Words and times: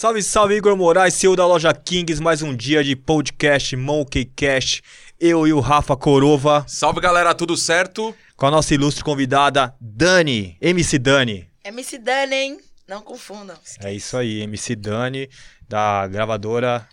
Salve, 0.00 0.22
salve, 0.22 0.56
Igor 0.56 0.74
Moraes, 0.78 1.12
CEO 1.12 1.36
da 1.36 1.46
loja 1.46 1.74
Kings. 1.74 2.22
Mais 2.22 2.40
um 2.40 2.56
dia 2.56 2.82
de 2.82 2.96
podcast 2.96 3.76
Monkey 3.76 4.24
Cash. 4.24 4.80
Eu 5.20 5.46
e 5.46 5.52
o 5.52 5.60
Rafa 5.60 5.94
Corova. 5.94 6.64
Salve, 6.66 7.02
galera, 7.02 7.34
tudo 7.34 7.54
certo? 7.54 8.16
Com 8.34 8.46
a 8.46 8.50
nossa 8.50 8.72
ilustre 8.72 9.04
convidada, 9.04 9.74
Dani, 9.78 10.56
MC 10.58 10.98
Dani. 10.98 11.46
MC 11.62 11.98
Dani, 11.98 12.34
hein? 12.34 12.58
Não 12.88 13.02
confundam. 13.02 13.54
É 13.84 13.92
isso 13.92 14.16
aí, 14.16 14.40
MC 14.40 14.74
Dani, 14.74 15.28
da 15.68 16.06
gravadora, 16.06 16.88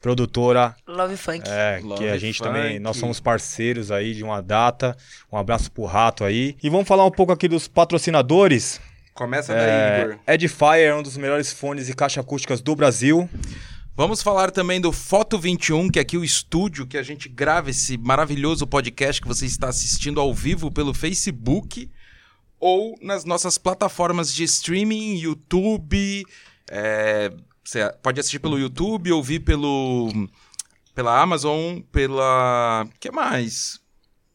produtora. 0.00 0.74
Love 0.88 1.18
Funk. 1.18 1.42
É, 1.46 1.80
Love 1.82 1.98
que 2.02 2.08
a 2.08 2.16
gente 2.16 2.38
Funk. 2.38 2.48
também, 2.48 2.78
nós 2.78 2.96
somos 2.96 3.20
parceiros 3.20 3.90
aí 3.90 4.14
de 4.14 4.24
uma 4.24 4.40
data. 4.40 4.96
Um 5.30 5.36
abraço 5.36 5.70
pro 5.70 5.84
Rato 5.84 6.24
aí. 6.24 6.56
E 6.62 6.70
vamos 6.70 6.88
falar 6.88 7.04
um 7.04 7.10
pouco 7.10 7.32
aqui 7.32 7.48
dos 7.48 7.68
patrocinadores. 7.68 8.80
Começa 9.16 9.52
daí, 9.54 9.62
É, 9.70 10.02
Igor. 10.04 10.18
Edifier 10.26 10.90
é 10.90 10.94
um 10.94 11.02
dos 11.02 11.16
melhores 11.16 11.52
fones 11.52 11.88
e 11.88 11.94
caixa 11.94 12.20
acústicas 12.20 12.60
do 12.60 12.74
Brasil. 12.76 13.28
Vamos 13.96 14.22
falar 14.22 14.50
também 14.50 14.78
do 14.80 14.92
Foto 14.92 15.38
21, 15.38 15.88
que 15.88 15.98
é 15.98 16.02
aqui 16.02 16.18
o 16.18 16.24
estúdio 16.24 16.86
que 16.86 16.98
a 16.98 17.02
gente 17.02 17.28
grava 17.30 17.70
esse 17.70 17.96
maravilhoso 17.96 18.66
podcast 18.66 19.22
que 19.22 19.26
você 19.28 19.46
está 19.46 19.68
assistindo 19.68 20.20
ao 20.20 20.34
vivo 20.34 20.70
pelo 20.70 20.92
Facebook 20.92 21.90
ou 22.60 22.94
nas 23.00 23.24
nossas 23.24 23.56
plataformas 23.56 24.32
de 24.34 24.44
streaming, 24.44 25.16
YouTube. 25.18 26.24
é, 26.70 27.32
você 27.64 27.90
pode 28.02 28.20
assistir 28.20 28.38
pelo 28.38 28.58
YouTube, 28.58 29.10
ouvir 29.12 29.40
pelo 29.40 30.10
pela 30.94 31.18
Amazon, 31.20 31.80
pela 31.92 32.86
que 33.00 33.10
mais? 33.10 33.80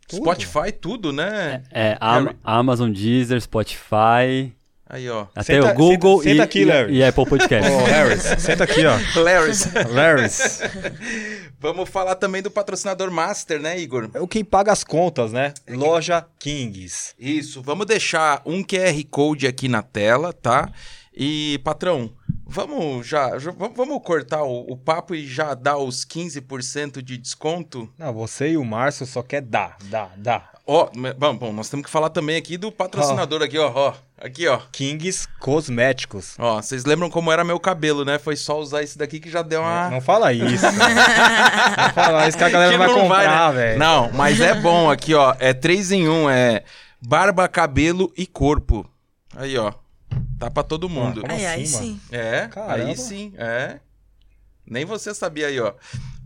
Tudo. 0.07 0.21
Spotify, 0.23 0.71
tudo, 0.71 1.13
né? 1.13 1.63
É, 1.71 1.97
Am- 2.01 2.25
Harry. 2.25 2.37
Amazon, 2.43 2.91
Deezer, 2.91 3.39
Spotify, 3.41 4.51
Aí, 4.93 5.09
ó. 5.09 5.27
até 5.33 5.53
Senta- 5.55 5.71
o 5.71 5.73
Google 5.73 6.17
senta- 6.21 6.29
senta 6.31 6.41
e, 6.41 6.41
aqui, 6.43 6.59
e- 6.59 6.65
Larry. 6.65 6.93
e 6.97 7.03
Apple 7.03 7.25
Podcast. 7.25 7.71
Ô, 7.71 7.77
Harris, 7.85 8.23
senta 8.41 8.63
aqui, 8.65 8.81
ó. 8.85 8.97
Larry's. 9.21 9.63
Harris. 9.63 10.59
Vamos 11.59 11.89
falar 11.89 12.15
também 12.15 12.41
do 12.41 12.51
patrocinador 12.51 13.09
Master, 13.11 13.61
né, 13.61 13.79
Igor? 13.79 14.09
É 14.13 14.19
o 14.19 14.27
quem 14.27 14.43
paga 14.43 14.71
as 14.71 14.83
contas, 14.83 15.31
né? 15.31 15.53
Loja 15.69 16.25
Kings. 16.39 17.13
Isso, 17.17 17.61
vamos 17.61 17.85
deixar 17.85 18.41
um 18.45 18.63
QR 18.63 19.01
Code 19.09 19.47
aqui 19.47 19.67
na 19.69 19.81
tela, 19.81 20.33
tá? 20.33 20.69
E, 21.15 21.59
patrão, 21.63 22.11
vamos 22.45 23.05
já, 23.07 23.37
já- 23.37 23.51
vamos, 23.51 23.77
vamos 23.77 24.01
cortar 24.03 24.43
o, 24.43 24.71
o 24.71 24.75
papo 24.77 25.13
e 25.15 25.25
já 25.27 25.53
dar 25.53 25.77
os 25.77 26.03
15% 26.05 27.01
de 27.01 27.17
desconto? 27.17 27.89
Não, 27.97 28.11
você 28.13 28.51
e 28.51 28.57
o 28.57 28.65
Márcio 28.65 29.05
só 29.05 29.21
quer 29.21 29.41
dar, 29.41 29.77
dar, 29.85 30.11
dar. 30.17 30.51
Ó, 30.73 30.89
bom, 31.17 31.35
bom, 31.35 31.51
nós 31.51 31.67
temos 31.67 31.85
que 31.85 31.91
falar 31.91 32.09
também 32.09 32.37
aqui 32.37 32.55
do 32.55 32.71
patrocinador 32.71 33.41
aqui, 33.41 33.57
ó, 33.57 33.69
ó. 33.75 33.93
Aqui, 34.17 34.47
ó. 34.47 34.57
Kings 34.71 35.27
Cosméticos. 35.37 36.35
Ó, 36.39 36.61
vocês 36.61 36.85
lembram 36.85 37.09
como 37.09 37.29
era 37.29 37.43
meu 37.43 37.59
cabelo, 37.59 38.05
né? 38.05 38.17
Foi 38.17 38.37
só 38.37 38.57
usar 38.57 38.81
esse 38.81 38.97
daqui 38.97 39.19
que 39.19 39.29
já 39.29 39.41
deu 39.41 39.59
uma... 39.59 39.89
Não 39.89 39.99
fala 39.99 40.31
isso. 40.31 40.63
não 40.63 41.93
fala 41.93 42.25
isso 42.25 42.37
que 42.37 42.43
a 42.45 42.49
galera 42.49 42.71
Que 42.71 42.77
vai 42.77 42.87
não 42.87 43.01
comprar, 43.01 43.51
né? 43.53 43.59
velho. 43.59 43.79
Não, 43.79 44.13
mas 44.13 44.39
é 44.39 44.53
bom 44.61 44.89
aqui, 44.89 45.13
ó. 45.13 45.35
É 45.39 45.53
3 45.53 45.91
em 45.91 46.07
1, 46.07 46.29
é 46.29 46.63
barba, 47.01 47.49
cabelo 47.49 48.09
e 48.15 48.25
corpo. 48.25 48.89
Aí, 49.35 49.57
ó. 49.57 49.73
Tá 50.39 50.49
pra 50.49 50.63
todo 50.63 50.87
mundo. 50.87 51.19
como 51.19 51.33
Ai, 51.33 51.45
ai, 51.45 51.63
assim, 51.63 51.65
sim. 51.65 52.01
É, 52.13 52.47
Caramba. 52.47 52.73
aí 52.75 52.95
sim, 52.95 53.33
é. 53.37 53.79
Nem 54.65 54.85
você 54.85 55.13
sabia 55.13 55.47
aí, 55.47 55.59
ó. 55.59 55.73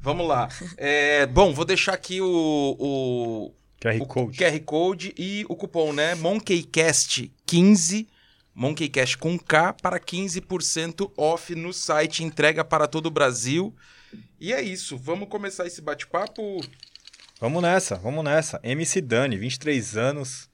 Vamos 0.01 0.27
lá. 0.27 0.49
É, 0.77 1.25
bom, 1.25 1.51
vou 1.51 1.66
deixar 1.66 1.93
aqui 1.93 2.21
o, 2.21 2.77
o, 2.79 3.51
QR 3.86 4.02
o 4.02 4.05
Code. 4.05 4.38
QR 4.38 4.59
Code 4.61 5.14
e 5.17 5.45
o 5.50 5.55
cupom, 5.55 5.94
né? 5.94 6.16
MonkeyCast15, 6.16 8.08
MonkeyCast 8.53 9.17
com 9.17 9.38
K, 9.38 9.73
para 9.73 10.00
15% 10.00 11.11
off 11.17 11.53
no 11.55 11.73
site, 11.73 12.23
entrega 12.23 12.63
para 12.63 12.88
todo 12.88 13.07
o 13.07 13.12
Brasil. 13.12 13.75
E 14.40 14.53
é 14.53 14.62
isso, 14.62 14.97
vamos 14.97 15.28
começar 15.29 15.66
esse 15.66 15.81
bate-papo. 15.81 16.62
Vamos 17.40 17.62
nessa, 17.62 17.95
vamos 17.95 18.24
nessa. 18.24 18.59
MC 18.63 19.01
Dani, 19.01 19.38
23 19.38 19.97
anos. 19.97 20.50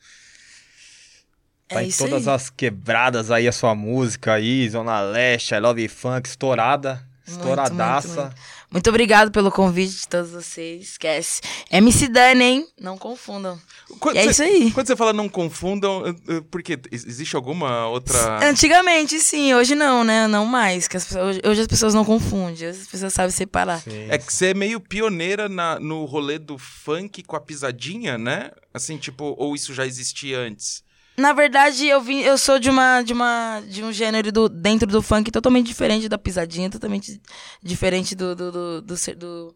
Tá 1.68 1.82
É 1.82 1.86
em 1.86 1.92
todas 1.92 2.28
aí. 2.28 2.34
as 2.36 2.50
quebradas 2.50 3.30
aí 3.32 3.48
a 3.48 3.52
sua 3.52 3.76
música 3.76 4.34
aí, 4.34 4.68
Zona 4.70 5.00
Leste, 5.02 5.54
I 5.54 5.60
Love 5.60 5.88
Funk, 5.88 6.28
estourada, 6.28 7.08
estouradaça. 7.26 8.08
muito, 8.08 8.24
muito. 8.24 8.36
Muito 8.36 8.61
obrigado 8.90 9.32
pelo 9.32 9.52
convite 9.52 9.94
de 10.02 10.08
todos 10.08 10.32
vocês. 10.32 10.92
Esquece. 10.92 11.42
MC 11.70 12.08
Dani, 12.08 12.44
hein? 12.44 12.68
Não 12.80 12.98
confundam. 12.98 13.60
Quando 14.00 14.16
é 14.18 14.24
você- 14.24 14.30
isso 14.32 14.44
aí. 14.44 14.72
Quando 14.72 14.88
você 14.88 14.96
fala 14.96 15.12
não 15.12 15.28
confundam, 15.28 16.04
porque 16.50 16.80
ex- 16.90 17.06
existe 17.06 17.36
alguma 17.36 17.88
outra... 17.88 18.48
Antigamente, 18.48 19.20
sim. 19.20 19.54
Hoje 19.54 19.76
não, 19.76 20.04
né? 20.06 20.26
Não 20.28 20.46
mais. 20.46 20.88
Que 20.88 20.96
as 20.96 21.04
pessoas- 21.06 21.40
hoje, 21.44 21.62
as 21.62 21.68
pessoas 21.68 21.94
não 21.94 22.06
confundem. 22.06 22.66
As 22.68 22.88
pessoas 22.88 23.14
sabem 23.14 23.32
separar. 23.32 23.82
Sim. 23.82 24.08
É 24.10 24.18
que 24.18 24.32
você 24.32 24.48
é 24.48 24.54
meio 24.54 24.80
pioneira 24.80 25.50
na- 25.50 25.78
no 25.80 26.06
rolê 26.06 26.40
do 26.40 26.58
funk 26.58 27.24
com 27.24 27.36
a 27.36 27.42
pisadinha, 27.42 28.18
né? 28.18 28.52
Assim, 28.74 28.98
tipo, 28.98 29.36
ou 29.38 29.54
isso 29.54 29.74
já 29.74 29.86
existia 29.86 30.40
antes? 30.40 30.82
Na 31.22 31.34
verdade, 31.34 31.86
eu 31.88 32.02
vim, 32.02 32.20
eu 32.22 32.38
sou 32.38 32.58
de 32.60 32.70
uma 32.70 33.02
de 33.04 33.14
uma 33.14 33.62
de 33.68 33.84
um 33.84 33.94
gênero 33.94 34.32
do, 34.32 34.50
dentro 34.50 34.88
do 34.88 35.02
funk 35.02 35.30
totalmente 35.32 35.68
diferente 35.68 36.10
da 36.10 36.18
pisadinha, 36.18 36.70
totalmente 36.70 37.22
diferente 37.62 38.16
do 38.16 38.36
do, 38.36 38.52
do, 38.52 38.82
do 38.82 38.96
do- 39.16 39.56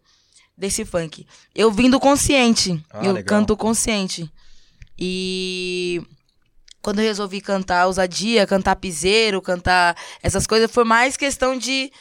desse 0.58 0.86
funk. 0.86 1.26
Eu 1.54 1.70
vim 1.72 1.90
do 1.90 2.00
consciente. 2.00 2.82
Ah, 2.92 3.04
eu 3.04 3.12
legal. 3.14 3.40
canto 3.40 3.58
consciente. 3.58 4.32
E 4.98 6.02
quando 6.82 7.00
eu 7.00 7.06
resolvi 7.06 7.42
cantar 7.42 7.88
ousadia, 7.88 8.46
cantar 8.48 8.76
piseiro, 8.76 9.42
cantar 9.42 9.98
essas 10.22 10.46
coisas, 10.48 10.72
foi 10.72 10.84
mais 10.84 11.18
questão 11.18 11.58
de 11.58 11.92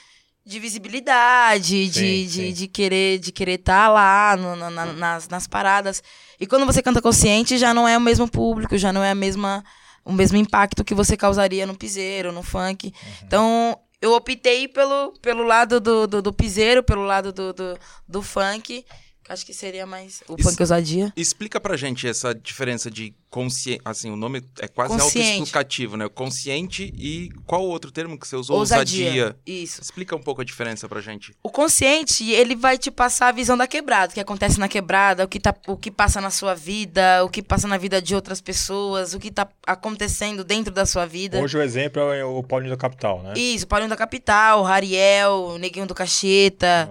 de 0.47 0.61
visibilidade, 0.61 1.87
Sim, 1.87 1.91
de, 1.91 1.91
sim. 1.91 2.27
de, 2.27 2.53
de 2.53 2.69
querer 2.69 3.19
de 3.19 3.33
querer 3.33 3.55
estar 3.59 3.89
lá 3.89 4.37
no- 4.37 4.57
na- 4.57 4.71
na- 4.71 4.93
nas, 4.93 5.29
nas 5.29 5.47
paradas. 5.47 6.03
E 6.39 6.47
quando 6.47 6.67
você 6.67 6.83
canta 6.83 7.01
consciente, 7.01 7.57
já 7.59 7.73
não 7.73 7.89
é 7.89 7.97
o 7.97 8.01
mesmo 8.01 8.29
público, 8.29 8.77
já 8.77 8.93
não 8.93 9.03
é 9.03 9.11
a 9.11 9.15
mesma, 9.15 9.65
o 10.05 10.13
mesmo 10.13 10.37
impacto 10.37 10.85
que 10.85 10.95
você 10.95 11.17
causaria 11.17 11.67
no 11.67 11.75
piseiro, 11.77 12.31
no 12.33 12.43
funk. 12.43 12.87
Uhum. 12.89 13.13
Então, 13.27 13.79
eu 14.03 14.13
optei 14.13 14.69
pelo, 14.69 15.13
pelo 15.23 15.43
lado 15.45 15.81
do, 15.81 16.07
do, 16.07 16.21
do 16.21 16.33
piseiro, 16.33 16.83
pelo 16.83 17.05
lado 17.05 17.33
do, 17.33 17.53
do, 17.55 17.79
do 18.07 18.21
funk. 18.23 18.85
Acho 19.29 19.47
que 19.47 19.55
seria 19.55 19.87
mais 19.87 20.23
o 20.29 20.37
funk 20.41 20.61
ousadia. 20.61 21.13
Explica 21.17 21.59
pra 21.61 21.77
gente 21.77 22.07
essa 22.07 22.35
diferença 22.35 22.91
de 22.91 23.15
consciente. 23.31 23.81
Assim, 23.85 24.11
o 24.11 24.17
nome 24.17 24.43
é 24.61 24.69
quase 24.69 25.01
autoexplicativo, 25.01 25.97
né? 25.97 26.09
Consciente 26.09 26.93
e 26.97 27.31
qual 27.47 27.63
o 27.65 27.69
outro 27.69 27.91
termo 27.91 28.19
que 28.19 28.29
você 28.29 28.37
usou? 28.37 28.59
Ousadia. 28.59 29.35
Isso. 29.47 29.81
Explica 29.81 30.15
um 30.15 30.23
pouco 30.23 30.43
a 30.43 30.45
diferença 30.45 30.89
pra 30.89 31.01
gente. 31.01 31.35
O 31.43 31.51
consciente, 31.51 32.31
ele 32.31 32.55
vai 32.55 32.77
te 32.77 32.91
passar 32.91 33.29
a 33.29 33.33
visão 33.33 33.57
da 33.57 33.67
quebrada, 33.67 34.11
o 34.13 34.15
que 34.15 34.21
acontece 34.21 34.61
na 34.61 34.69
quebrada, 34.69 35.25
o 35.25 35.29
que, 35.29 35.41
tá, 35.41 35.55
o 35.67 35.77
que 35.77 35.91
passa 35.91 36.21
na 36.21 36.31
sua 36.31 36.55
vida, 36.55 37.25
o 37.25 37.29
que 37.31 37.43
passa 37.43 37.67
na 37.67 37.79
vida 37.79 38.01
de 38.03 38.15
outras 38.15 38.41
pessoas, 38.41 39.15
o 39.15 39.19
que 39.19 39.31
tá 39.31 39.49
acontecendo 39.67 40.45
dentro 40.45 40.73
da 40.73 40.85
sua 40.85 41.07
vida. 41.07 41.41
Hoje 41.41 41.57
o 41.57 41.63
exemplo 41.63 42.03
é 42.13 42.25
o 42.25 42.43
Paulinho 42.43 42.73
da 42.73 42.77
Capital, 42.77 43.23
né? 43.23 43.33
Isso, 43.37 43.67
Paulinho 43.67 43.89
da 43.91 43.97
Capital, 43.97 44.63
Rariel, 44.63 45.57
Neguinho 45.59 45.87
do 45.87 45.95
Cacheta, 45.95 46.91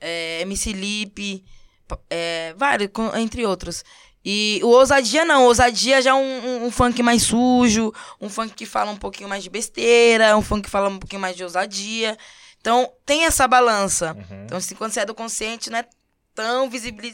É. 0.00 0.38
é, 0.38 0.42
MC 0.42 0.72
Lipe, 0.72 1.42
é, 2.10 2.54
vários, 2.56 2.90
entre 3.16 3.44
outros. 3.46 3.84
E 4.24 4.60
o 4.62 4.68
Ousadia 4.68 5.24
não, 5.24 5.42
o 5.42 5.46
Ousadia 5.46 6.00
já 6.00 6.10
é 6.10 6.14
um, 6.14 6.18
um- 6.46 6.64
um 6.66 6.70
funk 6.70 7.02
mais 7.02 7.22
sujo, 7.24 7.92
um 8.20 8.28
funk 8.28 8.54
que 8.54 8.64
fala 8.64 8.90
um 8.92 8.96
pouquinho 8.96 9.28
mais 9.28 9.42
de 9.42 9.50
besteira, 9.50 10.36
um 10.36 10.42
funk 10.42 10.62
que 10.64 10.70
fala 10.70 10.88
um 10.88 10.98
pouquinho 10.98 11.20
mais 11.20 11.36
de 11.36 11.42
ousadia. 11.42 12.16
Então, 12.60 12.88
tem 13.04 13.24
essa 13.24 13.48
balança. 13.48 14.12
Uhum. 14.14 14.44
Então, 14.44 14.58
assim, 14.58 14.76
quando 14.76 14.92
você 14.92 15.00
é 15.00 15.04
do 15.04 15.14
consciente, 15.14 15.68
não 15.70 15.78
é 15.80 15.84
tão 16.36 16.70
visível, 16.70 17.12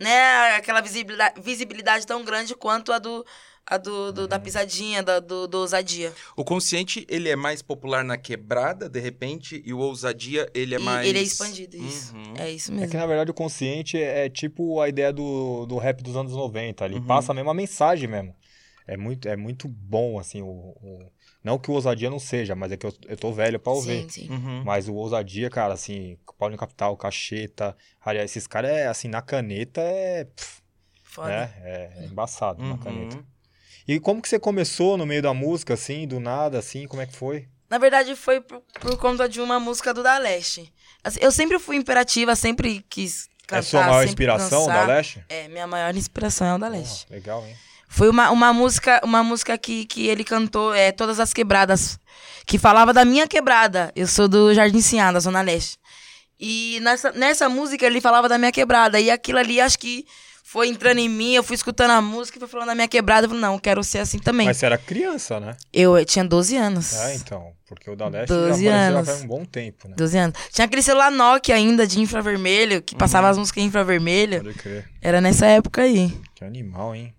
né, 0.00 0.56
aquela 0.56 0.80
visibilidade, 0.80 1.38
visibilidade 1.40 2.06
tão 2.06 2.24
grande 2.24 2.54
quanto 2.54 2.92
a 2.92 2.98
do, 2.98 3.26
a 3.70 3.76
do, 3.76 4.12
do- 4.12 4.26
da 4.28 4.38
pisadinha, 4.38 5.02
da, 5.02 5.20
do, 5.20 5.46
do 5.46 5.58
ousadia. 5.58 6.12
O 6.36 6.44
consciente, 6.44 7.06
ele 7.08 7.28
é 7.28 7.36
mais 7.36 7.60
popular 7.60 8.02
na 8.02 8.16
quebrada, 8.16 8.88
de 8.88 8.98
repente, 8.98 9.62
e 9.64 9.72
o 9.74 9.78
ousadia, 9.78 10.48
ele 10.54 10.74
é 10.74 10.78
E 10.78 10.82
mais. 10.82 11.06
Ele 11.06 11.18
é 11.18 11.22
expandido, 11.22 11.76
isso. 11.76 12.14
Uhum. 12.16 12.34
É 12.38 12.50
isso 12.50 12.72
É 12.72 12.74
mesmo. 12.76 12.90
que 12.90 12.96
na 12.96 13.06
verdade 13.06 13.30
o 13.30 13.34
consciente 13.34 13.96
é, 13.98 14.24
é 14.26 14.28
tipo 14.30 14.80
a 14.80 14.88
ideia 14.88 15.12
do, 15.12 15.66
do 15.66 15.76
rap 15.76 16.02
dos 16.02 16.16
anos 16.16 16.32
90. 16.32 16.84
Ele 16.86 16.94
Uhum. 16.96 17.06
passa 17.06 17.32
a 17.32 17.34
mesma 17.34 17.52
mensagem 17.52 18.08
mesmo. 18.08 18.34
É 18.86 18.96
muito, 18.96 19.28
é 19.28 19.36
muito 19.36 19.68
bom, 19.68 20.18
assim, 20.18 20.40
o, 20.40 20.46
o- 20.46 21.12
Não 21.44 21.58
que 21.58 21.70
o 21.70 21.74
ousadia 21.74 22.08
não 22.08 22.18
seja, 22.18 22.54
mas 22.54 22.72
é 22.72 22.76
que 22.78 22.86
eu, 22.86 22.92
eu 23.06 23.16
tô 23.18 23.30
velho 23.32 23.60
pra 23.60 23.72
ouvir. 23.74 24.02
Sim, 24.04 24.08
sim. 24.08 24.30
Uhum. 24.30 24.62
Mas 24.64 24.88
o 24.88 24.94
ousadia, 24.94 25.50
cara, 25.50 25.74
assim, 25.74 26.16
Paulinho 26.38 26.58
Capital, 26.58 26.96
Cacheta, 26.96 27.76
aliás, 28.02 28.30
esses 28.30 28.46
caras 28.46 28.70
é 28.70 28.86
assim, 28.86 29.08
na 29.08 29.20
caneta 29.20 29.82
é. 29.82 30.24
pff, 30.24 30.62
Foda. 31.02 31.28
né? 31.28 31.52
É 31.62 32.06
embaçado 32.06 32.62
na 32.62 32.70
Uhum. 32.70 32.78
caneta. 32.78 33.22
E 33.88 33.98
como 33.98 34.20
que 34.20 34.28
você 34.28 34.38
começou 34.38 34.98
no 34.98 35.06
meio 35.06 35.22
da 35.22 35.32
música, 35.32 35.72
assim, 35.72 36.06
do 36.06 36.20
nada, 36.20 36.58
assim, 36.58 36.86
como 36.86 37.00
é 37.00 37.06
que 37.06 37.16
foi? 37.16 37.48
Na 37.70 37.78
verdade, 37.78 38.14
foi 38.14 38.38
por, 38.38 38.62
por 38.78 38.98
conta 38.98 39.26
de 39.26 39.40
uma 39.40 39.58
música 39.58 39.94
do 39.94 40.02
Da 40.02 40.18
Leste. 40.18 40.70
Assim, 41.02 41.18
eu 41.22 41.32
sempre 41.32 41.58
fui 41.58 41.76
imperativa, 41.76 42.36
sempre 42.36 42.84
quis 42.90 43.30
cantar. 43.46 43.60
é 43.60 43.62
sua 43.62 43.86
maior 43.86 44.04
inspiração 44.04 44.66
dançar. 44.66 44.86
da 44.86 44.92
Leste? 44.92 45.24
É, 45.26 45.48
minha 45.48 45.66
maior 45.66 45.96
inspiração 45.96 46.46
é 46.46 46.54
o 46.54 46.58
Da 46.58 46.68
Leste. 46.68 47.06
Ah, 47.08 47.14
legal, 47.14 47.46
hein? 47.46 47.56
Foi 47.88 48.10
uma, 48.10 48.30
uma 48.30 48.52
música, 48.52 49.00
uma 49.02 49.24
música 49.24 49.56
que, 49.56 49.86
que 49.86 50.06
ele 50.06 50.22
cantou, 50.22 50.74
é, 50.74 50.92
Todas 50.92 51.18
as 51.18 51.32
Quebradas, 51.32 51.98
que 52.44 52.58
falava 52.58 52.92
da 52.92 53.06
minha 53.06 53.26
quebrada. 53.26 53.90
Eu 53.96 54.06
sou 54.06 54.28
do 54.28 54.52
Jardim 54.52 54.82
Sinhá, 54.82 55.10
da 55.10 55.20
Zona 55.20 55.40
Leste. 55.40 55.78
E 56.38 56.78
nessa, 56.82 57.10
nessa 57.12 57.48
música 57.48 57.86
ele 57.86 58.02
falava 58.02 58.28
da 58.28 58.36
minha 58.36 58.52
quebrada. 58.52 59.00
E 59.00 59.10
aquilo 59.10 59.38
ali, 59.38 59.62
acho 59.62 59.78
que 59.78 60.04
foi 60.50 60.68
entrando 60.68 60.96
em 60.96 61.10
mim, 61.10 61.34
eu 61.34 61.42
fui 61.42 61.54
escutando 61.54 61.90
a 61.90 62.00
música 62.00 62.38
e 62.38 62.40
foi 62.40 62.48
falando 62.48 62.68
da 62.68 62.74
minha 62.74 62.88
quebrada. 62.88 63.26
Eu 63.26 63.28
falei, 63.28 63.42
não, 63.42 63.58
quero 63.58 63.84
ser 63.84 63.98
assim 63.98 64.18
também. 64.18 64.46
Mas 64.46 64.56
você 64.56 64.64
era 64.64 64.78
criança, 64.78 65.38
né? 65.38 65.54
Eu, 65.70 65.98
eu 65.98 66.06
tinha 66.06 66.24
12 66.24 66.56
anos. 66.56 66.94
É, 66.94 67.16
então. 67.16 67.52
Porque 67.66 67.90
o 67.90 67.94
da 67.94 68.08
Leste 68.08 68.28
12 68.28 68.64
já 68.64 68.74
anos. 68.74 69.06
faz 69.06 69.22
um 69.24 69.26
bom 69.26 69.44
tempo, 69.44 69.88
né? 69.88 69.94
12 69.94 70.16
anos. 70.16 70.38
Tinha 70.50 70.64
aquele 70.64 70.80
celular 70.80 71.10
Nokia 71.10 71.54
ainda 71.54 71.86
de 71.86 72.00
infravermelho, 72.00 72.80
que 72.80 72.96
passava 72.96 73.28
as 73.28 73.36
músicas 73.36 73.62
em 73.62 73.66
infravermelho. 73.66 74.42
Pode 74.42 74.54
crer. 74.54 74.88
Era 75.02 75.20
nessa 75.20 75.44
época 75.44 75.82
aí. 75.82 76.18
Que 76.34 76.42
animal, 76.42 76.94
hein? 76.94 77.12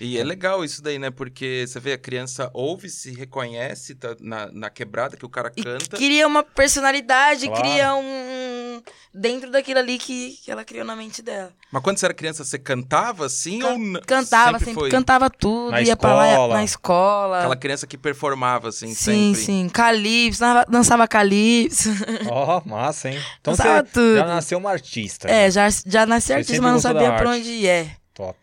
E 0.00 0.18
é 0.18 0.24
legal 0.24 0.64
isso 0.64 0.82
daí, 0.82 0.98
né? 0.98 1.10
Porque 1.10 1.64
você 1.66 1.80
vê, 1.80 1.94
a 1.94 1.98
criança 1.98 2.50
ouve, 2.52 2.88
se 2.90 3.12
reconhece 3.12 3.94
tá 3.94 4.14
na, 4.20 4.50
na 4.52 4.68
quebrada 4.70 5.16
que 5.16 5.24
o 5.24 5.28
cara 5.28 5.50
E 5.56 5.62
canta. 5.62 5.96
cria 5.96 6.26
uma 6.26 6.42
personalidade, 6.42 7.46
Claro. 7.46 7.62
cria 7.62 7.94
um. 7.94 8.82
dentro 9.14 9.50
daquilo 9.50 9.78
ali 9.78 9.96
que, 9.98 10.32
que 10.44 10.50
ela 10.50 10.62
criou 10.64 10.84
na 10.84 10.94
mente 10.94 11.22
dela. 11.22 11.50
Mas 11.72 11.82
quando 11.82 11.96
você 11.98 12.04
era 12.04 12.12
criança, 12.14 12.44
você 12.44 12.58
cantava 12.58 13.24
assim 13.24 13.58
Can- 13.60 13.68
ou 13.72 13.78
n- 13.78 14.00
Cantava, 14.06 14.58
sempre, 14.58 14.74
foi 14.74 14.90
cantava 14.90 15.30
tudo, 15.30 15.70
Na 15.70 15.80
ia 15.80 15.96
pra 15.96 16.14
lá 16.14 16.28
escola. 16.28 16.54
na 16.54 16.64
escola. 16.64 17.38
aquela 17.38 17.56
criança 17.56 17.86
que 17.86 17.96
performava 17.96 18.68
assim 18.68 18.88
sim, 18.88 19.34
sempre? 19.34 19.40
sim. 19.42 19.68
Calypso, 19.72 20.40
dançava, 20.40 20.66
dançava 20.70 21.08
calypso. 21.08 21.88
Ó, 22.28 22.60
massa, 22.66 23.08
hein? 23.10 23.18
Então 23.40 23.54
Dançava 23.54 23.78
você 23.86 23.92
tudo. 23.92 24.16
já 24.16 24.26
nasceu 24.26 24.58
uma 24.58 24.70
artista. 24.70 25.28
é, 25.28 25.44
né? 25.44 25.50
já, 25.50 25.68
já 25.86 26.04
nasci 26.04 26.32
artista, 26.34 26.52
sempre 26.52 26.64
mas 26.64 26.72
não 26.74 26.80
sabia 26.80 27.12
pra 27.14 27.30
onde. 27.30 27.66
É. 27.66 27.90
Top. 28.12 28.36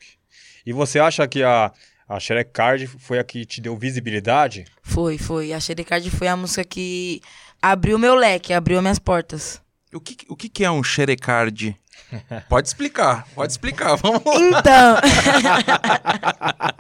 E 0.66 0.72
você 0.74 1.00
acha 1.00 1.28
que 1.28 1.44
a, 1.44 1.72
a 2.08 2.20
Shrek 2.20 2.52
Card 2.52 2.88
foi 2.88 3.20
a 3.20 3.24
que 3.24 3.46
te 3.46 3.60
deu 3.62 3.76
visibilidade? 3.78 4.66
Foi, 4.82 5.18
foi. 5.18 5.54
A 5.54 5.60
Xerecard 5.60 6.10
foi 6.10 6.28
a 6.28 6.36
música 6.38 6.64
que 6.64 7.22
abriu 7.62 7.98
meu 8.00 8.16
leque, 8.16 8.54
abriu 8.54 8.82
minhas 8.82 9.00
portas. 9.00 9.62
O 9.94 10.00
que, 10.00 10.18
o 10.30 10.36
que, 10.36 10.50
que 10.50 10.64
é 10.66 10.72
um 10.72 10.84
xerecard? 10.84 11.76
pode 12.50 12.68
explicar, 12.68 13.28
pode 13.36 13.52
explicar. 13.52 13.96
Vamos 14.02 14.24
lá. 14.24 14.36
Então. 14.40 14.98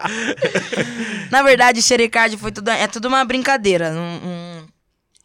Na 1.31 1.41
verdade, 1.43 1.81
Xerecard 1.81 2.37
foi 2.37 2.51
tudo. 2.51 2.69
É 2.69 2.87
tudo 2.87 3.07
uma 3.07 3.23
brincadeira. 3.25 3.91
um- 3.91 4.27
um- 4.27 4.67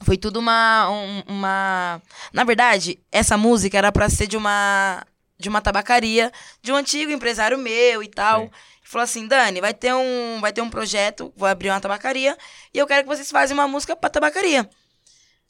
foi 0.03 0.17
tudo 0.17 0.39
uma, 0.39 0.89
um- 0.91 1.23
uma. 1.27 2.01
Na 2.33 2.45
verdade, 2.45 2.99
essa 3.11 3.37
música 3.37 3.77
era 3.77 3.91
pra 3.93 4.09
ser 4.09 4.27
de 4.27 4.37
uma. 4.37 5.03
De 5.39 5.49
uma 5.49 5.61
tabacaria, 5.61 6.33
de 6.63 6.73
um 6.73 6.77
antigo 6.77 7.13
empresário 7.13 7.57
meu 7.57 8.03
e 8.03 8.09
tal. 8.09 8.45
Sim. 8.45 8.51
Falou 8.83 9.05
assim, 9.05 9.29
Dani, 9.29 9.61
vai 9.61 9.75
ter 9.75 9.95
um, 9.95 10.41
vai 10.41 10.53
ter 10.53 10.63
um 10.63 10.71
projeto, 10.71 11.33
vou 11.37 11.47
abrir 11.47 11.69
uma 11.69 11.81
tabacaria 11.81 12.37
e 12.73 12.79
eu 12.79 12.87
quero 12.87 13.03
que 13.03 13.09
vocês 13.09 13.31
façam 13.31 13.55
uma 13.55 13.69
música 13.69 13.95
pra 13.95 14.09
tabacaria. 14.09 14.69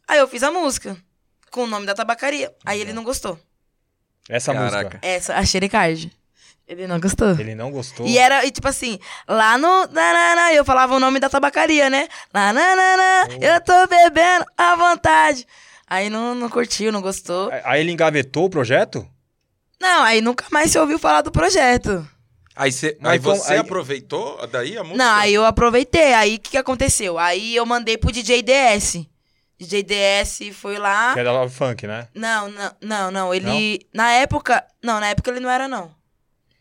Aí 0.08 0.18
eu 0.18 0.26
fiz 0.26 0.42
a 0.42 0.50
música 0.50 0.96
com 1.50 1.62
o 1.62 1.66
nome 1.66 1.86
da 1.86 1.94
tabacaria. 1.94 2.52
Aí 2.64 2.80
ele 2.80 2.92
não 2.92 3.04
gostou. 3.04 3.38
Essa 4.28 4.52
Caraca. 4.52 4.76
música. 4.76 4.98
Essa, 5.02 5.36
a 5.36 5.44
Xerecard. 5.44 6.12
Ele 6.66 6.86
não 6.86 7.00
gostou. 7.00 7.30
Ele 7.30 7.54
não 7.54 7.70
gostou. 7.70 8.06
E 8.06 8.18
era, 8.18 8.44
e 8.44 8.50
tipo 8.50 8.68
assim, 8.68 8.98
lá 9.26 9.56
no. 9.56 9.86
Nanana, 9.86 10.52
eu 10.52 10.64
falava 10.64 10.94
o 10.94 11.00
nome 11.00 11.18
da 11.18 11.30
tabacaria, 11.30 11.88
né? 11.88 12.08
Lá, 12.32 12.52
nanana, 12.52 13.28
eu 13.40 13.58
tô 13.62 13.86
bebendo 13.86 14.44
à 14.56 14.76
vontade. 14.76 15.46
Aí 15.86 16.10
não, 16.10 16.34
não 16.34 16.50
curtiu, 16.50 16.92
não 16.92 17.00
gostou. 17.00 17.50
Aí 17.64 17.80
ele 17.80 17.92
engavetou 17.92 18.44
o 18.44 18.50
projeto? 18.50 19.08
Não, 19.80 20.02
aí 20.02 20.20
nunca 20.20 20.44
mais 20.50 20.70
se 20.70 20.78
ouviu 20.78 20.98
falar 20.98 21.22
do 21.22 21.30
projeto. 21.30 22.06
Aí, 22.54 22.72
você, 22.72 22.96
Mas 23.00 23.12
aí 23.12 23.18
você 23.20 23.52
aí- 23.52 23.58
aproveitou 23.60 24.44
daí 24.48 24.76
a 24.76 24.82
música? 24.82 24.98
Não, 25.04 25.14
aí 25.14 25.32
eu 25.32 25.44
aproveitei. 25.44 26.12
Aí 26.14 26.34
o 26.36 26.40
que, 26.40 26.50
que 26.50 26.56
aconteceu? 26.58 27.16
Aí 27.18 27.54
eu 27.54 27.64
mandei 27.64 27.96
pro 27.96 28.10
DJ 28.10 28.42
DS. 28.42 29.06
DJ 29.58 29.82
DS 29.84 30.50
foi 30.54 30.76
lá. 30.78 31.14
Que 31.14 31.20
é 31.20 31.24
da 31.24 31.32
Love 31.32 31.54
Funk, 31.54 31.86
né? 31.86 32.08
Não, 32.14 32.48
não, 32.50 32.72
não, 32.80 33.10
não. 33.10 33.34
Ele. 33.34 33.86
Na 33.94 34.10
época. 34.12 34.64
Não, 34.82 34.98
na 34.98 35.08
época 35.08 35.30
ele 35.30 35.40
não 35.40 35.50
era, 35.50 35.68
não. 35.68 35.90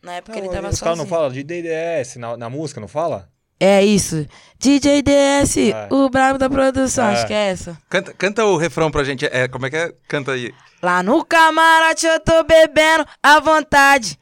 Na 0.02 0.14
época 0.14 0.38
ele 0.38 0.48
tava 0.48 0.68
os 0.68 0.78
caras 0.80 0.96
não 0.98 1.04
sozinho. 1.04 1.08
falam 1.08 1.32
de 1.32 1.42
DDS 1.42 2.16
na, 2.16 2.36
na 2.36 2.48
música, 2.48 2.80
não 2.80 2.86
fala? 2.88 3.28
É 3.60 3.84
isso. 3.84 4.26
DJ 4.58 5.02
DS, 5.02 5.56
É. 5.56 5.88
o 5.90 6.08
brabo 6.08 6.38
da 6.38 6.48
produção. 6.50 7.08
É. 7.08 7.12
Acho 7.14 7.26
que 7.26 7.32
é 7.34 7.50
essa. 7.50 7.78
Canta, 7.88 8.12
canta 8.12 8.44
o 8.44 8.56
refrão 8.56 8.90
pra 8.90 9.04
gente. 9.04 9.24
É, 9.26 9.46
como 9.48 9.66
é 9.66 9.70
que 9.70 9.76
é? 9.76 9.92
Canta 10.08 10.32
aí. 10.32 10.52
Lá 10.82 11.02
no 11.02 11.24
camarote 11.24 12.06
eu 12.06 12.20
tô 12.20 12.44
bebendo 12.44 13.04
à 13.22 13.40
vontade. 13.40 14.18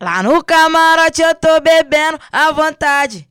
Lá 0.00 0.22
no 0.22 0.42
camarote 0.42 1.22
eu 1.22 1.34
tô 1.34 1.60
bebendo 1.60 2.18
à 2.32 2.50
vontade. 2.52 3.28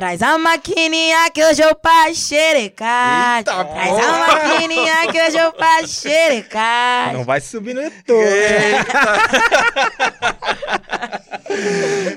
Traz 0.00 0.22
a 0.22 0.38
maquininha 0.38 1.30
que 1.30 1.44
hoje 1.44 1.60
eu 1.60 1.76
faço 1.84 2.14
xerecar. 2.28 3.36
Eita, 3.40 3.62
Traz 3.66 3.88
porra. 3.90 4.06
a 4.06 4.18
maquininha 4.48 5.12
que 5.12 5.22
hoje 5.22 5.36
eu 5.36 5.52
faço 5.52 5.88
xerecar. 6.08 7.12
Não 7.12 7.22
vai 7.22 7.38
subir 7.38 7.74
no 7.74 7.82
YouTube. 7.84 8.24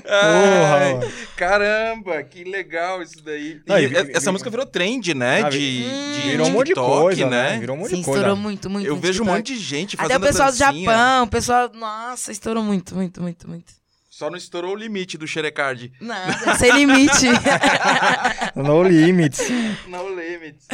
Ai, 0.10 1.00
caramba, 1.36 2.24
que 2.24 2.46
legal 2.46 3.02
isso 3.02 3.22
daí. 3.22 3.60
Não, 3.68 3.78
E 3.78 3.88
e- 3.88 4.12
essa 4.16 4.30
e- 4.30 4.32
música 4.32 4.50
virou 4.50 4.66
trend, 4.66 5.14
né? 5.14 5.42
Ah, 5.44 5.50
de, 5.50 5.58
vi- 5.58 5.84
de 6.22 6.30
Virou 6.30 6.48
um 6.48 6.52
monte 6.52 6.68
de 6.68 6.74
TikTok, 6.76 7.02
coisa, 7.02 7.30
né? 7.30 7.58
Virou 7.60 7.76
um 7.76 7.80
monte 7.80 7.90
Sim, 7.90 7.96
de 7.98 8.04
coisa. 8.06 8.20
estourou 8.22 8.38
muito, 8.38 8.70
muito. 8.70 8.88
Eu 8.88 8.96
vejo 8.96 9.24
um 9.24 9.26
TikTok. 9.26 9.38
monte 9.40 9.54
de 9.56 9.60
gente 9.60 9.96
Até 10.00 10.04
fazendo 10.18 10.24
o 10.24 10.28
pessoal 10.28 10.52
do. 10.52 10.58
Japão, 10.58 11.24
o 11.24 11.28
pessoal. 11.28 11.70
Nossa, 11.74 12.32
estourou 12.32 12.64
muito, 12.64 12.96
muito, 12.96 13.22
muito, 13.22 13.46
muito. 13.50 13.83
Só 14.24 14.30
não 14.30 14.38
estourou 14.38 14.72
o 14.72 14.76
limite 14.76 15.18
do 15.18 15.28
Xerecard. 15.28 15.92
Nada, 16.00 16.56
sem 16.56 16.72
limite. 16.72 17.28
No 18.56 18.82
limits. 18.84 19.40
No 19.88 20.10
limits. 20.16 20.66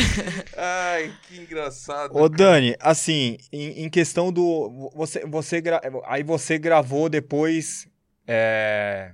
Ai, 0.56 1.12
que 1.28 1.38
engraçado. 1.40 2.16
Ô, 2.16 2.30
Dani, 2.30 2.76
assim, 2.80 3.38
em, 3.52 3.86
em 3.86 3.90
questão 3.90 4.32
do. 4.32 4.92
Você, 4.96 5.26
você 5.26 5.62
gra- 5.62 5.82
Aí 6.06 6.22
você 6.22 6.60
gravou 6.60 7.10
depois. 7.10 7.88
é, 8.28 9.14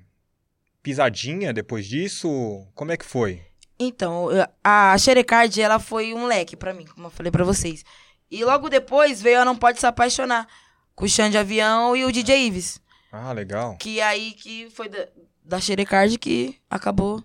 Pisadinha 0.83 1.53
depois 1.53 1.85
disso? 1.87 2.67
Como 2.75 2.91
é 2.91 2.97
que 2.97 3.05
foi? 3.05 3.41
Então, 3.79 4.27
a 4.63 4.97
Xerecard, 4.97 5.61
ela 5.61 5.79
foi 5.79 6.13
um 6.13 6.25
leque 6.25 6.55
pra 6.55 6.73
mim, 6.73 6.85
como 6.85 7.07
eu 7.07 7.11
falei 7.11 7.31
pra 7.31 7.43
vocês. 7.45 7.83
E 8.29 8.43
logo 8.43 8.67
depois 8.69 9.21
veio 9.21 9.39
a 9.41 9.45
Não 9.45 9.55
Pode 9.55 9.79
Se 9.79 9.85
Apaixonar, 9.87 10.47
com 10.95 11.05
o 11.05 11.09
Xande 11.09 11.31
de 11.31 11.37
Avião 11.37 11.95
e 11.95 12.03
o 12.05 12.11
DJ 12.11 12.47
Ives. 12.47 12.79
Ah, 13.17 13.31
legal. 13.31 13.77
Que 13.77 14.01
aí 14.01 14.31
que 14.33 14.69
foi 14.71 14.89
da, 14.89 15.07
da 15.43 15.59
Xerecard 15.59 16.17
que 16.17 16.57
acabou, 16.69 17.23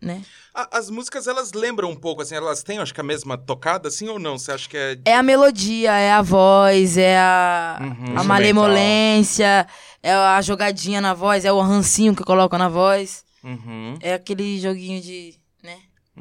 né? 0.00 0.22
A- 0.54 0.76
As 0.78 0.90
músicas, 0.90 1.26
elas 1.26 1.52
lembram 1.52 1.90
um 1.90 1.96
pouco, 1.96 2.20
assim, 2.20 2.34
elas 2.34 2.62
têm, 2.62 2.78
acho 2.78 2.92
que 2.92 3.00
a 3.00 3.04
mesma 3.04 3.38
tocada, 3.38 3.88
assim, 3.88 4.08
ou 4.08 4.18
não? 4.18 4.38
Você 4.38 4.52
acha 4.52 4.68
que 4.68 4.76
é... 4.76 4.98
É 5.06 5.14
a 5.16 5.22
melodia, 5.22 5.92
é 5.92 6.12
a 6.12 6.20
voz, 6.20 6.98
é 6.98 7.16
a, 7.18 7.78
Uhum. 7.80 8.18
a 8.18 8.22
malemolência, 8.24 9.66
é 10.02 10.12
a 10.12 10.40
jogadinha 10.42 11.00
na 11.00 11.14
voz, 11.14 11.44
é 11.46 11.52
o 11.52 11.60
rancinho 11.60 12.14
que 12.14 12.22
coloca 12.24 12.58
na 12.58 12.68
voz. 12.68 13.24
Uhum, 13.42 13.94
É 14.00 14.14
aquele 14.14 14.60
joguinho 14.60 15.00
de, 15.00 15.34
né? 15.62 15.78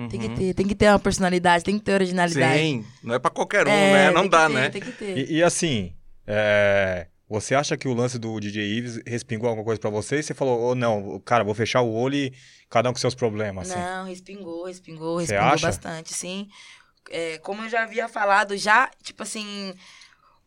Tem 0.10 0.20
que 0.20 0.28
uhum. 0.28 0.36
ter, 0.36 0.54
tem 0.54 0.68
que 0.68 0.74
ter 0.76 0.88
uma 0.88 0.98
personalidade, 1.00 1.64
tem 1.64 1.78
que 1.78 1.84
ter 1.84 1.94
originalidade. 1.94 2.58
Sim, 2.60 2.86
não 3.04 3.14
é 3.16 3.20
pra 3.20 3.30
qualquer 3.30 3.68
um, 3.68 3.72
É, 3.72 3.92
né? 3.92 4.12
Não 4.12 4.22
tem 4.22 4.30
dá, 4.30 4.48
que 4.48 4.48
ter, 4.48 4.54
né? 4.60 4.70
Tem 4.70 4.82
que 4.82 4.92
ter. 4.94 5.18
E, 5.18 5.38
e 5.38 5.44
assim, 5.44 5.94
é, 6.26 7.08
você 7.32 7.56
acha 7.56 7.76
que 7.78 7.88
o 7.88 7.94
lance 7.94 8.20
do 8.20 8.40
DJ 8.40 8.64
Ives 8.78 9.00
respingou 9.08 9.48
alguma 9.50 9.66
coisa 9.66 9.80
pra 9.80 9.90
você? 9.90 10.20
E 10.20 10.24
você 10.24 10.34
falou, 10.34 10.60
ô 10.62 10.76
não, 10.76 11.20
cara, 11.22 11.44
vou 11.44 11.54
fechar 11.56 11.82
o 11.82 11.92
olho 11.94 12.16
e 12.16 12.34
cada 12.70 12.90
um 12.90 12.94
com 12.94 13.00
seus 13.00 13.16
problemas, 13.16 13.72
assim. 13.72 13.80
Não, 13.80 14.06
respingou, 14.06 14.66
respingou, 14.66 15.16
Você 15.16 15.22
respingou 15.34 15.46
acha? 15.54 15.68
bastante, 15.68 16.14
sim. 16.14 16.48
É, 17.10 17.38
como 17.40 17.64
eu 17.64 17.70
já 17.70 17.84
havia 17.84 18.08
falado, 18.08 18.56
já, 18.58 18.90
tipo 19.02 19.24
assim. 19.24 19.74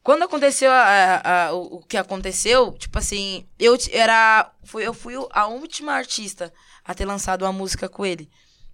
Quando 0.02 0.22
aconteceu 0.24 0.70
a- 0.70 1.46
a- 1.48 1.52
o, 1.54 1.76
o 1.76 1.82
que 1.82 1.96
aconteceu, 1.96 2.72
tipo 2.72 2.98
assim, 2.98 3.46
eu 3.58 3.76
era. 3.90 4.52
Fui, 4.62 4.86
eu 4.86 4.92
fui 4.92 5.14
a 5.30 5.46
última 5.46 5.92
artista 5.92 6.52
a 6.84 6.94
ter 6.94 7.06
lançado 7.06 7.42
uma 7.42 7.52
música 7.52 7.88
com 7.88 8.04
ele. 8.04 8.28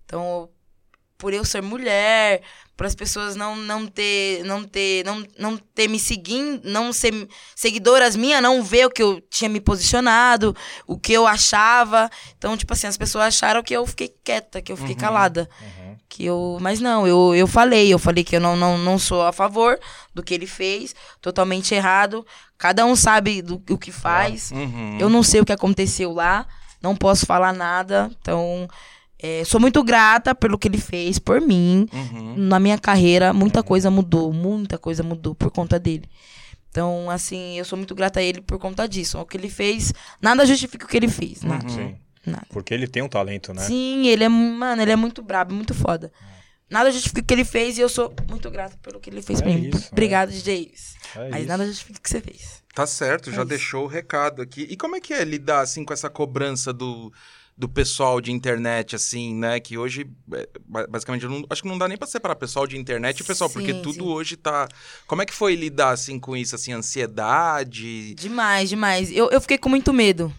Então, 0.04 0.50
por 1.20 1.32
eu 1.34 1.44
ser 1.44 1.60
mulher, 1.62 2.40
para 2.76 2.86
as 2.86 2.94
pessoas 2.94 3.36
não, 3.36 3.54
não 3.54 3.86
ter 3.86 4.42
não 4.44 4.64
ter 4.64 5.04
não, 5.04 5.22
não 5.38 5.56
ter 5.58 5.86
me 5.86 5.98
seguindo, 5.98 6.62
não 6.64 6.94
ser 6.94 7.28
seguidoras 7.54 8.16
minhas, 8.16 8.42
não 8.42 8.62
ver 8.62 8.86
o 8.86 8.90
que 8.90 9.02
eu 9.02 9.20
tinha 9.30 9.50
me 9.50 9.60
posicionado, 9.60 10.56
o 10.86 10.98
que 10.98 11.12
eu 11.12 11.26
achava. 11.26 12.10
Então, 12.38 12.56
tipo 12.56 12.72
assim, 12.72 12.86
as 12.86 12.96
pessoas 12.96 13.26
acharam 13.26 13.62
que 13.62 13.74
eu 13.76 13.86
fiquei 13.86 14.08
quieta, 14.24 14.62
que 14.62 14.72
eu 14.72 14.76
fiquei 14.78 14.94
Uhum. 14.94 15.00
calada. 15.00 15.48
Uhum. 15.60 15.96
Que 16.08 16.24
eu, 16.24 16.56
mas 16.60 16.80
não, 16.80 17.06
eu, 17.06 17.34
eu 17.34 17.46
falei, 17.46 17.92
eu 17.92 17.98
falei 17.98 18.24
que 18.24 18.34
eu 18.34 18.40
não, 18.40 18.56
não, 18.56 18.78
não 18.78 18.98
sou 18.98 19.22
a 19.22 19.32
favor 19.32 19.78
do 20.14 20.22
que 20.22 20.32
ele 20.34 20.46
fez, 20.46 20.94
totalmente 21.20 21.74
errado. 21.74 22.26
Cada 22.58 22.84
um 22.86 22.96
sabe 22.96 23.42
do 23.42 23.62
o 23.70 23.78
que 23.78 23.92
faz. 23.92 24.50
Uhum. 24.52 24.96
Eu 24.98 25.08
não 25.10 25.22
sei 25.22 25.40
o 25.40 25.44
que 25.44 25.52
aconteceu 25.52 26.12
lá, 26.12 26.46
não 26.82 26.96
posso 26.96 27.26
falar 27.26 27.52
nada. 27.52 28.10
Então, 28.20 28.66
é, 29.22 29.44
sou 29.44 29.60
muito 29.60 29.82
grata 29.82 30.34
pelo 30.34 30.58
que 30.58 30.68
ele 30.68 30.78
fez 30.78 31.18
por 31.18 31.40
mim. 31.40 31.86
Uhum. 31.92 32.34
Na 32.36 32.58
minha 32.58 32.78
carreira, 32.78 33.32
muita 33.32 33.62
coisa 33.62 33.90
mudou, 33.90 34.32
muita 34.32 34.78
coisa 34.78 35.02
mudou 35.02 35.34
por 35.34 35.50
conta 35.50 35.78
dele. 35.78 36.08
Então, 36.70 37.10
assim, 37.10 37.58
eu 37.58 37.64
sou 37.64 37.76
muito 37.76 37.94
grata 37.94 38.20
a 38.20 38.22
ele 38.22 38.40
por 38.40 38.58
conta 38.58 38.86
disso. 38.88 39.18
O 39.18 39.26
que 39.26 39.36
ele 39.36 39.48
fez, 39.50 39.92
nada 40.22 40.46
justifica 40.46 40.84
o 40.86 40.88
que 40.88 40.96
ele 40.96 41.08
fez? 41.08 41.42
Uhum. 41.42 41.68
Sim. 41.68 41.96
Nada. 42.24 42.46
Porque 42.50 42.72
ele 42.72 42.86
tem 42.86 43.02
um 43.02 43.08
talento, 43.08 43.52
né? 43.52 43.62
Sim, 43.62 44.06
ele 44.06 44.22
é, 44.24 44.28
mano, 44.28 44.80
ele 44.82 44.92
é 44.92 44.96
muito 44.96 45.22
brabo, 45.22 45.54
muito 45.54 45.74
foda. 45.74 46.12
Nada 46.68 46.92
justifica 46.92 47.20
o 47.20 47.24
que 47.24 47.34
ele 47.34 47.44
fez 47.44 47.76
e 47.78 47.80
eu 47.80 47.88
sou 47.88 48.14
muito 48.28 48.48
grato 48.50 48.78
pelo 48.78 49.00
que 49.00 49.10
ele 49.10 49.20
fez 49.22 49.40
É 49.40 49.42
pra 49.42 49.52
mim. 49.52 49.70
isso, 49.74 49.88
Obrigado, 49.90 50.30
DJ 50.30 50.62
Ives. 50.66 50.94
É 51.16 51.28
Mas 51.30 51.40
isso. 51.40 51.48
nada 51.48 51.66
justifica 51.66 51.98
o 51.98 52.02
que 52.02 52.08
você 52.10 52.20
fez. 52.20 52.62
Tá 52.72 52.86
certo, 52.86 53.30
já 53.32 53.38
isso. 53.38 53.46
deixou 53.46 53.84
o 53.84 53.88
recado 53.88 54.40
aqui. 54.40 54.68
E 54.70 54.76
como 54.76 54.94
é 54.94 55.00
que 55.00 55.12
é 55.12 55.24
lidar, 55.24 55.62
assim, 55.62 55.84
com 55.84 55.92
essa 55.92 56.08
cobrança 56.08 56.72
do, 56.72 57.12
do 57.60 57.68
pessoal 57.68 58.20
de 58.22 58.32
internet, 58.32 58.96
assim, 58.96 59.34
né? 59.34 59.60
Que 59.60 59.76
hoje, 59.76 60.10
é, 60.32 60.48
ba- 60.66 60.86
basicamente, 60.88 61.24
eu 61.24 61.30
não- 61.30 61.44
acho 61.50 61.60
que 61.62 61.68
não 61.68 61.76
dá 61.76 61.86
nem 61.86 61.98
pra 61.98 62.06
separar 62.08 62.34
pessoal 62.34 62.66
de 62.66 62.76
internet 62.78 63.20
e 63.20 63.24
pessoal, 63.24 63.50
porque 63.50 63.72
Sim, 63.74 63.82
tudo 63.82 63.94
sim. 64.04 64.08
hoje 64.08 64.36
tá... 64.36 64.66
Como 65.06 65.20
é 65.20 65.26
que 65.26 65.34
foi 65.34 65.54
lidar, 65.54 65.90
assim, 65.90 66.18
com 66.18 66.34
isso, 66.34 66.54
assim, 66.54 66.72
ansiedade? 66.72 68.14
Demais, 68.14 68.68
demais. 68.70 69.10
Eu, 69.12 69.28
eu 69.30 69.40
fiquei 69.40 69.58
com 69.58 69.68
muito 69.68 69.92
medo. 69.92 70.32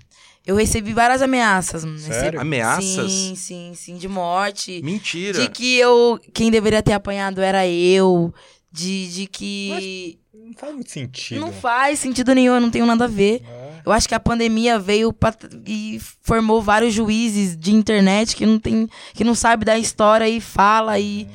Eu 0.45 0.55
recebi 0.55 0.91
várias 0.93 1.21
ameaças. 1.21 1.83
Sério? 1.83 1.99
Recebi- 2.09 2.37
Ameaças? 2.39 3.11
Sim, 3.11 3.35
sim, 3.35 3.73
sim. 3.75 3.95
De 3.97 4.07
morte. 4.07 4.81
Mentira! 4.83 5.39
De 5.39 5.49
que 5.49 5.77
eu. 5.77 6.19
Quem 6.33 6.49
deveria 6.49 6.81
ter 6.81 6.93
apanhado 6.93 7.41
era 7.41 7.67
eu. 7.67 8.33
De, 8.71 9.07
de 9.13 9.27
que. 9.27 10.17
Não 10.51 10.57
faz 10.59 10.73
muito 10.73 10.91
sentido. 10.91 11.39
Não 11.39 11.51
faz 11.51 11.99
sentido 11.99 12.33
nenhum, 12.35 12.55
eu 12.55 12.61
não 12.61 12.69
tenho 12.71 12.85
nada 12.85 13.05
a 13.05 13.07
ver. 13.07 13.41
É. 13.47 13.81
Eu 13.85 13.91
acho 13.91 14.07
que 14.07 14.13
a 14.13 14.19
pandemia 14.19 14.77
veio 14.77 15.11
pra, 15.11 15.33
e 15.65 15.99
formou 16.21 16.61
vários 16.61 16.93
juízes 16.93 17.57
de 17.57 17.73
internet 17.73 18.35
que 18.35 18.45
não 18.45 18.59
tem. 18.59 18.87
que 19.13 19.23
não 19.23 19.33
sabe 19.33 19.65
da 19.65 19.77
história 19.79 20.27
e 20.29 20.39
fala 20.41 20.99
e. 20.99 21.27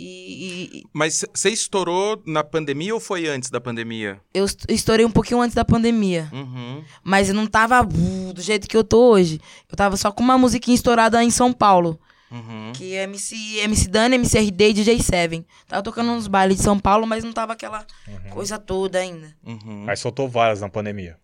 E, 0.00 0.80
e- 0.80 0.84
Mas 0.92 1.24
você 1.34 1.50
estourou 1.50 2.22
na 2.24 2.44
pandemia 2.44 2.94
ou 2.94 3.00
foi 3.00 3.26
antes 3.26 3.50
da 3.50 3.60
pandemia? 3.60 4.20
eu 4.32 4.44
est- 4.44 4.64
estourei 4.68 5.04
um 5.04 5.10
pouquinho 5.10 5.40
antes 5.40 5.54
da 5.56 5.64
pandemia. 5.64 6.28
Uhum. 6.32 6.84
Mas 7.02 7.28
eu 7.28 7.34
não 7.34 7.46
tava 7.48 7.82
uh, 7.82 8.32
do 8.32 8.40
jeito 8.40 8.68
que 8.68 8.76
eu 8.76 8.84
tô 8.84 9.10
hoje. 9.10 9.40
Eu 9.68 9.76
tava 9.76 9.96
só 9.96 10.12
com 10.12 10.22
uma 10.22 10.38
musiquinha 10.38 10.74
estourada 10.74 11.22
em 11.24 11.30
São 11.30 11.52
Paulo. 11.52 11.98
Uhum. 12.30 12.72
Que 12.74 12.94
é 12.94 13.04
MC, 13.04 13.58
MC 13.60 13.88
Dani, 13.88 14.16
MC 14.16 14.38
RD 14.38 14.68
e 14.68 14.72
DJ 14.72 15.02
Seven. 15.02 15.46
Tava 15.66 15.82
tocando 15.82 16.10
uns 16.10 16.28
bailes 16.28 16.58
de 16.58 16.62
São 16.62 16.78
Paulo, 16.78 17.06
mas 17.06 17.24
não 17.24 17.32
tava 17.32 17.54
aquela 17.54 17.86
coisa 18.30 18.58
toda 18.58 18.98
ainda. 18.98 19.34
Uhum. 19.44 19.86
Aí 19.88 19.96
soltou 19.96 20.28
várias 20.28 20.60
na 20.60 20.68
pandemia. 20.68 21.16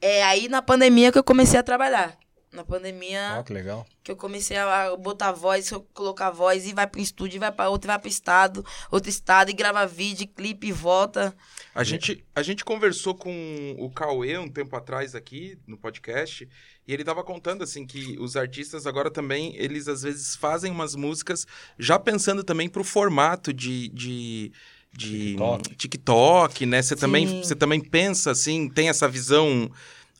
É 0.00 0.22
aí 0.24 0.48
na 0.48 0.60
pandemia 0.60 1.10
que 1.10 1.18
eu 1.18 1.24
comecei 1.24 1.58
a 1.58 1.62
trabalhar. 1.62 2.16
Na 2.54 2.64
pandemia 2.64 3.42
que 3.44 3.52
legal. 3.52 3.84
que 4.02 4.12
eu 4.12 4.16
comecei 4.16 4.56
a 4.56 4.94
botar 4.96 5.32
voz, 5.32 5.70
colocar 5.92 6.30
voz 6.30 6.66
e 6.66 6.72
vai 6.72 6.86
pro 6.86 7.00
estúdio, 7.00 7.36
e 7.36 7.40
vai 7.40 7.50
pra 7.50 7.68
outro, 7.68 7.86
e 7.86 7.90
vai 7.90 7.98
pro 7.98 8.08
estado, 8.08 8.64
outro 8.90 9.10
estado, 9.10 9.50
e 9.50 9.52
grava 9.52 9.86
vídeo, 9.86 10.28
clipe 10.28 10.68
e 10.68 10.72
volta. 10.72 11.34
A 11.74 11.82
gente, 11.82 12.24
a 12.34 12.42
gente 12.42 12.64
conversou 12.64 13.14
com 13.14 13.74
o 13.78 13.90
Cauê 13.90 14.38
um 14.38 14.48
tempo 14.48 14.76
atrás 14.76 15.14
aqui 15.14 15.58
no 15.66 15.76
podcast 15.76 16.48
e 16.86 16.92
ele 16.92 17.02
tava 17.02 17.24
contando 17.24 17.64
assim 17.64 17.84
que 17.84 18.16
os 18.20 18.36
artistas 18.36 18.86
agora 18.86 19.10
também, 19.10 19.56
eles 19.56 19.88
às 19.88 20.02
vezes 20.02 20.36
fazem 20.36 20.70
umas 20.70 20.94
músicas 20.94 21.46
já 21.78 21.98
pensando 21.98 22.44
também 22.44 22.68
pro 22.68 22.84
formato 22.84 23.52
de... 23.52 23.88
de 23.88 24.52
de 24.96 25.30
TikTok. 25.32 25.74
TikTok, 25.74 26.66
né? 26.66 26.80
Você 26.80 26.94
também, 26.94 27.42
você 27.42 27.56
também 27.56 27.80
pensa 27.80 28.30
assim, 28.30 28.68
tem 28.68 28.88
essa 28.88 29.08
visão 29.08 29.68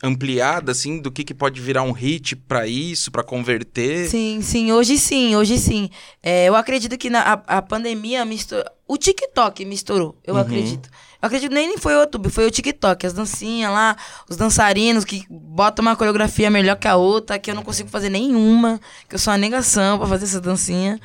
ampliada 0.06 0.72
assim 0.72 1.00
do 1.00 1.10
que, 1.10 1.24
que 1.24 1.32
pode 1.34 1.60
virar 1.60 1.82
um 1.82 1.92
hit 1.92 2.36
pra 2.36 2.66
isso, 2.66 3.10
pra 3.10 3.22
converter. 3.24 4.08
Sim, 4.08 4.40
sim, 4.42 4.70
hoje 4.72 4.98
sim, 4.98 5.34
hoje 5.34 5.58
sim. 5.58 5.88
É, 6.22 6.46
eu 6.48 6.54
acredito 6.54 6.96
que 6.98 7.08
na, 7.10 7.20
a, 7.46 7.58
a 7.58 7.62
pandemia 7.62 8.24
misturou. 8.24 8.64
O 8.86 8.98
TikTok 8.98 9.64
misturou, 9.64 10.16
eu 10.24 10.34
Uhum. 10.34 10.40
acredito. 10.40 10.88
Eu 11.22 11.26
acredito 11.26 11.52
nem 11.52 11.66
nem 11.68 11.78
foi 11.78 11.94
o 11.94 12.00
YouTube, 12.02 12.28
foi 12.28 12.46
o 12.46 12.50
TikTok, 12.50 13.06
as 13.06 13.14
dancinhas 13.14 13.72
lá, 13.72 13.96
os 14.28 14.36
dançarinos 14.36 15.04
que 15.06 15.24
botam 15.30 15.82
uma 15.82 15.96
coreografia 15.96 16.50
melhor 16.50 16.76
que 16.76 16.86
a 16.86 16.96
outra, 16.96 17.38
que 17.38 17.50
eu 17.50 17.54
não 17.54 17.62
consigo 17.62 17.88
fazer 17.88 18.10
nenhuma, 18.10 18.78
que 19.08 19.14
eu 19.14 19.18
sou 19.18 19.32
uma 19.32 19.38
negação 19.38 19.98
pra 19.98 20.06
fazer 20.06 20.24
essa 20.26 20.40
dancinha. 20.40 21.00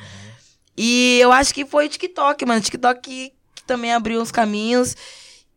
E 0.76 1.18
eu 1.20 1.32
acho 1.32 1.52
que 1.54 1.64
foi 1.66 1.86
o 1.86 1.88
TikTok, 1.88 2.44
mano. 2.46 2.60
TikTok 2.60 3.00
que, 3.00 3.32
que 3.54 3.62
também 3.64 3.92
abriu 3.92 4.20
uns 4.20 4.30
caminhos. 4.30 4.96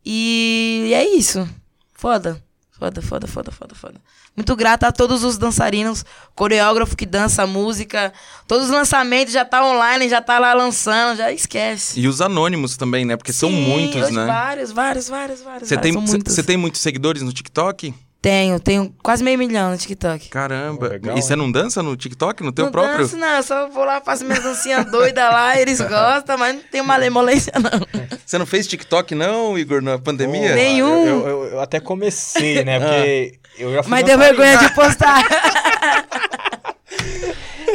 E 0.06 0.92
é 0.94 1.08
isso. 1.16 1.48
Foda. 1.94 2.43
Foda, 2.84 3.02
foda, 3.02 3.28
foda, 3.28 3.50
foda, 3.50 3.76
foda. 3.76 4.02
Muito 4.36 4.54
grata 4.58 4.88
a 4.90 4.92
todos 4.92 5.24
os 5.24 5.38
dançarinos, 5.38 6.04
coreógrafo 6.36 6.98
que 6.98 7.06
dança 7.06 7.48
música. 7.48 8.12
Todos 8.46 8.66
os 8.66 8.72
lançamentos 8.72 9.32
já 9.32 9.46
tá 9.46 9.66
online, 9.66 10.10
já 10.10 10.22
tá 10.22 10.38
lá 10.38 10.54
lançando, 10.54 11.16
já 11.16 11.32
esquece. 11.32 11.98
E 11.98 12.10
os 12.10 12.20
anônimos 12.20 12.76
também, 12.76 13.06
né? 13.06 13.16
Porque 13.16 13.32
são 13.32 13.50
Sim, 13.50 13.62
muitos, 13.62 14.02
hoje 14.02 14.12
né? 14.12 14.26
Vários, 14.26 14.74
vários, 14.74 15.08
vários, 15.08 15.42
vários. 15.42 15.70
Você 15.70 15.78
tem, 15.78 15.94
vários, 15.94 16.10
são 16.10 16.20
muitos. 16.20 16.46
tem 16.46 16.58
muitos 16.58 16.82
seguidores 16.82 17.22
no 17.22 17.32
TikTok? 17.32 17.94
Tenho, 18.24 18.58
tenho 18.58 18.96
quase 19.04 19.22
meio 19.22 19.38
milhão 19.38 19.70
no 19.72 19.78
TikTok. 19.78 20.30
Caramba. 20.30 20.88
Legal, 20.88 21.18
e 21.18 21.22
você 21.22 21.36
não 21.36 21.52
dança 21.52 21.84
no 21.84 21.94
TikTok, 21.98 22.42
no 22.42 22.54
teu 22.54 22.66
não 22.66 22.72
próprio? 22.72 23.00
danço, 23.00 23.18
não, 23.18 23.28
eu 23.36 23.44
só 23.44 23.68
vou 23.68 23.84
lá, 23.84 24.00
faço 24.00 24.24
minhas 24.24 24.42
dancinhas 24.42 24.86
doidas 24.90 25.26
lá, 25.30 25.60
eles 25.60 25.82
gostam, 25.84 26.38
mas 26.38 26.56
não 26.56 26.62
tem 26.72 26.82
malemolência, 26.82 27.52
não. 27.62 27.70
Você 28.26 28.38
não 28.38 28.46
fez 28.46 28.66
TikTok 28.66 29.14
não, 29.14 29.58
Igor, 29.60 29.82
na 29.82 30.00
pandemia? 30.00 30.52
Pô, 30.52 30.56
Nenhum. 30.56 31.06
Eu, 31.06 31.28
eu- 31.28 31.44
eu 31.48 31.60
até 31.60 31.82
comecei, 31.82 32.64
né? 32.64 32.80
Porque 32.80 33.34
eu 33.60 33.74
já 33.74 33.84
fui 33.84 33.92
Mas 33.92 34.06
deu 34.06 34.18
vergonha 34.18 34.58
de 34.58 34.74
postar. 34.74 35.22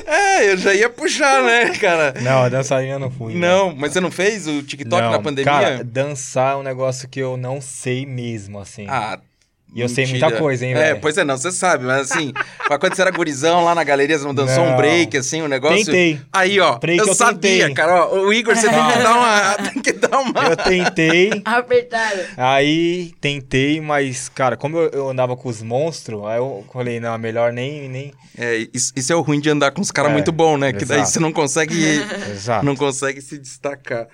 É, 0.07 0.51
eu 0.53 0.57
já 0.57 0.73
ia 0.75 0.89
puxar, 0.89 1.43
né, 1.43 1.71
cara? 1.79 2.15
Não, 2.23 2.45
a 2.45 2.49
dançarina 2.49 2.99
não 2.99 3.11
fui. 3.11 3.35
né? 3.35 3.41
Não, 3.47 3.75
mas 3.77 3.93
você 3.93 4.01
não 4.01 4.11
fez 4.11 4.47
o 4.47 4.63
TikTok 4.63 5.03
Não, 5.03 5.11
na 5.11 5.19
pandemia? 5.19 5.53
Cara, 5.53 5.85
dançar 5.85 6.55
é 6.55 6.57
um 6.57 6.63
negócio 6.63 7.07
que 7.09 7.21
eu 7.21 7.37
não 7.37 7.61
sei 7.61 8.07
mesmo, 8.07 8.59
assim. 8.59 8.87
Ah, 8.89 9.19
E 9.75 9.81
eu 9.83 9.89
sei 9.89 10.07
mentira. 10.07 10.27
muita 10.27 10.41
coisa, 10.43 10.65
hein, 10.65 10.73
É, 10.73 10.75
velho? 10.75 11.01
pois 11.01 11.19
é, 11.19 11.25
não, 11.25 11.37
você 11.37 11.53
sabe, 11.53 11.85
mas 11.85 12.11
assim, 12.11 12.33
quando 12.81 12.95
você 12.95 13.03
era 13.03 13.11
gurizão 13.11 13.65
lá 13.65 13.75
na 13.75 13.85
galeria, 13.85 14.19
você 14.19 14.25
não 14.25 14.35
dançou 14.35 14.65
um 14.65 14.71
Não. 14.71 14.77
break, 14.77 15.17
assim, 15.17 15.43
um 15.43 15.47
negócio? 15.47 15.85
Tentei. 15.85 16.21
Aí, 16.33 16.59
ó, 16.59 16.79
Break 16.79 16.99
eu, 17.01 17.07
eu 17.07 17.15
sabia, 17.15 17.41
tentei. 17.67 17.75
cara, 17.75 18.07
ó, 18.07 18.19
o 18.19 18.33
Igor, 18.33 18.57
você 18.57 18.69
tem 18.69 18.87
que 18.87 18.99
dar 18.99 19.13
uma... 19.17 19.55
Tem 19.71 19.83
que 19.83 19.93
dar 19.93 20.19
uma... 20.19 20.43
Eu 20.49 20.57
tentei, 20.57 21.31
Apertado. 21.45 22.21
aí 22.37 23.13
tentei, 23.21 23.81
mas, 23.81 24.29
cara, 24.31 24.57
como 24.57 24.79
eu, 24.79 24.89
eu 24.91 25.11
andava 25.11 25.37
com 25.37 25.49
os 25.49 25.63
monstros, 25.63 26.25
aí 26.27 26.39
eu 26.39 26.65
falei, 26.73 26.99
não, 26.99 27.17
melhor 27.19 27.53
nem. 27.53 27.89
nem... 27.89 28.13
É, 28.37 28.67
isso, 28.73 28.93
isso 28.97 29.13
é 29.13 29.17
o 29.17 29.21
ruim 29.21 29.39
de 29.41 29.51
andar 29.51 29.71
com 29.73 29.81
os 29.83 29.91
caras 29.91 30.11
É, 30.11 30.15
muito 30.15 30.33
bons, 30.33 30.57
né? 30.59 30.73
Que 30.73 30.85
daí 30.85 30.99
exato. 30.99 31.13
você 31.13 31.21
não 31.21 31.33
consegue... 31.33 31.75
Exato. 32.33 32.65
não 32.65 32.75
consegue 32.75 33.21
se 33.21 33.39
destacar. 33.39 34.07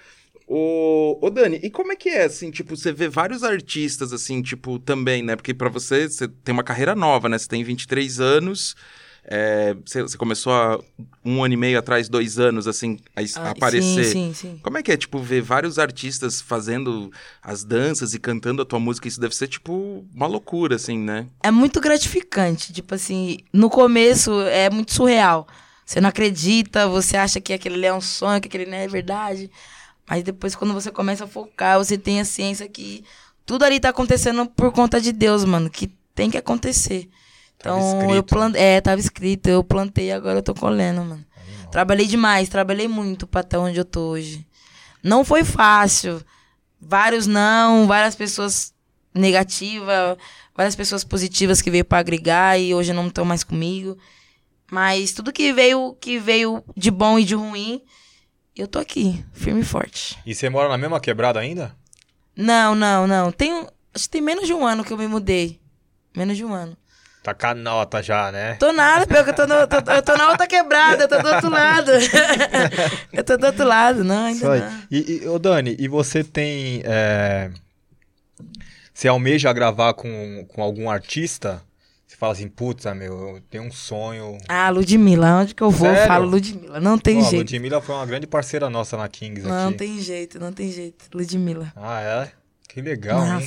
Ô, 0.46 1.18
ô, 1.22 1.30
Dani, 1.30 1.58
e 1.62 1.70
como 1.70 1.92
é 1.92 1.96
que 1.96 2.08
é, 2.08 2.24
assim, 2.24 2.50
tipo, 2.50 2.76
você 2.76 2.92
vê 2.92 3.08
vários 3.08 3.42
artistas, 3.42 4.12
assim, 4.12 4.42
tipo, 4.42 4.78
também, 4.78 5.22
né? 5.22 5.36
Porque 5.36 5.54
pra 5.54 5.70
você, 5.70 6.08
você 6.08 6.28
tem 6.28 6.52
uma 6.52 6.62
carreira 6.62 6.94
nova, 6.94 7.28
né? 7.28 7.38
Você 7.38 7.48
tem 7.48 7.64
23 7.64 8.20
anos, 8.20 8.76
é, 9.24 9.74
você, 9.84 10.02
você 10.02 10.18
começou 10.18 10.52
há 10.52 10.78
um 11.24 11.42
ano 11.42 11.54
e 11.54 11.56
meio 11.56 11.78
atrás, 11.78 12.10
dois 12.10 12.38
anos, 12.38 12.68
assim, 12.68 12.98
a, 13.16 13.22
Ah, 13.36 13.50
aparecer. 13.50 14.04
Sim, 14.04 14.34
sim, 14.34 14.34
sim. 14.34 14.60
Como 14.62 14.76
é 14.76 14.82
que 14.82 14.92
é, 14.92 14.98
tipo, 14.98 15.18
ver 15.18 15.40
vários 15.40 15.78
artistas 15.78 16.42
fazendo 16.42 17.10
as 17.42 17.64
danças 17.64 18.12
e 18.12 18.18
cantando 18.18 18.60
a 18.60 18.66
tua 18.66 18.78
música? 18.78 19.08
Isso 19.08 19.20
deve 19.20 19.34
ser, 19.34 19.48
tipo, 19.48 20.04
uma 20.14 20.26
loucura, 20.26 20.76
assim, 20.76 20.98
né? 20.98 21.26
É 21.42 21.50
muito 21.50 21.80
gratificante. 21.80 22.70
Tipo 22.70 22.94
assim, 22.94 23.38
no 23.50 23.70
começo 23.70 24.42
é 24.42 24.68
muito 24.68 24.92
surreal. 24.92 25.48
Você 25.86 26.00
não 26.00 26.08
acredita, 26.08 26.86
você 26.88 27.16
acha 27.16 27.40
que 27.40 27.52
aquele 27.52 27.84
é 27.84 27.92
um 27.92 28.00
sonho, 28.00 28.40
que 28.40 28.48
aquele 28.48 28.66
não 28.66 28.76
é 28.76 28.88
verdade. 28.88 29.50
Mas 30.08 30.22
depois, 30.22 30.54
quando 30.54 30.74
você 30.74 30.90
começa 30.90 31.24
a 31.24 31.28
focar, 31.28 31.78
você 31.78 31.96
tem 31.96 32.20
a 32.20 32.24
ciência 32.24 32.68
que 32.68 33.04
tudo 33.46 33.64
ali 33.64 33.80
tá 33.80 33.88
acontecendo 33.88 34.46
por 34.46 34.72
conta 34.72 35.00
de 35.00 35.12
Deus, 35.12 35.44
mano. 35.44 35.70
Que 35.70 35.88
tem 36.14 36.30
que 36.30 36.36
acontecer. 36.36 37.08
Então, 37.56 38.14
eu 38.14 38.22
plantei. 38.22 38.60
É, 38.60 38.80
tava 38.80 39.00
escrito. 39.00 39.48
Eu 39.48 39.64
plantei 39.64 40.12
agora 40.12 40.38
eu 40.38 40.42
tô 40.42 40.54
colhendo, 40.54 41.02
mano. 41.02 41.24
Trabalhei 41.70 42.06
demais, 42.06 42.48
trabalhei 42.48 42.86
muito 42.86 43.26
pra 43.26 43.40
estar 43.40 43.58
onde 43.58 43.78
eu 43.78 43.84
tô 43.84 44.10
hoje. 44.10 44.46
Não 45.02 45.24
foi 45.24 45.42
fácil. 45.42 46.22
Vários 46.80 47.26
não, 47.26 47.86
várias 47.86 48.14
pessoas 48.14 48.72
negativas, 49.12 50.16
várias 50.54 50.76
pessoas 50.76 51.02
positivas 51.02 51.62
que 51.62 51.70
veio 51.70 51.84
pra 51.84 51.98
agregar 51.98 52.58
e 52.58 52.74
hoje 52.74 52.92
não 52.92 53.08
estão 53.08 53.24
mais 53.24 53.42
comigo. 53.42 53.96
Mas 54.70 55.12
tudo 55.12 55.32
que 55.32 55.52
veio, 55.52 55.96
que 56.00 56.18
veio 56.18 56.62
de 56.76 56.90
bom 56.90 57.18
e 57.18 57.24
de 57.24 57.34
ruim, 57.34 57.82
eu 58.62 58.68
tô 58.68 58.78
aqui, 58.78 59.24
firme 59.32 59.60
e 59.60 59.64
forte. 59.64 60.18
E 60.24 60.34
você 60.34 60.48
mora 60.48 60.68
na 60.68 60.78
mesma 60.78 61.00
quebrada 61.00 61.40
ainda? 61.40 61.74
Não, 62.36 62.74
não, 62.74 63.06
não. 63.06 63.30
Tem, 63.32 63.52
acho 63.94 64.04
que 64.04 64.10
tem 64.10 64.20
menos 64.20 64.46
de 64.46 64.52
um 64.54 64.66
ano 64.66 64.84
que 64.84 64.92
eu 64.92 64.98
me 64.98 65.06
mudei. 65.06 65.60
Menos 66.16 66.36
de 66.36 66.44
um 66.44 66.52
ano. 66.52 66.76
Tá 67.22 67.32
canota 67.32 68.02
já, 68.02 68.30
né? 68.30 68.54
Tô 68.56 68.70
nada, 68.72 69.06
pior 69.06 69.24
que 69.24 69.30
eu 69.30 69.34
tô, 69.34 69.46
no- 69.46 69.66
tô- 69.66 69.90
eu 69.90 70.02
tô 70.02 70.14
na 70.16 70.28
outra 70.30 70.46
quebrada, 70.46 71.04
eu 71.04 71.08
tô 71.08 71.18
do 71.22 71.28
outro 71.28 71.48
lado. 71.50 71.90
eu 73.12 73.24
tô 73.24 73.36
do 73.38 73.46
outro 73.46 73.64
lado, 73.66 74.04
não, 74.04 74.28
Isso 74.28 74.46
ainda 74.48 74.66
aí. 74.66 74.72
não. 74.72 74.82
E, 74.90 75.22
e, 75.24 75.28
ô 75.28 75.38
Dani, 75.38 75.74
e 75.78 75.88
você 75.88 76.22
tem. 76.22 76.82
é, 76.84 77.50
Você 78.92 79.08
almeja 79.08 79.52
gravar 79.52 79.94
com, 79.94 80.44
com 80.48 80.62
algum 80.62 80.90
artista? 80.90 81.62
Você 82.14 82.18
fala 82.18 82.32
assim, 82.32 82.48
putz, 82.48 82.86
ah, 82.86 82.94
meu, 82.94 83.12
eu 83.34 83.40
tenho 83.50 83.64
um 83.64 83.72
sonho. 83.72 84.38
Ah, 84.48 84.70
Ludmilla, 84.70 85.38
onde 85.38 85.52
que 85.52 85.60
eu 85.64 85.70
vou, 85.70 85.88
eu 85.88 85.94
Sério? 85.94 86.08
falo 86.08 86.26
Ludmilla. 86.28 86.78
Não 86.80 86.96
tem 86.96 87.16
Pô, 87.18 87.28
jeito. 87.28 87.50
Ludmilla 87.50 87.80
foi 87.80 87.92
uma 87.96 88.06
grande 88.06 88.24
parceira 88.24 88.70
nossa 88.70 88.96
na 88.96 89.08
Kings 89.08 89.42
Não 89.42 89.68
aqui. 89.70 89.78
tem 89.78 90.00
jeito, 90.00 90.38
não 90.38 90.52
tem 90.52 90.70
jeito. 90.70 91.06
Ludmilla. 91.12 91.72
Ah, 91.74 92.00
é? 92.00 92.32
Que 92.68 92.80
legal, 92.80 93.20
hein? 93.26 93.44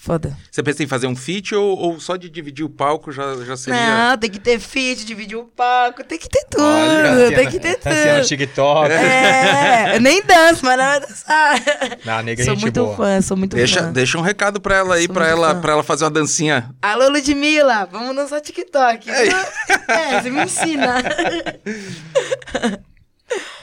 Foda. 0.00 0.34
Você 0.50 0.62
pensa 0.62 0.82
em 0.82 0.86
fazer 0.86 1.06
um 1.08 1.16
feat 1.16 1.54
ou, 1.54 1.76
ou 1.76 2.00
só 2.00 2.16
de 2.16 2.30
dividir 2.30 2.64
o 2.64 2.70
palco 2.70 3.10
já, 3.10 3.34
já 3.44 3.56
seria. 3.56 4.10
Não, 4.10 4.16
tem 4.16 4.30
que 4.30 4.38
ter 4.38 4.58
feat, 4.60 5.04
dividir 5.04 5.36
o 5.36 5.44
palco, 5.44 6.04
tem 6.04 6.16
que 6.18 6.28
ter 6.28 6.44
tudo, 6.48 6.62
Olha, 6.62 7.34
tem 7.34 7.50
que 7.50 7.58
ter 7.58 7.76
tudo. 7.78 8.24
TikTok. 8.26 8.92
É, 8.92 9.96
eu 9.96 10.00
nem 10.00 10.22
danço, 10.22 10.64
mas 10.64 10.78
não 10.78 10.84
vai 10.84 11.00
dançar. 11.00 11.60
Na 12.04 12.22
nega, 12.22 12.44
sou 12.44 12.54
gente 12.54 12.62
muito 12.62 12.84
boa. 12.84 12.96
fã, 12.96 13.20
sou 13.20 13.36
muito 13.36 13.56
Deixa, 13.56 13.82
fã. 13.82 13.92
deixa 13.92 14.16
um 14.16 14.22
recado 14.22 14.60
pra 14.60 14.76
ela 14.76 14.94
aí, 14.94 15.06
Sou 15.06 15.14
pra 15.14 15.26
ela, 15.28 15.54
fã. 15.56 15.60
pra 15.60 15.72
ela 15.72 15.82
fazer 15.82 16.04
uma 16.04 16.10
dancinha. 16.12 16.70
Alô, 16.80 17.08
Ludmilla, 17.08 17.84
vamos 17.90 18.14
dançar 18.14 18.40
TikTok. 18.40 19.10
É, 19.10 20.22
você 20.22 20.30
me 20.30 20.44
ensina. 20.44 21.02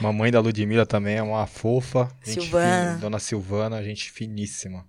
Mamãe 0.00 0.30
da 0.30 0.38
Ludmilla 0.40 0.86
também 0.86 1.16
é 1.16 1.22
uma 1.22 1.46
fofa. 1.46 2.08
Silvana. 2.22 2.84
fina, 2.90 2.98
Dona 3.00 3.18
Silvana, 3.18 3.82
gente 3.82 4.10
finíssima. 4.12 4.84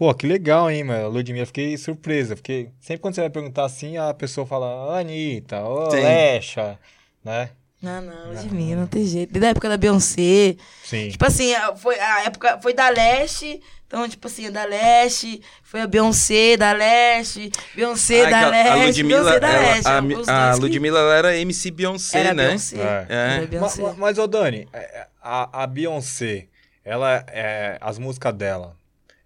Pô, 0.00 0.14
que 0.14 0.26
legal, 0.26 0.70
hein, 0.70 0.82
mano. 0.82 1.10
Ludmilla, 1.10 1.44
fiquei 1.44 1.76
surpresa. 1.76 2.34
Fiquei... 2.34 2.70
Sempre 2.80 3.02
quando 3.02 3.14
você 3.16 3.20
vai 3.20 3.28
perguntar 3.28 3.66
assim, 3.66 3.98
a 3.98 4.14
pessoa 4.14 4.46
fala 4.46 4.98
Anitta, 4.98 5.62
ô, 5.62 5.90
Sim. 5.90 6.00
Lecha, 6.00 6.78
né? 7.22 7.50
Não, 7.82 8.00
não, 8.00 8.32
Ludmilla, 8.32 8.80
não 8.80 8.86
tem 8.86 9.04
jeito. 9.04 9.30
Desde 9.30 9.46
a 9.46 9.50
época 9.50 9.68
da 9.68 9.76
Beyoncé. 9.76 10.56
Sim. 10.84 11.10
Tipo 11.10 11.26
assim, 11.26 11.52
a- 11.54 11.76
foi, 11.76 12.00
a 12.00 12.24
época 12.24 12.58
foi 12.62 12.72
da 12.72 12.88
Leste. 12.88 13.60
Então, 13.86 14.08
tipo 14.08 14.26
assim, 14.26 14.50
da 14.50 14.64
Leste, 14.64 15.42
foi 15.62 15.82
a 15.82 15.86
Beyoncé 15.86 16.56
da 16.56 16.72
Leste, 16.72 17.50
Beyoncé 17.74 18.24
Ah, 18.24 18.30
da 18.30 18.40
a- 18.46 18.48
Leste, 18.50 18.70
a 18.70 18.76
Ludmilla, 18.86 19.18
Beyoncé 19.20 19.40
da 19.40 19.48
ela- 19.48 19.60
Leste. 19.74 19.86
a, 19.88 20.00
dois 20.00 20.28
a 20.30 20.52
que- 20.54 20.60
Ludmilla 20.60 20.98
ela 21.00 21.14
era 21.14 21.36
MC 21.36 21.70
Beyoncé, 21.72 22.18
era 22.20 22.32
né? 22.34 22.46
Beyoncé. 22.46 22.76
É. 22.78 23.06
É. 23.10 23.36
Era 23.38 23.46
Beyoncé. 23.46 23.82
ma- 23.82 23.94
Mas, 23.98 24.16
ô 24.18 24.26
Dani, 24.26 24.66
é, 24.72 25.06
a, 25.22 25.62
a 25.64 25.66
Beyoncé, 25.66 26.46
ela, 26.84 27.22
é, 27.28 27.76
as 27.80 27.98
músicas 27.98 28.32
dela, 28.32 28.76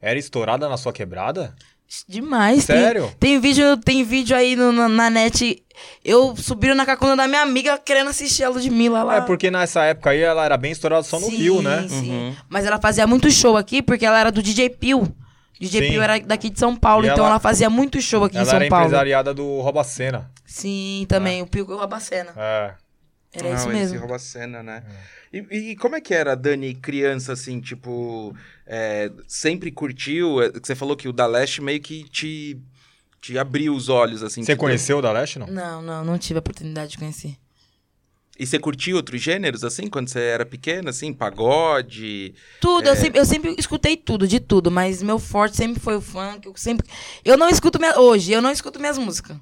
era 0.04 0.18
estourada 0.18 0.68
na 0.68 0.76
sua 0.76 0.92
quebrada? 0.92 1.54
Demais. 2.08 2.66
tem- 2.66 2.76
Sério? 2.76 3.12
Tem, 3.20 3.38
vídeo, 3.38 3.76
tem 3.76 4.02
vídeo 4.04 4.36
aí 4.36 4.56
no- 4.56 4.72
na, 4.72 4.88
na 4.88 5.10
net. 5.10 5.62
Eu 6.04 6.34
subindo 6.36 6.74
na 6.74 6.84
cacunda 6.86 7.14
da 7.16 7.28
minha 7.28 7.42
amiga 7.42 7.78
querendo 7.78 8.10
assistir 8.10 8.42
a 8.42 8.48
Ludmilla 8.48 9.02
lá. 9.02 9.16
É 9.16 9.20
porque 9.20 9.50
nessa 9.50 9.84
época 9.84 10.10
aí 10.10 10.20
ela 10.20 10.44
era 10.44 10.56
bem 10.56 10.72
estourada 10.72 11.02
só 11.02 11.20
no 11.20 11.26
Sim, 11.26 11.36
Rio, 11.36 11.62
né? 11.62 11.86
Sim. 11.88 12.10
Uhum. 12.10 12.36
Mas 12.48 12.64
ela 12.66 12.80
fazia 12.80 13.06
muito 13.06 13.30
show 13.30 13.56
aqui 13.56 13.80
porque 13.82 14.04
ela 14.04 14.18
era 14.18 14.32
do 14.32 14.42
DJ 14.42 14.70
Pio. 14.70 15.06
DJ 15.60 15.82
Sim. 15.82 15.88
Pio 15.92 16.02
era 16.02 16.18
daqui 16.20 16.50
de 16.50 16.58
São 16.58 16.74
Paulo, 16.74 17.04
E 17.04 17.08
então 17.08 17.18
ela- 17.24 17.34
ela 17.34 17.40
fazia 17.40 17.70
muito 17.70 18.00
show 18.00 18.24
aqui 18.24 18.34
em 18.36 18.38
Ela 18.40 18.46
São 18.46 18.56
era 18.56 18.68
Paulo. 18.68 18.86
empresariada 18.86 19.32
do 19.32 19.60
Robacena. 19.60 20.30
Sim, 20.44 21.06
também. 21.08 21.42
O 21.42 21.46
Pio 21.46 21.64
rouba 21.64 21.96
a 21.96 22.00
cena. 22.00 22.32
É. 22.36 22.72
Era 23.34 23.48
Não, 23.48 23.54
isso 23.56 23.68
esse 23.70 23.76
mesmo. 23.78 23.98
rouba 23.98 24.16
a 24.16 24.18
cena, 24.18 24.62
né? 24.62 24.82
E, 25.32 25.38
e 25.72 25.76
como 25.76 25.96
é 25.96 26.00
que 26.00 26.14
era, 26.14 26.34
Dani, 26.36 26.74
criança, 26.74 27.32
assim, 27.32 27.60
tipo, 27.60 28.34
é, 28.66 29.10
sempre 29.26 29.72
curtiu? 29.72 30.40
é, 30.40 30.50
Você 30.62 30.74
falou 30.76 30.96
que 30.96 31.08
o 31.08 31.12
da 31.12 31.26
Leste 31.26 31.60
meio 31.60 31.80
que 31.80 32.04
te, 32.04 32.56
te 33.20 33.36
abriu 33.36 33.74
os 33.74 33.88
olhos, 33.88 34.22
assim. 34.22 34.44
Você 34.44 34.54
conheceu 34.54 34.98
o 34.98 35.02
da 35.02 35.10
Leste, 35.10 35.38
não? 35.40 35.48
Não, 35.48 35.82
não, 35.82 36.04
não 36.04 36.18
tive 36.18 36.38
a 36.38 36.40
oportunidade 36.40 36.92
de 36.92 36.98
conhecer. 36.98 37.36
E 38.38 38.44
você 38.46 38.58
curtia 38.58 38.96
outros 38.96 39.20
gêneros, 39.20 39.62
assim, 39.64 39.88
quando 39.88 40.08
você 40.08 40.18
era 40.20 40.44
pequena, 40.44 40.90
assim, 40.90 41.12
pagode? 41.12 42.34
Tudo, 42.60 42.88
É. 42.88 42.90
eu, 42.92 42.96
sempre, 42.96 43.20
eu 43.20 43.24
sempre 43.24 43.54
escutei 43.58 43.96
tudo, 43.96 44.26
de 44.26 44.40
tudo, 44.40 44.70
mas 44.70 45.02
meu 45.02 45.18
forte 45.18 45.56
sempre 45.56 45.80
foi 45.80 45.96
o 45.96 46.00
funk. 46.00 46.46
Eu 46.46 46.56
sempre. 46.56 46.86
Eu 47.24 47.36
não 47.36 47.48
escuto 47.48 47.78
minha, 47.78 47.98
hoje, 47.98 48.32
eu 48.32 48.42
não 48.42 48.50
escuto 48.50 48.78
minhas 48.80 48.98
músicas. 48.98 49.36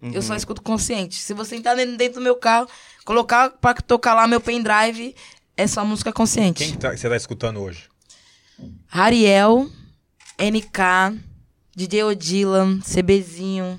Eu 0.00 0.12
Uhum. 0.14 0.22
só 0.22 0.36
escuto 0.36 0.62
consciente. 0.62 1.16
Se 1.16 1.34
você 1.34 1.56
entrar 1.56 1.74
dentro 1.74 2.14
do 2.14 2.20
meu 2.20 2.36
carro, 2.36 2.68
colocar 3.08 3.48
pra 3.50 3.72
tocar 3.74 4.12
lá 4.12 4.26
meu 4.26 4.38
pendrive, 4.38 5.14
é 5.56 5.66
só 5.66 5.82
música 5.82 6.12
consciente. 6.12 6.62
Quem 6.62 6.72
que 6.72 6.78
tá- 6.78 6.94
você 6.94 7.08
tá 7.08 7.16
escutando 7.16 7.58
hoje? 7.58 7.84
Ariel, 8.92 9.66
NK, 10.38 11.18
DJ 11.74 12.04
Odilan, 12.04 12.80
CBzinho, 12.80 13.78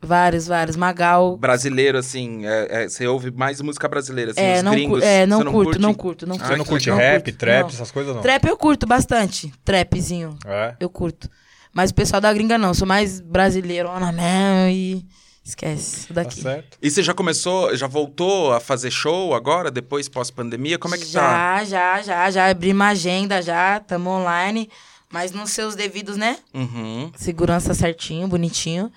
vários, 0.00 0.46
vários, 0.46 0.76
Magal. 0.76 1.36
Brasileiro, 1.36 1.98
assim, 1.98 2.46
é- 2.46 2.84
é, 2.84 2.88
você 2.88 3.06
ouve 3.08 3.32
mais 3.32 3.60
música 3.60 3.88
brasileira, 3.88 4.30
assim, 4.30 4.40
É, 4.40 4.56
os 4.58 4.62
não, 4.62 4.72
gringos. 4.72 5.00
cu- 5.00 5.04
é, 5.04 5.26
não, 5.26 5.38
você 5.38 5.44
curto, 5.44 5.64
curte? 5.64 5.80
não 5.80 5.94
curto, 5.94 6.26
não 6.26 6.36
curto. 6.38 6.48
Você 6.48 6.56
não 6.56 6.64
curte 6.64 6.90
não 6.90 6.96
rap, 6.96 7.24
curto, 7.24 7.38
trap, 7.38 7.60
não. 7.62 7.68
essas 7.70 7.90
coisas 7.90 8.14
não? 8.14 8.22
Trap 8.22 8.44
eu 8.46 8.56
curto 8.56 8.86
bastante, 8.86 9.52
trapzinho, 9.64 10.38
É. 10.46 10.76
eu 10.78 10.88
curto. 10.88 11.28
Mas 11.72 11.90
o 11.90 11.94
pessoal 11.94 12.20
da 12.20 12.32
gringa 12.32 12.56
não, 12.56 12.72
sou 12.72 12.86
mais 12.86 13.20
brasileiro, 13.20 13.88
na 13.98 14.12
mesmo 14.12 14.70
e 14.70 15.04
esquece 15.44 15.96
isso 15.98 16.08
Tá 16.08 16.14
daqui. 16.22 16.40
certo. 16.40 16.78
E 16.80 16.90
você 16.90 17.02
já 17.02 17.12
começou, 17.14 17.76
já 17.76 17.86
voltou 17.86 18.52
a 18.52 18.60
fazer 18.60 18.90
show 18.90 19.34
agora, 19.34 19.70
depois 19.70 20.08
pós-pandemia? 20.08 20.78
Como 20.78 20.94
é 20.94 20.98
que 20.98 21.04
tá? 21.06 21.62
já, 21.62 21.64
já, 21.64 22.02
já, 22.02 22.30
já 22.30 22.48
abri 22.50 22.72
uma 22.72 22.88
agenda 22.88 23.42
já, 23.42 23.78
tamo 23.80 24.10
online, 24.10 24.68
mas 25.12 25.30
nos 25.32 25.50
seus 25.50 25.74
devidos, 25.76 26.16
né? 26.16 26.38
Uhum. 26.52 27.12
Segurança 27.16 27.74
certinho, 27.74 28.26
bonitinho. 28.26 28.90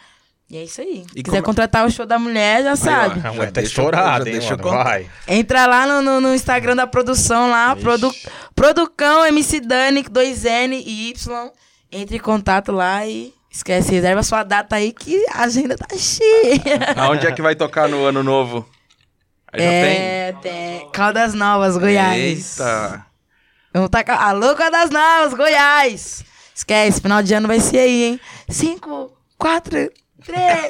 E 0.50 0.56
é 0.56 0.64
isso 0.64 0.80
aí. 0.80 1.06
E 1.14 1.22
Quiser 1.22 1.42
como- 1.42 1.48
contratar 1.48 1.86
o 1.86 1.92
show 1.92 2.06
da 2.06 2.18
mulher, 2.18 2.64
já 2.64 2.76
sabe. 2.78 3.20
A 3.28 3.34
mulher 3.34 3.52
tá 3.52 3.62
estourada, 3.62 4.24
já 4.32 4.32
hein, 4.32 4.50
mano? 4.50 4.64
Vai. 4.64 5.10
Entra 5.28 5.66
lá 5.68 5.86
no, 5.86 6.02
no, 6.02 6.22
no 6.22 6.34
Instagram 6.34 6.74
da 6.78 6.88
produção 6.88 7.50
lá, 7.50 7.74
Ixi. 7.74 7.82
produ, 7.84 8.16
Producão 8.56 9.26
MC 9.26 9.60
Dani, 9.60 10.04
2N 10.04 10.72
e 10.86 11.10
Y. 11.10 11.52
Entre 11.92 12.16
em 12.16 12.20
contato 12.20 12.72
lá 12.72 13.06
e 13.06 13.34
esquece, 13.58 13.92
reserva 13.92 14.24
sua 14.24 14.44
data 14.44 14.76
aí 14.76 14.92
que 14.92 15.24
a 15.34 15.44
agenda 15.44 15.76
tá 15.76 15.88
cheia. 15.98 16.94
Aonde 16.96 17.28
é 17.28 17.32
que 17.32 17.42
vai 17.42 17.56
tocar 17.56 17.90
no 17.90 18.06
ano 18.06 18.24
novo? 18.24 18.68
Aí 19.52 19.62
já 19.62 19.70
tem? 19.70 19.98
é, 19.98 20.36
tem. 20.42 20.90
Caldas 20.92 21.34
Novas, 21.34 21.78
Goiás. 21.78 22.18
Eita! 22.18 23.06
Vamos 23.74 23.90
tacar. 23.90 24.22
Alô, 24.22 24.56
Caldas 24.56 24.90
Novas, 24.90 25.34
Goiás. 25.34 26.24
Esquece, 26.54 27.02
final 27.02 27.22
de 27.22 27.34
ano 27.34 27.48
vai 27.48 27.60
ser 27.60 27.80
aí, 27.80 28.04
hein? 28.04 28.20
Cinco, 28.50 29.12
quatro, 29.38 29.92
três. 30.28 30.70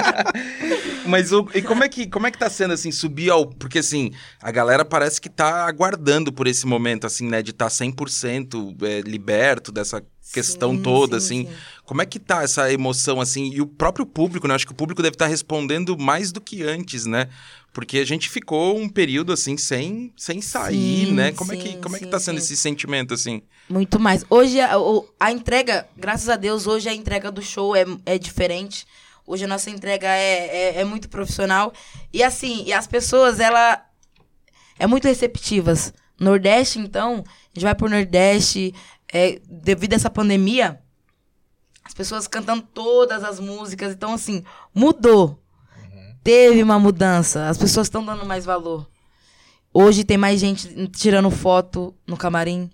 Mas 1.06 1.32
o- 1.32 1.48
e 1.54 1.60
como 1.60 1.82
é 1.84 1.88
que 1.88 2.06
como 2.06 2.26
é 2.26 2.30
que 2.30 2.38
tá 2.38 2.48
sendo 2.48 2.72
assim 2.72 2.92
subir 2.92 3.30
ao, 3.30 3.46
porque 3.46 3.80
assim, 3.80 4.12
a 4.40 4.50
galera 4.50 4.84
parece 4.84 5.20
que 5.20 5.28
tá 5.28 5.66
aguardando 5.66 6.32
por 6.32 6.46
esse 6.46 6.66
momento 6.66 7.06
assim, 7.06 7.28
né, 7.28 7.42
de 7.42 7.50
estar 7.50 7.66
tá 7.66 7.70
100% 7.70 8.76
é, 8.82 9.00
liberto 9.00 9.72
dessa 9.72 10.02
questão 10.32 10.76
Sim, 10.76 10.82
toda 10.82 11.18
sim, 11.20 11.42
assim. 11.42 11.48
sim. 11.48 11.56
Como 11.84 12.00
é 12.00 12.06
que 12.06 12.20
tá 12.20 12.42
essa 12.44 12.72
emoção 12.72 13.20
assim? 13.20 13.50
E 13.52 13.60
o 13.60 13.66
próprio 13.66 14.06
público, 14.06 14.46
né? 14.46 14.54
Acho 14.54 14.66
que 14.66 14.72
o 14.72 14.76
público 14.76 15.02
deve 15.02 15.16
estar 15.16 15.26
respondendo 15.26 15.98
mais 15.98 16.30
do 16.30 16.40
que 16.40 16.62
antes, 16.62 17.04
né? 17.04 17.26
Porque 17.72 17.98
a 17.98 18.04
gente 18.04 18.28
ficou 18.30 18.78
um 18.78 18.88
período 18.88 19.32
assim 19.32 19.56
sem 19.56 20.12
sem 20.16 20.40
sair, 20.40 21.12
né? 21.12 21.32
Como 21.32 21.52
é 21.52 21.56
que 21.56 21.76
como 21.78 21.96
é 21.96 21.98
que 21.98 22.06
tá 22.06 22.20
sendo 22.20 22.38
esse 22.38 22.56
sentimento 22.56 23.14
assim? 23.14 23.42
Muito 23.70 24.00
mais. 24.00 24.24
Hoje 24.28 24.60
a, 24.60 24.72
a 25.20 25.30
entrega, 25.30 25.88
graças 25.96 26.28
a 26.28 26.34
Deus, 26.34 26.66
hoje 26.66 26.88
a 26.88 26.92
entrega 26.92 27.30
do 27.30 27.40
show 27.40 27.76
é, 27.76 27.84
é 28.04 28.18
diferente. 28.18 28.84
Hoje 29.24 29.44
a 29.44 29.48
nossa 29.48 29.70
entrega 29.70 30.08
é, 30.08 30.74
é, 30.74 30.80
é 30.80 30.84
muito 30.84 31.08
profissional. 31.08 31.72
E 32.12 32.20
assim, 32.20 32.64
e 32.66 32.72
as 32.72 32.88
pessoas, 32.88 33.38
ela 33.38 33.80
é 34.76 34.88
muito 34.88 35.06
receptivas. 35.06 35.94
Nordeste, 36.18 36.80
então, 36.80 37.22
a 37.24 37.54
gente 37.54 37.62
vai 37.62 37.72
pro 37.72 37.88
Nordeste, 37.88 38.74
é, 39.06 39.40
devido 39.48 39.92
a 39.92 39.96
essa 39.96 40.10
pandemia, 40.10 40.82
as 41.84 41.94
pessoas 41.94 42.26
cantando 42.26 42.62
todas 42.74 43.22
as 43.22 43.38
músicas. 43.38 43.92
Então, 43.92 44.14
assim, 44.14 44.42
mudou. 44.74 45.40
Teve 46.24 46.60
uma 46.60 46.80
mudança. 46.80 47.48
As 47.48 47.56
pessoas 47.56 47.86
estão 47.86 48.04
dando 48.04 48.26
mais 48.26 48.44
valor. 48.44 48.90
Hoje 49.72 50.02
tem 50.02 50.16
mais 50.16 50.40
gente 50.40 50.88
tirando 50.88 51.30
foto 51.30 51.94
no 52.04 52.16
camarim. 52.16 52.68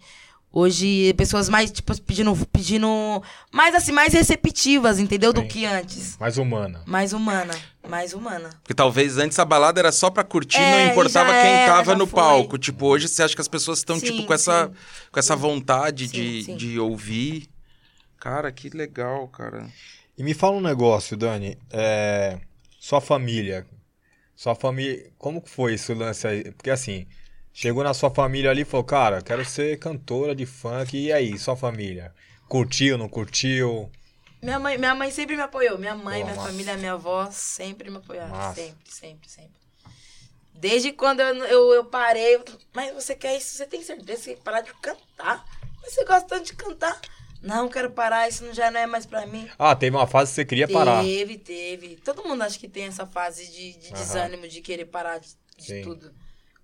Hoje, 0.52 1.12
pessoas 1.18 1.50
mais, 1.50 1.70
tipo, 1.70 2.00
pedindo, 2.00 2.34
pedindo. 2.50 3.22
Mais 3.52 3.74
assim, 3.74 3.92
mais 3.92 4.14
receptivas, 4.14 4.98
entendeu? 4.98 5.30
Do 5.32 5.42
Sim. 5.42 5.48
que 5.48 5.66
antes. 5.66 6.16
Mais 6.18 6.38
humana. 6.38 6.82
Mais 6.86 7.12
humana. 7.12 7.54
Mais 7.86 8.14
humana. 8.14 8.48
Porque 8.62 8.72
talvez 8.72 9.18
antes 9.18 9.38
a 9.38 9.44
balada 9.44 9.78
era 9.80 9.92
só 9.92 10.08
pra 10.08 10.24
curtir, 10.24 10.56
É, 10.58 10.86
não 10.86 10.92
importava 10.92 11.30
quem 11.30 11.50
era, 11.52 11.72
tava 11.74 11.94
no 11.94 12.06
foi. 12.06 12.18
palco. 12.20 12.56
Tipo, 12.56 12.86
hoje 12.86 13.06
você 13.06 13.22
acha 13.22 13.34
que 13.34 13.40
as 13.40 13.48
pessoas 13.48 13.78
estão, 13.80 14.00
tipo, 14.00 14.24
com 14.24 14.32
essa, 14.32 14.68
sim. 14.68 14.74
com 15.12 15.18
essa 15.18 15.36
vontade 15.36 16.08
Sim, 16.08 16.14
de, 16.14 16.42
sim. 16.44 16.56
de 16.56 16.78
ouvir. 16.80 17.48
Cara, 18.18 18.50
que 18.50 18.70
legal, 18.70 19.28
cara. 19.28 19.66
E 20.16 20.22
me 20.22 20.32
fala 20.32 20.56
um 20.56 20.60
negócio, 20.62 21.16
Dani. 21.18 21.58
É, 21.70 22.38
Sua 22.80 23.00
família. 23.02 23.66
Sua 24.34 24.54
família. 24.54 25.10
Como 25.18 25.42
que 25.42 25.50
foi 25.50 25.74
esse 25.74 25.92
lance 25.92 26.26
aí? 26.26 26.50
Porque 26.52 26.70
assim, 26.70 27.06
chegou 27.56 27.82
na 27.82 27.94
sua 27.94 28.10
família 28.10 28.50
ali 28.50 28.60
e 28.60 28.64
falou, 28.66 28.84
cara, 28.84 29.22
quero 29.22 29.42
ser 29.42 29.78
cantora 29.78 30.34
de 30.34 30.44
funk. 30.44 30.94
E 30.94 31.10
aí, 31.10 31.38
sua 31.38 31.56
família? 31.56 32.14
Curtiu, 32.46 32.98
não 32.98 33.08
curtiu? 33.08 33.90
Minha 34.42 34.58
mãe, 34.58 34.76
minha 34.76 34.94
mãe 34.94 35.10
sempre 35.10 35.36
me 35.36 35.42
apoiou. 35.42 35.78
Minha 35.78 35.94
mãe, 35.94 36.22
minha 36.22 36.36
massa. 36.36 36.48
família, 36.48 36.76
minha 36.76 36.92
avó 36.92 37.30
sempre 37.30 37.90
me 37.90 37.96
apoiaram. 37.96 38.28
Massa. 38.28 38.60
Sempre, 38.60 38.92
sempre, 38.92 39.30
sempre. 39.30 39.60
Desde 40.52 40.92
quando 40.92 41.20
eu, 41.20 41.34
eu, 41.46 41.74
eu 41.74 41.84
parei, 41.86 42.34
eu, 42.34 42.44
mas 42.74 42.92
você 42.92 43.14
quer 43.14 43.38
isso? 43.38 43.56
Você 43.56 43.66
tem 43.66 43.82
certeza 43.82 44.18
que 44.18 44.24
você 44.24 44.34
quer 44.34 44.42
parar 44.42 44.60
de 44.60 44.74
cantar? 44.74 45.44
Mas 45.82 45.94
você 45.94 46.04
gosta 46.04 46.28
tanto 46.28 46.44
de 46.44 46.54
cantar? 46.54 47.00
Não, 47.40 47.68
quero 47.70 47.90
parar, 47.90 48.28
isso 48.28 48.52
já 48.52 48.70
não 48.70 48.80
é 48.80 48.86
mais 48.86 49.06
pra 49.06 49.26
mim. 49.26 49.48
Ah, 49.58 49.74
teve 49.74 49.96
uma 49.96 50.06
fase 50.06 50.30
que 50.30 50.34
você 50.36 50.44
queria 50.44 50.68
parar. 50.68 51.02
Teve, 51.02 51.38
teve. 51.38 51.96
Todo 51.96 52.24
mundo 52.24 52.42
acha 52.42 52.58
que 52.58 52.68
tem 52.68 52.84
essa 52.84 53.06
fase 53.06 53.46
de, 53.46 53.78
de 53.78 53.88
Aham. 53.88 53.96
desânimo, 53.96 54.48
de 54.48 54.60
querer 54.60 54.86
parar 54.86 55.18
de, 55.18 55.28
de 55.58 55.82
tudo. 55.82 56.12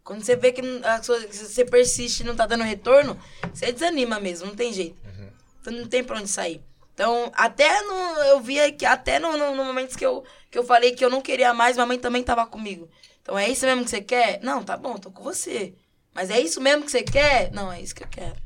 Quando 0.04 0.24
você 0.24 0.34
vê 0.36 0.50
que 0.52 0.62
não- 0.62 0.86
a 0.88 1.02
sua- 1.02 1.20
que 1.24 1.36
você 1.36 1.64
persiste 1.64 2.22
e 2.22 2.26
não 2.26 2.34
tá 2.34 2.46
dando 2.46 2.64
retorno, 2.64 3.18
você 3.52 3.70
desanima 3.72 4.18
mesmo, 4.18 4.46
não 4.48 4.54
tem 4.56 4.72
jeito. 4.72 4.96
Uhum. 5.06 5.28
Então 5.60 5.72
não 5.72 5.86
tem 5.86 6.02
pra 6.02 6.18
onde 6.18 6.28
sair. 6.28 6.60
Então, 6.94 7.30
até 7.34 7.82
no, 7.82 7.94
eu 8.24 8.40
via 8.40 8.70
que 8.72 8.84
até 8.84 9.18
no, 9.18 9.36
no, 9.36 9.54
no 9.54 9.64
momentos 9.64 9.96
que 9.96 10.04
eu, 10.04 10.24
que 10.50 10.58
eu 10.58 10.64
falei 10.64 10.92
que 10.92 11.04
eu 11.04 11.08
não 11.10 11.22
queria 11.22 11.54
mais, 11.54 11.76
minha 11.76 11.86
mãe 11.86 11.98
também 11.98 12.22
tava 12.22 12.44
comigo. 12.46 12.88
Então, 13.22 13.38
é 13.38 13.48
isso 13.48 13.64
mesmo 13.64 13.84
que 13.84 13.90
você 13.90 14.00
quer? 14.02 14.40
Não, 14.42 14.62
tá 14.62 14.76
bom, 14.76 14.96
tô 14.98 15.10
com 15.10 15.22
você. 15.22 15.72
Mas 16.12 16.28
é 16.30 16.38
isso 16.40 16.60
mesmo 16.60 16.84
que 16.84 16.90
você 16.90 17.02
quer? 17.02 17.50
Não, 17.52 17.72
é 17.72 17.80
isso 17.80 17.94
que 17.94 18.02
eu 18.02 18.08
quero. 18.08 18.36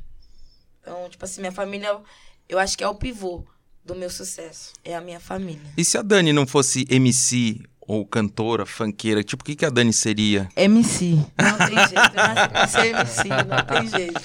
Então, 0.81 1.09
tipo 1.09 1.25
assim, 1.25 1.41
minha 1.41 1.51
família, 1.51 1.99
eu 2.47 2.57
acho 2.59 2.77
que 2.77 2.83
é 2.83 2.87
o 2.87 2.95
pivô 2.95 3.43
do 3.83 3.95
meu 3.95 4.09
sucesso. 4.09 4.71
É 4.85 4.95
a 4.95 5.01
minha 5.01 5.19
família. 5.19 5.61
E 5.75 5.83
se 5.83 5.97
a 5.97 6.01
Dani 6.01 6.31
não 6.31 6.47
fosse 6.47 6.85
MC 6.89 7.61
ou 7.87 8.05
cantora, 8.05 8.65
funkeira, 8.65 9.23
tipo, 9.23 9.41
o 9.41 9.45
que, 9.45 9.55
que 9.55 9.65
a 9.65 9.69
Dani 9.69 9.93
seria? 9.93 10.49
MC. 10.57 11.15
Não 11.37 11.57
tem 11.57 11.77
jeito. 11.77 11.93
Eu 11.95 12.15
nasci 12.15 12.49
pra 12.49 12.67
ser 12.67 12.87
MC, 12.87 13.29
não 13.29 13.65
tem 13.65 13.87
jeito. 13.87 14.21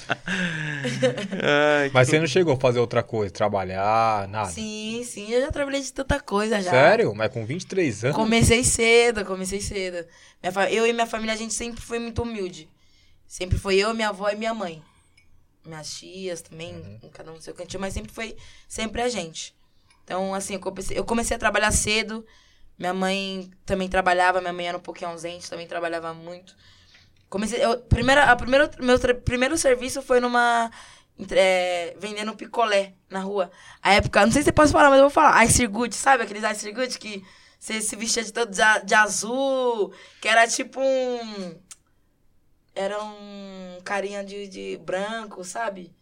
Mas 1.93 2.09
você 2.09 2.19
não 2.19 2.27
chegou 2.27 2.53
a 2.55 2.59
fazer 2.59 2.79
outra 2.79 3.01
coisa, 3.01 3.33
trabalhar, 3.33 4.27
nada? 4.27 4.49
Sim, 4.49 5.01
sim, 5.05 5.31
eu 5.31 5.39
já 5.39 5.49
trabalhei 5.49 5.79
de 5.81 5.93
tanta 5.93 6.19
coisa 6.19 6.61
já. 6.61 6.71
Sério? 6.71 7.15
Mas 7.15 7.31
com 7.31 7.45
23 7.45 8.03
anos? 8.03 8.17
Comecei 8.17 8.65
cedo, 8.65 9.23
comecei 9.23 9.61
cedo. 9.61 10.05
Eu 10.69 10.85
e 10.85 10.91
minha 10.91 11.07
família, 11.07 11.33
a 11.33 11.37
gente 11.37 11.53
sempre 11.53 11.81
foi 11.81 11.99
muito 11.99 12.21
humilde. 12.21 12.67
Sempre 13.25 13.57
foi 13.57 13.77
eu, 13.77 13.93
minha 13.93 14.09
avó 14.09 14.29
e 14.29 14.35
minha 14.35 14.53
mãe. 14.53 14.83
Minhas 15.65 15.93
tias 15.93 16.41
também, 16.41 16.99
cada 17.13 17.31
um 17.31 17.35
no 17.35 17.41
seu 17.41 17.53
cantinho, 17.53 17.79
mas 17.79 17.93
sempre 17.93 18.11
foi 18.11 18.35
sempre 18.67 19.01
a 19.01 19.07
gente. 19.07 19.55
Então, 20.03 20.35
assim, 20.35 20.55
eu 20.55 20.59
comecei, 20.59 20.99
eu 20.99 21.05
comecei 21.05 21.37
a 21.37 21.39
trabalhar 21.39 21.71
cedo. 21.71 22.25
Minha 22.77 22.93
mãe 22.93 23.51
também 23.65 23.87
trabalhava, 23.87 24.41
minha 24.41 24.53
mãe 24.53 24.67
era 24.67 24.77
um 24.77 24.81
pouquinho 24.81 25.11
ausente, 25.11 25.49
também 25.49 25.67
trabalhava 25.67 26.13
muito. 26.13 26.55
Comecei, 27.29 27.63
eu, 27.63 27.79
primeira, 27.81 28.25
a 28.25 28.35
primeiro, 28.35 28.69
meu 28.79 28.99
primeiro 29.21 29.57
serviço 29.57 30.01
foi 30.01 30.19
numa. 30.19 30.71
é, 31.31 31.95
vendendo 31.99 32.35
picolé 32.35 32.93
na 33.09 33.21
rua. 33.21 33.51
A 33.81 33.93
época, 33.93 34.25
não 34.25 34.31
sei 34.31 34.41
se 34.41 34.45
você 34.45 34.51
pode 34.51 34.71
falar, 34.71 34.89
mas 34.89 34.99
eu 34.99 35.05
vou 35.05 35.09
falar. 35.09 35.43
Ice 35.45 35.65
Good, 35.65 35.95
sabe 35.95 36.23
aqueles 36.23 36.43
Ice 36.43 36.71
Good 36.71 36.99
que 36.99 37.23
você 37.59 37.81
se 37.81 37.95
vestia 37.95 38.23
de 38.23 38.33
todo 38.33 38.51
de, 38.51 38.85
de 38.85 38.93
azul, 38.93 39.93
que 40.21 40.27
era 40.27 40.47
tipo 40.47 40.79
um. 40.81 41.59
Era 42.75 43.01
um 43.03 43.79
carinha 43.83 44.23
de, 44.23 44.47
de 44.47 44.77
branco, 44.77 45.43
sabe? 45.43 45.93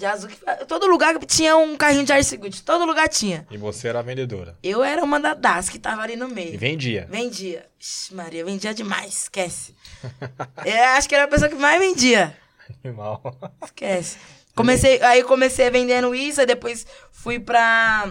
De 0.00 0.06
azul. 0.06 0.30
Todo 0.66 0.86
lugar 0.86 1.18
tinha 1.26 1.54
um 1.58 1.76
carrinho 1.76 2.06
de 2.06 2.12
Ice. 2.18 2.38
Todo 2.64 2.86
lugar 2.86 3.06
tinha. 3.06 3.46
E 3.50 3.58
você 3.58 3.88
era 3.88 4.02
vendedora. 4.02 4.56
Eu 4.62 4.82
era 4.82 5.04
uma 5.04 5.20
da- 5.20 5.34
das 5.34 5.68
que 5.68 5.78
tava 5.78 6.00
ali 6.00 6.16
no 6.16 6.26
E 6.30 6.32
meio. 6.32 6.58
vendia. 6.58 7.06
Vendia. 7.10 7.66
Ixi, 7.78 8.14
Maria, 8.14 8.42
vendia 8.42 8.72
demais. 8.72 9.24
Esquece. 9.24 9.74
é, 10.64 10.86
acho 10.96 11.06
que 11.06 11.14
era 11.14 11.24
a 11.24 11.28
pessoa 11.28 11.50
que 11.50 11.54
mais 11.54 11.78
vendia. 11.78 12.34
Animal. 12.82 13.20
Esquece. 13.62 14.16
Comecei, 14.56 15.02
aí 15.02 15.22
comecei 15.22 15.68
vendendo 15.68 16.14
isso, 16.14 16.40
aí 16.40 16.46
depois 16.46 16.86
fui 17.12 17.38
pra 17.38 18.10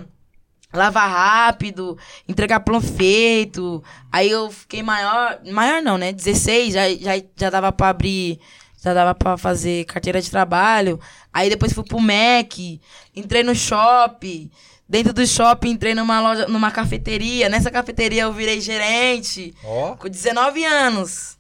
lavar 0.72 1.10
rápido, 1.10 1.98
entregar 2.28 2.60
plano 2.60 2.82
feito. 2.82 3.84
Aí 4.12 4.30
eu 4.30 4.52
fiquei 4.52 4.84
maior, 4.84 5.40
maior 5.52 5.82
não, 5.82 5.98
né? 5.98 6.12
16, 6.14 6.74
já, 6.74 6.88
já, 6.90 7.24
já 7.36 7.50
dava 7.50 7.72
pra 7.72 7.90
abrir, 7.90 8.40
já 8.82 8.94
dava 8.94 9.16
pra 9.16 9.38
fazer 9.38 9.86
carteira 9.86 10.22
de 10.22 10.30
trabalho. 10.30 11.00
Aí 11.34 11.50
depois 11.50 11.74
fui 11.74 11.84
pro 11.84 12.00
MEC, 12.00 12.80
entrei 13.16 13.44
no 13.44 13.56
shopping. 13.56 14.50
Dentro 14.88 15.14
do 15.14 15.26
shopping 15.26 15.72
entrei 15.72 15.94
numa 15.94 16.20
loja, 16.20 16.48
numa 16.48 16.72
cafeteria. 16.72 17.50
Nessa 17.50 17.70
cafeteria 17.70 18.24
eu 18.24 18.34
virei 18.34 18.60
gerente 18.60 19.54
Ó. 19.64 19.96
com 19.96 20.10
19 20.10 20.64
anos. 20.66 21.39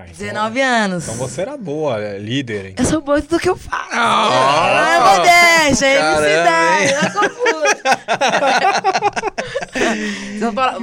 Ah, 0.00 0.04
então- 0.08 0.16
19 0.26 0.60
anos. 0.60 1.04
Então 1.04 1.16
você 1.16 1.40
era 1.42 1.56
boa, 1.56 2.00
é, 2.00 2.18
líder, 2.18 2.66
hein? 2.66 2.74
Eu 2.78 2.84
sou 2.84 3.00
boa 3.00 3.20
tudo 3.20 3.38
que 3.40 3.48
eu 3.48 3.56
faço. 3.56 3.88
Ah, 3.92 4.30
Ah, 4.72 4.94
é 4.94 5.00
modéstia, 5.18 5.86
é 5.86 5.96
é 5.96 7.10
confuso. 7.10 7.60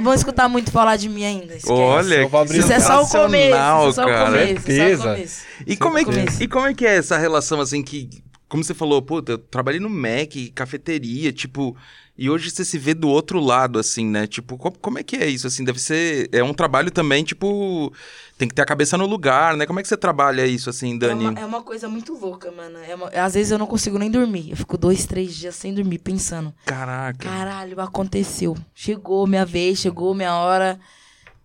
Vão 0.02 0.14
escutar 0.14 0.48
muito 0.48 0.70
falar 0.70 0.96
de 0.96 1.08
mim 1.08 1.24
ainda. 1.24 1.54
esquece. 1.56 1.72
Olha, 1.72 2.24
que 2.24 2.30
Fabrício. 2.30 2.60
Isso 2.60 2.72
é 2.72 2.80
só 2.80 3.02
o 3.02 3.08
começo, 3.08 3.48
isso 3.48 3.56
é 3.56 3.92
só 3.92 4.02
o 4.02 4.26
começo, 4.26 4.52
é 4.52 4.54
só 4.54 4.62
Certeza. 4.62 5.02
o 5.02 5.14
começo. 5.14 5.42
E 5.66 5.76
como, 5.76 5.98
é 5.98 6.04
que, 6.04 6.10
Começo. 6.10 6.42
e 6.42 6.48
como 6.48 6.66
é 6.66 6.74
que 6.74 6.86
é 6.86 6.96
essa 6.96 7.16
relação, 7.18 7.60
assim, 7.60 7.82
que... 7.82 8.08
Como 8.48 8.64
você 8.64 8.72
falou, 8.72 9.02
puta, 9.02 9.32
eu 9.32 9.38
trabalhei 9.38 9.78
no 9.80 9.90
Mac, 9.90 10.32
cafeteria, 10.54 11.32
tipo... 11.32 11.76
E 12.20 12.28
hoje 12.28 12.50
você 12.50 12.64
se 12.64 12.76
vê 12.78 12.94
do 12.94 13.08
outro 13.08 13.38
lado, 13.38 13.78
assim, 13.78 14.04
né? 14.04 14.26
Tipo, 14.26 14.58
co- 14.58 14.72
como, 14.72 14.98
é 14.98 15.04
que 15.04 15.14
é 15.14 15.26
isso, 15.28 15.46
assim? 15.46 15.62
Deve 15.62 15.78
ser... 15.78 16.28
É 16.32 16.42
um 16.42 16.52
trabalho 16.52 16.90
também, 16.90 17.22
tipo... 17.22 17.92
Tem 18.36 18.48
que 18.48 18.54
ter 18.54 18.62
a 18.62 18.66
cabeça 18.66 18.98
no 18.98 19.06
lugar, 19.06 19.56
né? 19.56 19.66
Como 19.66 19.78
é 19.78 19.82
que 19.82 19.88
você 19.88 19.96
trabalha 19.96 20.44
isso, 20.44 20.68
assim, 20.68 20.96
É 20.96 20.98
Dani? 20.98 21.26
uma, 21.28 21.38
é 21.40 21.44
uma 21.46 21.62
coisa 21.62 21.88
muito 21.88 22.12
louca, 22.14 22.50
mano. 22.50 22.76
É 22.78 22.92
uma- 22.96 23.08
às 23.10 23.34
vezes 23.34 23.52
eu 23.52 23.58
não 23.58 23.68
consigo 23.68 23.98
nem 24.00 24.10
dormir. 24.10 24.50
Eu 24.50 24.56
fico 24.56 24.76
dois, 24.76 25.06
três 25.06 25.32
dias 25.36 25.54
sem 25.54 25.72
dormir, 25.72 26.00
pensando. 26.00 26.52
Caraca. 26.66 27.18
Caralho, 27.28 27.80
aconteceu. 27.80 28.56
Chegou 28.74 29.24
minha 29.26 29.46
vez, 29.46 29.78
chegou 29.78 30.12
minha 30.12 30.34
hora. 30.34 30.80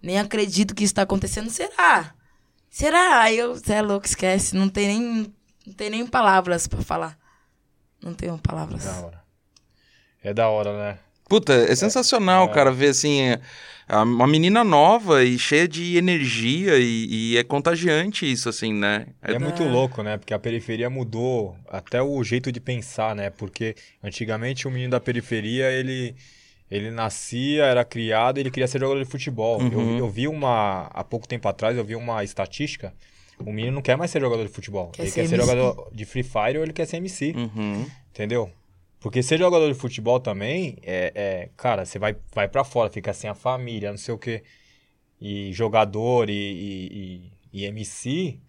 Nem 0.02 0.20
acredito 0.20 0.74
que 0.74 0.84
isso 0.84 0.96
tá 0.96 1.04
acontecendo. 1.04 1.52
Será? 1.52 2.16
Será? 2.70 3.22
Aí 3.22 3.38
eu, 3.38 3.54
você 3.54 3.74
é 3.74 3.82
louco, 3.84 4.08
esquece. 4.08 4.56
Não 4.56 4.68
tem 4.68 4.88
nem, 4.88 5.34
não 5.68 5.74
tem 5.74 5.92
nem 5.92 6.06
palavras 6.08 6.66
pra 6.68 6.82
falar. 6.82 7.16
Não 8.04 8.14
tenho 8.16 8.38
palavras. 8.40 8.84
Da 8.86 9.00
hora. 9.02 9.23
É 10.24 10.34
da 10.34 10.48
hora, 10.50 10.78
né? 10.78 10.98
Puta, 11.28 11.54
é 11.54 11.76
sensacional, 11.76 12.46
É. 12.46 12.54
cara, 12.54 12.72
ver 12.72 12.90
assim, 12.90 13.22
é, 13.22 13.40
uma 13.98 14.28
menina 14.28 14.64
nova 14.64 15.24
e 15.24 15.38
cheia 15.40 15.68
de 15.68 15.98
energia 15.98 16.78
e, 16.78 17.08
e 17.34 17.38
é 17.38 17.44
contagiante 17.44 18.30
isso, 18.30 18.48
assim, 18.50 18.74
né? 18.74 19.08
É 19.22 19.40
muito 19.40 19.64
louco, 19.64 20.04
né? 20.04 20.18
Porque 20.18 20.34
a 20.34 20.40
periferia 20.40 20.90
mudou 20.90 21.56
até 21.70 22.02
o 22.02 22.24
jeito 22.24 22.52
de 22.52 22.60
pensar, 22.60 23.16
né? 23.16 23.30
Porque 23.30 23.76
antigamente 24.04 24.68
o 24.68 24.72
menino 24.72 24.92
da 24.92 25.00
periferia, 25.00 25.72
ele, 25.72 26.16
ele 26.70 26.92
nascia, 26.92 27.64
era 27.66 27.84
criado, 27.84 28.38
ele 28.38 28.52
queria 28.52 28.68
ser 28.68 28.80
jogador 28.80 29.04
de 29.04 29.10
futebol. 29.10 29.60
Uhum. 29.62 29.94
Eu, 29.94 29.98
eu 30.00 30.10
vi 30.10 30.28
uma, 30.28 30.88
há 30.94 31.04
pouco 31.04 31.28
tempo 31.28 31.48
atrás, 31.48 31.76
eu 31.78 31.84
vi 31.86 31.96
uma 31.96 32.24
estatística, 32.24 32.94
o 33.40 33.52
menino 33.52 33.74
não 33.76 33.82
quer 33.82 33.98
mais 33.98 34.12
ser 34.12 34.22
jogador 34.22 34.44
de 34.46 34.52
futebol. 34.54 34.90
Quer 34.92 35.04
ele 35.04 35.12
ser 35.12 35.22
quer 35.22 35.28
ser 35.30 35.36
MC. 35.36 35.48
jogador 35.50 35.90
de 35.92 36.06
Free 36.06 36.24
Fire 36.24 36.58
ou 36.58 36.64
ele 36.64 36.74
quer 36.74 36.86
ser 36.86 36.98
MC, 36.98 37.34
Uhum. 37.36 37.86
entendeu? 38.12 38.52
Porque 39.04 39.22
ser 39.24 39.38
jogador 39.40 39.68
de 39.70 39.76
futebol 39.80 40.20
também 40.22 40.78
é, 40.84 41.12
é 41.16 41.50
cara, 41.58 41.86
você 41.86 42.00
vai, 42.00 42.16
vai 42.34 42.48
para 42.50 42.64
fora, 42.64 42.90
fica 42.90 43.14
sem 43.14 43.30
a 43.30 43.36
família, 43.36 43.92
não 43.92 43.98
sei 43.98 44.14
o 44.16 44.18
quê. 44.18 44.44
E 45.22 45.54
jogador 45.54 46.30
e, 46.30 46.34
e, 46.34 47.32
e- 47.54 47.62
e 47.64 47.66
MC, 47.66 48.42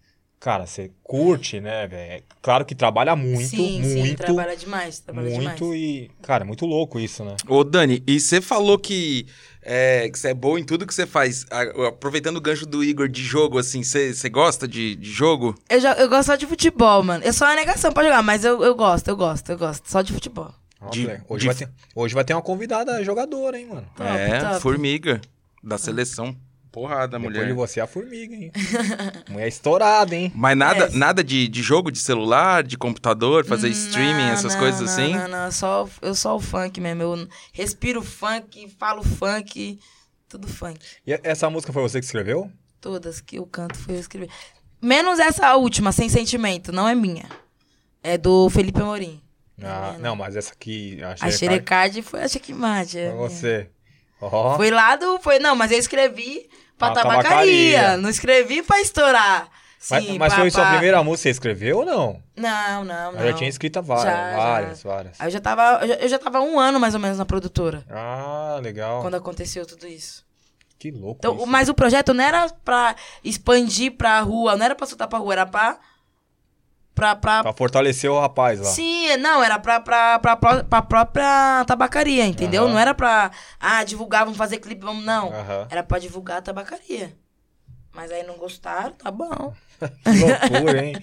cara, 0.45 0.67
você 0.67 0.91
curte, 1.01 1.59
né, 1.59 1.87
velho? 1.87 2.11
É 2.13 2.23
Claro 2.39 2.63
que 2.63 2.75
trabalha 2.75 3.15
muito, 3.15 3.49
sim, 3.49 3.81
muito, 3.81 4.07
sim, 4.09 4.15
trabalha 4.15 4.55
demais. 4.55 4.99
Trabalha 4.99 5.27
muito 5.31 5.39
demais. 5.65 5.75
e, 5.81 6.11
cara, 6.21 6.43
é 6.43 6.47
muito 6.47 6.67
louco 6.67 6.99
isso, 6.99 7.25
né? 7.25 7.35
Ô, 7.47 7.63
Dani, 7.63 8.03
e 8.05 8.19
você 8.19 8.39
falou 8.39 8.77
que, 8.77 9.25
é, 9.63 10.07
que 10.07 10.19
você 10.19 10.27
é 10.27 10.33
boa 10.35 10.59
em 10.59 10.63
tudo 10.63 10.85
que 10.85 10.93
você 10.93 11.07
faz. 11.07 11.47
Aproveitando 11.87 12.37
o 12.37 12.41
gancho 12.41 12.67
do 12.67 12.83
Igor 12.83 13.09
de 13.09 13.23
jogo, 13.23 13.57
assim, 13.57 13.81
você 13.81 14.29
gosta 14.29 14.67
de, 14.67 14.95
de 14.95 15.09
jogo? 15.09 15.55
Eu, 15.67 15.79
já, 15.81 15.93
eu 15.93 16.07
gosto 16.07 16.27
só 16.27 16.35
de 16.35 16.45
futebol, 16.45 17.01
mano. 17.01 17.23
Eu 17.23 17.33
sou 17.33 17.47
uma 17.47 17.55
negação 17.55 17.91
pra 17.91 18.03
jogar, 18.03 18.21
mas 18.21 18.45
eu, 18.45 18.63
eu 18.63 18.75
gosto, 18.75 19.07
eu 19.07 19.17
gosto, 19.17 19.51
eu 19.51 19.57
gosto. 19.57 19.89
Só 19.89 20.03
de 20.03 20.13
futebol. 20.13 20.53
De- 20.91 21.07
hoje, 21.27 21.39
de- 21.39 21.45
vai 21.47 21.55
ter, 21.55 21.69
hoje 21.95 22.13
vai 22.13 22.23
ter 22.23 22.35
uma 22.35 22.41
convidada 22.43 23.03
jogadora, 23.03 23.57
hein, 23.59 23.65
mano? 23.65 23.87
Top, 23.95 24.07
é, 24.07 24.39
top. 24.41 24.59
formiga 24.61 25.19
da 25.63 25.79
seleção. 25.79 26.35
Porrada, 26.75 27.17
Depois 27.17 27.33
mulher. 27.33 27.47
de 27.47 27.53
você, 27.53 27.79
a 27.79 27.87
formiga, 27.87 28.35
hein? 28.35 28.51
Mulher 29.29 29.47
estourada, 29.47 30.13
hein? 30.13 30.29
Mas 30.35 30.57
nada, 30.57 30.85
É. 30.85 30.89
nada 30.91 31.23
de, 31.23 31.47
de 31.47 31.63
jogo 31.63 31.89
de 31.89 31.99
celular, 31.99 32.63
de 32.63 32.77
computador, 32.77 33.45
fazer 33.45 33.69
streaming, 33.69 34.23
Não, 34.25 34.31
essas 34.33 34.53
não, 34.53 34.59
coisas 34.59 34.81
não, 34.81 34.87
assim? 34.87 35.13
Não, 35.15 35.27
não, 35.29 35.51
só, 35.53 35.87
eu 36.01 36.13
só 36.13 36.35
o 36.35 36.41
funk 36.41 36.81
mesmo. 36.81 37.01
Eu 37.01 37.27
respiro 37.53 38.01
funk, 38.03 38.67
falo 38.77 39.03
funk, 39.03 39.79
tudo 40.27 40.47
funk. 40.49 40.77
E 41.07 41.17
essa 41.23 41.49
música 41.49 41.71
foi 41.71 41.81
você 41.81 41.99
que 41.99 42.05
escreveu? 42.05 42.51
Todas 42.81 43.21
que 43.21 43.37
eu 43.37 43.45
canto 43.45 43.77
foi 43.77 43.95
eu 43.95 43.99
escrever. 43.99 44.29
Menos 44.81 45.17
essa 45.17 45.55
última, 45.55 45.93
Sem 45.93 46.09
Sentimento, 46.09 46.73
não 46.73 46.87
é 46.89 46.93
minha. 46.93 47.25
É 48.03 48.17
do 48.17 48.49
Felipe 48.49 48.81
Amorim. 48.81 49.21
Ah, 49.63 49.93
É, 49.95 49.99
não, 49.99 50.13
mas 50.17 50.35
essa 50.35 50.51
aqui, 50.51 51.01
a 51.01 51.15
A 51.25 51.31
Xerecard, 51.31 52.01
foi 52.01 52.21
a 52.21 52.27
Checkmate. 52.27 52.99
É 52.99 53.05
foi 53.09 53.15
minha. 53.17 53.29
você. 53.29 53.69
Foi 54.55 54.71
lá 54.71 54.95
do. 54.95 55.19
Foi, 55.19 55.39
não, 55.39 55.55
mas 55.55 55.71
eu 55.71 55.77
escrevi 55.79 56.49
pra 56.77 56.91
Pra 56.91 57.01
tabacaria. 57.03 57.23
tabacaria. 57.79 57.97
Não 57.97 58.09
escrevi 58.09 58.61
pra 58.63 58.79
estourar. 58.81 59.47
mas, 59.89 60.03
Sim, 60.03 60.17
mas 60.17 60.33
pra- 60.33 60.41
foi 60.41 60.51
sua 60.51 60.61
pra- 60.63 60.71
primeira 60.71 61.03
música, 61.03 61.23
você 61.23 61.29
escreveu 61.29 61.77
ou 61.79 61.85
não? 61.85 62.23
Não, 62.35 62.83
não, 62.83 63.11
não. 63.11 63.19
Eu 63.21 63.27
já 63.31 63.33
tinha 63.37 63.49
escrito 63.49 63.81
várias, 63.83 64.05
Já, 64.05 64.31
já. 64.31 64.35
várias, 64.37 64.83
várias. 64.83 65.21
Aí 65.21 65.27
eu 65.27 65.31
já 65.31 65.39
tava. 65.39 65.79
Eu 65.83 65.87
já, 65.87 65.93
eu 65.95 66.09
já 66.09 66.19
tava 66.19 66.41
um 66.41 66.59
ano 66.59 66.79
mais 66.79 66.93
ou 66.95 66.99
menos 66.99 67.17
na 67.17 67.25
produtora. 67.25 67.83
Ah, 67.89 68.59
legal. 68.63 69.01
Quando 69.01 69.15
aconteceu 69.15 69.65
tudo 69.65 69.87
isso. 69.87 70.25
Que 70.79 70.91
louco 70.91 71.19
Então, 71.19 71.35
isso. 71.37 71.45
mas 71.47 71.69
o 71.69 71.73
projeto 71.73 72.13
não 72.13 72.23
era 72.23 72.49
pra 72.65 72.95
expandir 73.23 73.91
pra 73.93 74.19
rua, 74.21 74.55
não 74.57 74.65
era 74.65 74.75
pra 74.75 74.85
soltar 74.87 75.07
pra 75.07 75.19
rua, 75.19 75.33
era 75.33 75.45
pra. 75.45 75.77
Pra. 76.95 77.13
pra... 77.15 77.43
Pra 77.43 77.53
fortalecer 77.53 78.09
o 78.09 78.17
rapaz 78.19 78.57
lá. 78.59 78.65
Sim, 78.67 79.17
não, 79.17 79.43
era 79.43 79.59
pra, 79.59 79.81
pra, 79.81 80.17
pra, 80.17 80.37
pró- 80.37 80.63
pra 80.63 80.81
própria 80.81 81.65
tabacaria, 81.67 82.25
entendeu? 82.25 82.63
Aham. 82.63 82.71
Não 82.71 82.79
era 82.79 82.93
pra. 82.93 83.31
Ah, 83.59 83.83
divulgar, 83.83 84.23
vamos 84.23 84.37
fazer 84.37 84.59
clipe, 84.59 84.85
vamos. 84.85 85.03
Não. 85.03 85.27
Aham. 85.33 85.67
Era 85.69 85.83
pra 85.83 85.99
divulgar 85.99 86.37
a 86.37 86.41
tabacaria. 86.41 87.13
Mas 87.93 88.09
aí 88.11 88.23
não 88.23 88.37
gostaram, 88.37 88.91
tá 88.93 89.11
bom. 89.11 89.53
Que 90.03 90.53
loucura, 90.53 90.85
hein? 90.85 90.95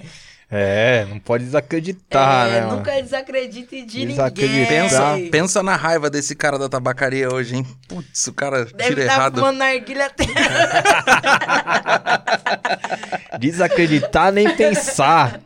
É, 0.54 1.06
não 1.08 1.18
pode 1.18 1.44
desacreditar, 1.44 2.46
é, 2.46 2.50
né? 2.50 2.60
mano? 2.66 2.76
nunca 2.76 2.92
desacredite 3.00 3.86
de 3.86 4.04
Desacreditar. 4.06 4.50
ninguém. 4.50 4.66
Pensa, 4.66 5.12
Deve 5.14 5.30
pensa 5.30 5.62
na 5.62 5.76
raiva 5.76 6.10
desse 6.10 6.36
cara 6.36 6.58
da 6.58 6.68
tabacaria 6.68 7.32
hoje, 7.32 7.56
hein? 7.56 7.66
Putz, 7.88 8.26
o 8.26 8.34
cara 8.34 8.66
tira 8.66 9.00
estar 9.00 9.14
errado. 9.14 9.36
fumando 9.36 9.56
narguilha 9.56 10.04
até... 10.06 10.24
Desacreditar 13.38 14.32
nem 14.32 14.54
pensar. 14.54 15.40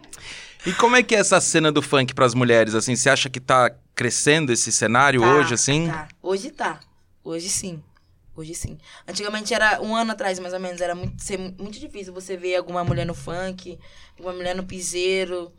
E 0.67 0.73
como 0.75 0.97
é 0.97 1.03
que 1.03 1.15
é 1.15 1.19
essa 1.19 1.41
cena 1.41 1.71
do 1.71 1.81
funk 1.81 2.13
pras 2.13 2.35
mulheres, 2.35 2.75
assim? 2.75 2.97
Você 2.97 3.09
acha 3.09 3.31
que 3.31 3.39
tá 3.39 3.71
crescendo 3.95 4.53
esse 4.53 4.73
cenário 4.73 5.21
Tá, 5.21 5.35
hoje, 5.35 5.55
assim? 5.55 5.87
Tá. 5.87 6.09
Hoje 6.21 6.51
tá. 6.51 6.81
Hoje 7.23 7.49
sim. 7.49 7.83
Hoje 8.35 8.55
sim. 8.55 8.77
Antigamente 9.09 9.55
era 9.55 9.81
um 9.81 9.95
ano 9.95 10.11
atrás, 10.13 10.39
mais 10.39 10.53
ou 10.53 10.61
menos, 10.61 10.81
era 10.81 10.95
muito, 10.95 11.23
ser 11.23 11.39
muito 11.39 11.79
difícil 11.79 12.13
você 12.13 12.37
ver 12.37 12.57
alguma 12.57 12.85
mulher 12.85 13.07
no 13.07 13.15
funk, 13.15 13.79
alguma 14.19 14.35
mulher 14.35 14.55
no 14.55 14.65
piseiro. 14.65 15.53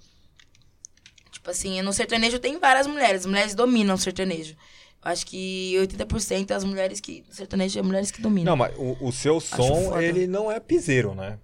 Tipo 1.32 1.50
assim, 1.52 1.82
no 1.82 1.94
sertanejo 1.94 2.38
tem 2.38 2.60
várias 2.60 2.86
mulheres. 2.86 3.22
As 3.22 3.26
mulheres 3.26 3.56
dominam 3.56 3.96
o 3.96 3.98
sertanejo. 3.98 4.56
Eu 5.04 5.12
acho 5.12 5.26
que 5.26 5.74
80% 5.80 6.48
das 6.48 6.64
mulheres 6.66 7.00
que. 7.00 7.24
O 7.32 7.34
sertanejo 7.34 7.80
é 7.80 7.82
mulheres 7.82 8.12
que 8.12 8.22
dominam. 8.22 8.52
Não, 8.52 8.58
mas 8.58 8.76
o, 8.78 8.98
o 9.00 9.12
seu 9.12 9.40
som, 9.40 9.86
foda. 9.86 10.04
ele 10.04 10.28
não 10.28 10.52
é 10.52 10.60
piseiro, 10.60 11.16
né? 11.16 11.40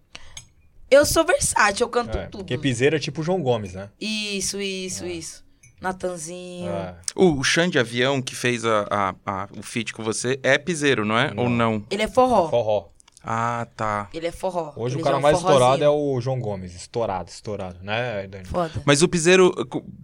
Eu 0.93 1.06
sou 1.06 1.25
versátil, 1.25 1.86
eu 1.86 1.89
canto 1.89 2.17
É, 2.17 2.25
tudo. 2.27 2.39
porque 2.39 2.58
piseiro 2.58 2.95
é 2.95 2.99
tipo 2.99 3.21
o 3.21 3.23
João 3.23 3.41
Gomes, 3.41 3.73
né? 3.73 3.89
Isso, 3.99 4.62
isso, 4.62 5.06
isso. 5.06 5.43
Natanzinho. 5.82 6.71
É. 6.71 6.95
O, 7.15 7.39
o 7.39 7.43
Xande 7.43 7.77
Avião, 7.77 8.21
que 8.21 8.36
fez 8.36 8.63
a, 8.63 8.88
a- 8.89 9.15
a- 9.25 9.49
o 9.58 9.62
feat 9.62 9.91
com 9.93 10.03
você, 10.03 10.39
é 10.41 10.58
piseiro, 10.58 11.03
não 11.03 11.17
é? 11.17 11.34
Ou 11.36 11.49
não? 11.49 11.84
Ele 11.91 12.03
é 12.03 12.08
forró. 12.08 12.49
Forró. 12.49 12.89
Ah, 13.25 13.65
tá. 13.77 14.09
Ele 14.13 14.27
é 14.27 14.31
forró. 14.33 14.73
Hoje 14.75 14.95
Ele 14.95 15.01
o 15.01 15.03
cara 15.05 15.15
é 15.15 15.19
um 15.19 15.21
mais 15.21 15.38
estourado 15.38 15.81
é 15.81 15.88
forrozinho. 15.88 16.17
o 16.17 16.21
João 16.21 16.39
Gomes. 16.41 16.75
Estourado, 16.75 17.29
estourado, 17.29 17.79
né, 17.81 18.27
Dani? 18.27 18.43
Foda. 18.43 18.83
Mas 18.86 19.01
o 19.01 19.07
piseiro, 19.07 19.49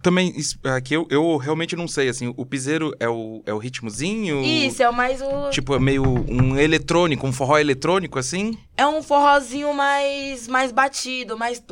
também, 0.02 0.34
aqui 0.74 0.94
eu, 0.94 1.06
eu 1.10 1.36
realmente 1.36 1.76
não 1.76 1.86
sei, 1.86 2.08
assim, 2.08 2.32
o 2.34 2.46
piseiro 2.46 2.94
é 2.98 3.08
o, 3.08 3.42
é 3.44 3.52
o 3.52 3.58
ritmozinho? 3.58 4.40
Isso, 4.42 4.82
é 4.82 4.88
o 4.88 4.94
mais 4.94 5.20
o. 5.20 5.50
Tipo, 5.50 5.74
é 5.74 5.78
meio 5.78 6.02
um 6.02 6.56
eletrônico, 6.56 7.26
um 7.26 7.32
forró 7.32 7.58
eletrônico, 7.58 8.18
assim? 8.18 8.56
É 8.74 8.86
um 8.86 9.02
forrozinho 9.02 9.74
mais, 9.74 10.48
mais 10.48 10.72
batido, 10.72 11.36
mais. 11.36 11.62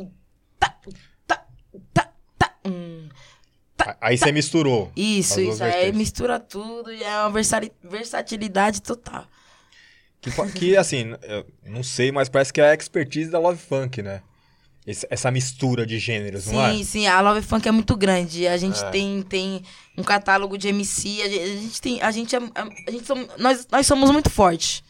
Tá, 0.61 0.74
tá, 1.26 1.46
tá, 1.94 2.12
tá. 2.38 2.54
hum. 2.66 3.08
Aí 4.00 4.18
você 4.18 4.32
misturou. 4.32 4.92
Isso, 4.94 5.40
isso. 5.40 5.64
Aí 5.64 5.92
mistura 5.92 6.38
tudo 6.38 6.92
e 6.92 7.02
é 7.02 7.20
uma 7.20 7.30
versatilidade 7.30 8.82
total. 8.82 9.24
Que, 10.20 10.31
que, 10.52 10.76
assim, 10.76 11.14
eu 11.22 11.46
não 11.66 11.83
sei, 11.83 12.11
mas 12.11 12.28
parece 12.28 12.52
que 12.52 12.61
é 12.61 12.70
a 12.70 12.74
expertise 12.74 13.31
da 13.31 13.38
Love 13.38 13.61
Funk, 13.61 14.02
né? 14.02 14.22
Essa 15.11 15.31
mistura 15.31 15.85
de 15.87 15.98
gêneros, 15.98 16.46
não 16.46 16.64
é? 16.64 16.72
Sim, 16.72 16.85
sim, 16.85 17.07
a 17.07 17.20
Love 17.20 17.42
Funk 17.42 17.68
é 17.68 17.70
muito 17.70 17.94
grande. 17.94 18.48
A 18.48 18.57
gente 18.57 18.83
É. 18.83 18.90
tem, 18.90 19.22
tem 19.22 19.62
um 19.98 20.02
catálogo 20.02 20.57
de 20.57 20.68
MC, 20.68 21.20
a 21.22 21.28
gente, 21.28 21.40
a 21.42 21.46
gente 21.46 21.81
tem. 21.81 22.02
A 22.02 22.11
gente 22.11 22.35
é. 22.37 22.38
A 22.87 22.90
gente 22.90 23.07
somos, 23.07 23.28
nós, 23.37 23.66
nós 23.70 23.87
somos 23.87 24.11
muito 24.11 24.31
fortes. 24.31 24.83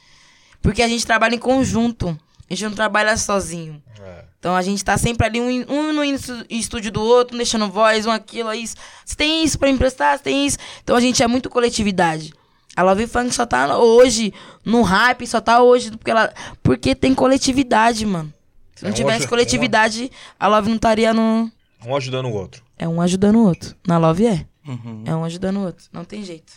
Porque 0.62 0.83
a 0.83 0.88
gente 0.88 1.05
trabalha 1.05 1.35
em 1.35 1.38
conjunto. 1.38 2.19
A 2.49 2.55
gente 2.55 2.64
não 2.64 2.75
trabalha 2.75 3.17
sozinho. 3.17 3.83
É. 4.01 4.25
Então 4.38 4.55
a 4.55 4.62
gente 4.62 4.85
tá 4.85 4.97
sempre 4.97 5.27
ali, 5.27 5.41
um, 5.41 5.64
um 5.69 5.93
no 5.93 6.05
estúdio 6.49 6.93
do 6.93 7.03
outro, 7.03 7.35
um 7.35 7.38
deixando 7.38 7.69
voz, 7.69 8.07
um 8.07 8.11
aquilo, 8.12 8.55
isso. 8.55 8.77
Você 9.05 9.17
tem 9.17 9.43
isso 9.45 9.59
pra 9.59 9.69
emprestar, 9.69 10.17
você 10.17 10.23
tem 10.25 10.47
isso. 10.47 10.59
Então 10.83 10.95
a 10.95 11.01
gente 11.01 11.21
é 11.23 11.27
muito 11.27 11.51
coletividade. 11.51 12.33
A 12.79 12.83
Love 12.83 13.07
Funk 13.09 13.35
só 13.35 13.45
tá 13.45 13.77
hoje 13.79 14.33
no 14.64 14.83
hype, 14.83 15.27
só 15.27 15.41
tá 15.41 15.61
hoje 15.62 15.91
porque, 15.91 16.11
ela, 16.11 16.33
porque 16.62 16.95
tem 16.95 17.14
coletividade, 17.14 18.07
mano. 18.07 18.33
Se 18.77 18.85
não 18.85 18.91
É 18.91 18.93
um 18.93 18.95
tivesse 18.95 19.19
aju- 19.21 19.29
coletividade, 19.29 20.11
a 20.38 20.47
Love 20.47 20.69
não 20.69 20.77
estaria 20.77 21.12
no. 21.12 21.51
Um 21.85 21.97
ajudando 21.97 22.27
o 22.27 22.33
outro. 22.33 22.62
É 22.79 22.87
um 22.87 23.01
ajudando 23.01 23.37
o 23.37 23.45
outro. 23.45 23.75
Na 23.87 23.99
Love 23.99 24.27
é. 24.27 24.47
Uhum. 24.67 25.03
É 25.07 25.14
um 25.17 25.25
ajudando 25.25 25.57
o 25.57 25.64
outro. 25.64 25.87
Não 25.93 26.05
tem 26.05 26.23
jeito. 26.23 26.53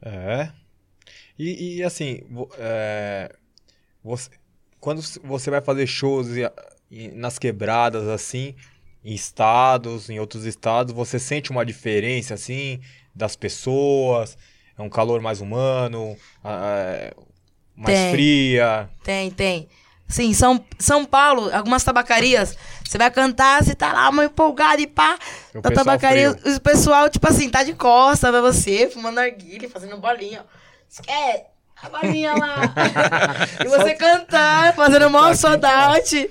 É. 0.00 0.50
E, 1.38 1.76
e, 1.78 1.82
assim, 1.84 2.20
é, 2.58 3.34
você, 4.02 4.30
quando 4.80 5.02
você 5.22 5.50
vai 5.50 5.60
fazer 5.60 5.86
shows 5.86 6.28
e- 6.28 6.50
e 6.90 7.08
nas 7.08 7.38
quebradas, 7.38 8.08
assim, 8.08 8.54
em 9.04 9.12
estados, 9.14 10.08
em 10.10 10.18
outros 10.18 10.44
estados, 10.44 10.92
você 10.94 11.18
sente 11.18 11.50
uma 11.50 11.64
diferença, 11.64 12.34
assim, 12.34 12.80
das 13.14 13.36
pessoas? 13.36 14.36
É 14.78 14.82
um 14.82 14.88
calor 14.88 15.20
mais 15.20 15.40
humano? 15.40 16.16
é, 16.44 17.12
mais 17.76 17.98
Tem. 17.98 18.12
fria? 18.12 18.88
Tem, 19.02 19.30
tem. 19.30 19.68
Sim, 20.06 20.32
São, 20.32 20.64
São 20.78 21.04
Paulo, 21.04 21.54
algumas 21.54 21.84
tabacarias, 21.84 22.56
você 22.82 22.96
vai 22.96 23.10
cantar, 23.10 23.62
você 23.62 23.74
tá 23.74 23.92
lá, 23.92 24.08
uma 24.08 24.24
empolgada 24.24 24.80
e 24.80 24.86
pá. 24.86 25.18
O 25.54 25.60
Na 25.60 25.70
tabacaria, 25.70 26.32
frio. 26.32 26.56
o 26.56 26.60
pessoal, 26.60 27.10
tipo 27.10 27.28
assim, 27.28 27.50
tá 27.50 27.62
de 27.62 27.74
costa 27.74 28.30
pra 28.30 28.40
você, 28.40 28.88
fumando 28.88 29.16
narguilha, 29.16 29.68
fazendo 29.68 29.98
bolinha. 29.98 30.46
Esquece 30.88 31.44
a 31.82 31.90
bolinha 31.90 32.34
lá. 32.34 32.56
e 33.62 33.68
você 33.68 33.94
cantar, 33.94 34.74
fazendo 34.74 35.10
mó 35.10 35.30
Tá 35.60 35.94
aqui. 35.94 36.30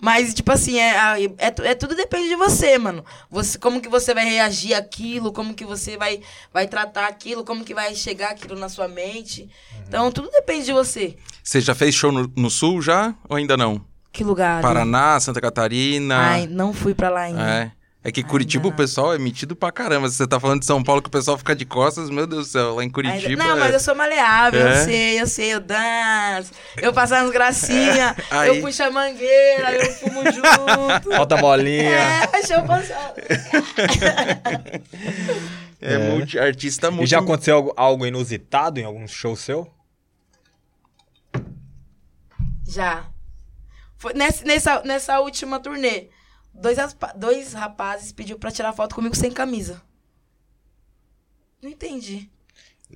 Mas, 0.00 0.32
tipo 0.32 0.50
assim, 0.50 0.78
é, 0.78 1.24
é, 1.24 1.34
é 1.38 1.74
tudo 1.74 1.94
depende 1.94 2.28
de 2.28 2.36
você, 2.36 2.78
mano. 2.78 3.04
Você, 3.30 3.58
como 3.58 3.80
que 3.80 3.88
você 3.88 4.14
vai 4.14 4.24
reagir 4.24 4.74
àquilo, 4.74 5.32
como 5.32 5.54
que 5.54 5.64
você 5.64 5.96
vai, 5.96 6.20
vai 6.52 6.66
tratar 6.66 7.06
aquilo, 7.06 7.44
como 7.44 7.64
que 7.64 7.74
vai 7.74 7.94
chegar 7.94 8.30
aquilo 8.30 8.58
na 8.58 8.68
sua 8.68 8.88
mente. 8.88 9.42
Uhum. 9.42 9.84
Então, 9.86 10.10
tudo 10.12 10.30
depende 10.30 10.66
de 10.66 10.72
você. 10.72 11.16
Você 11.42 11.60
já 11.60 11.74
fez 11.74 11.94
show 11.94 12.10
no, 12.10 12.32
no 12.36 12.50
Sul 12.50 12.80
já? 12.80 13.14
Ou 13.28 13.36
ainda 13.36 13.56
não? 13.56 13.84
Que 14.12 14.24
lugar? 14.24 14.62
Paraná, 14.62 15.20
Santa 15.20 15.40
Catarina? 15.40 16.16
Ai, 16.16 16.46
não 16.46 16.72
fui 16.72 16.94
pra 16.94 17.10
lá 17.10 17.22
ainda. 17.22 17.42
É. 17.42 17.72
É 18.02 18.10
que 18.10 18.22
Curitiba 18.22 18.66
o 18.66 18.72
pessoal 18.72 19.12
é 19.12 19.18
metido 19.18 19.54
pra 19.54 19.70
caramba. 19.70 20.08
Se 20.08 20.16
você 20.16 20.26
tá 20.26 20.40
falando 20.40 20.60
de 20.60 20.66
São 20.66 20.82
Paulo 20.82 21.02
que 21.02 21.08
o 21.08 21.10
pessoal 21.10 21.36
fica 21.36 21.54
de 21.54 21.66
costas, 21.66 22.08
meu 22.08 22.26
Deus 22.26 22.46
do 22.46 22.50
céu, 22.52 22.74
lá 22.76 22.82
em 22.82 22.86
Ainda- 22.86 22.94
Curitiba. 22.94 23.44
Não, 23.44 23.56
é- 23.56 23.60
mas 23.60 23.74
eu 23.74 23.80
sou 23.80 23.94
maleável, 23.94 24.66
É? 24.66 24.70
eu 24.80 24.84
sei, 24.86 25.20
eu 25.20 25.26
sei, 25.26 25.52
eu 25.54 25.60
danço. 25.60 26.50
Eu 26.78 26.94
passo 26.94 27.14
umas 27.14 27.30
gracinhas, 27.30 28.16
Aí- 28.30 28.48
eu 28.56 28.62
puxo 28.62 28.82
a 28.82 28.90
mangueira, 28.90 29.74
eu 29.74 29.92
fumo 29.92 30.22
junto. 30.24 31.10
Falta 31.14 31.36
bolinha. 31.36 31.90
É, 31.90 32.26
deixa 32.28 32.54
eu 32.54 32.64
passar. 32.64 33.12
é 35.78 35.98
multi, 35.98 36.38
artista 36.38 36.86
E 36.88 36.90
multi. 36.90 37.10
já 37.10 37.18
aconteceu 37.18 37.56
algo, 37.56 37.74
algo 37.76 38.06
inusitado 38.06 38.80
em 38.80 38.84
algum 38.84 39.06
show 39.06 39.36
seu? 39.36 39.70
Já. 42.66 43.04
Foi 43.98 44.14
nessa, 44.14 44.42
nessa, 44.44 44.82
nessa 44.84 45.20
última 45.20 45.60
turnê. 45.60 46.06
Dois, 46.54 46.76
dois 47.16 47.52
rapazes 47.52 48.12
pediu 48.12 48.38
pra 48.38 48.50
tirar 48.50 48.72
foto 48.72 48.94
comigo 48.94 49.14
sem 49.16 49.30
camisa. 49.30 49.80
Não 51.62 51.70
entendi. 51.70 52.28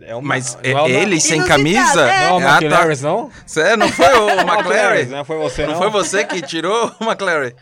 É 0.00 0.14
uma- 0.14 0.26
Mas 0.28 0.58
é, 0.62 0.70
é 0.70 0.74
uma- 0.74 0.88
ele 0.88 1.20
sem 1.20 1.36
Inusitado, 1.36 1.62
camisa? 1.62 2.10
é. 2.10 2.26
Não 2.26 2.26
é 2.26 2.32
o 2.32 2.36
Ah, 2.36 2.40
tá. 2.40 2.56
McLaren, 2.66 3.00
não? 3.02 3.30
Cê, 3.46 3.76
não 3.76 3.88
foi 3.88 4.06
o 4.12 4.28
McLaren, 4.40 5.00
McLaren? 5.00 5.04
não 5.06 5.24
foi 5.24 5.38
você, 5.38 5.62
Não 5.66 5.72
não? 5.72 5.78
foi 5.78 5.90
você 5.90 6.24
que 6.24 6.42
tirou 6.42 6.94
o 7.00 7.04
McLaren? 7.04 7.52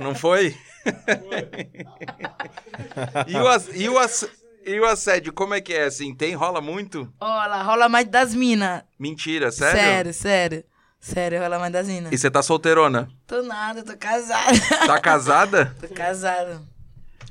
Não 0.00 0.14
foi? 0.14 0.56
e, 3.28 3.36
o, 3.36 3.48
ass- 3.48 3.70
e, 3.74 3.88
o 3.88 3.98
ass- 3.98 4.28
e 4.64 4.80
o 4.80 4.84
assédio, 4.84 5.32
como 5.32 5.54
é 5.54 5.60
que 5.60 5.72
é 5.72 5.84
assim? 5.84 6.14
Tem? 6.14 6.34
Rola 6.34 6.60
muito? 6.60 7.12
Olha, 7.20 7.62
rola 7.62 7.88
mais 7.88 8.06
das 8.08 8.34
minas. 8.34 8.82
Mentira, 8.98 9.50
sério? 9.50 9.80
Sério, 9.80 10.14
sério. 10.14 10.64
Sério, 11.02 11.40
rola 11.40 11.58
mais 11.58 11.72
das 11.72 11.88
minas. 11.88 12.12
E 12.12 12.16
você 12.16 12.30
tá 12.30 12.40
solteirona? 12.42 13.08
Tô 13.26 13.42
nada, 13.42 13.82
tô 13.82 13.96
casada. 13.96 14.56
Tá 14.86 15.00
casada? 15.00 15.74
tô 15.82 15.88
casada. 15.88 16.62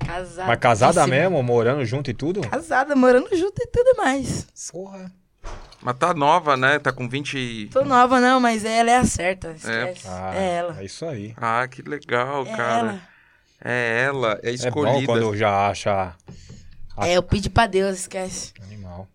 Casada. 0.06 0.48
Mas 0.48 0.60
casada 0.60 1.08
mesmo, 1.08 1.42
morando 1.42 1.86
junto 1.86 2.12
e 2.12 2.14
tudo? 2.14 2.42
Casada, 2.42 2.96
morando 2.98 3.30
junto 3.36 3.62
e 3.64 3.68
tudo 3.68 3.96
mais. 3.96 4.46
Porra. 4.72 5.10
Mas 5.82 5.96
tá 5.98 6.14
nova, 6.14 6.58
né? 6.58 6.80
Tá 6.80 6.92
com 6.92 7.08
20... 7.08 7.38
e- 7.38 7.68
Tô 7.70 7.86
nova 7.86 8.20
não, 8.20 8.42
mas 8.42 8.66
ela 8.66 8.92
é 8.92 8.98
a 8.98 9.06
certa. 9.06 9.52
Esquece. 9.52 10.06
Ah, 10.06 10.34
É, 10.36 10.56
ela. 10.58 10.78
É 10.80 10.84
isso 10.86 11.06
aí. 11.06 11.34
Ah, 11.38 11.66
que 11.68 11.82
legal, 11.82 12.46
É 12.46 12.56
cara. 12.58 12.80
ela. 12.90 13.02
É 13.64 14.04
ela, 14.04 14.40
é 14.44 14.50
É 14.50 14.58
bom 14.70 14.86
escolhida. 14.86 15.06
quando 15.06 15.36
já 15.38 15.70
acha 15.70 16.14
É, 16.98 17.14
eu 17.16 17.24
pedi 17.24 17.50
pra 17.50 17.68
Deus, 17.68 18.00
esquece. 18.02 18.54
animal. 18.64 19.08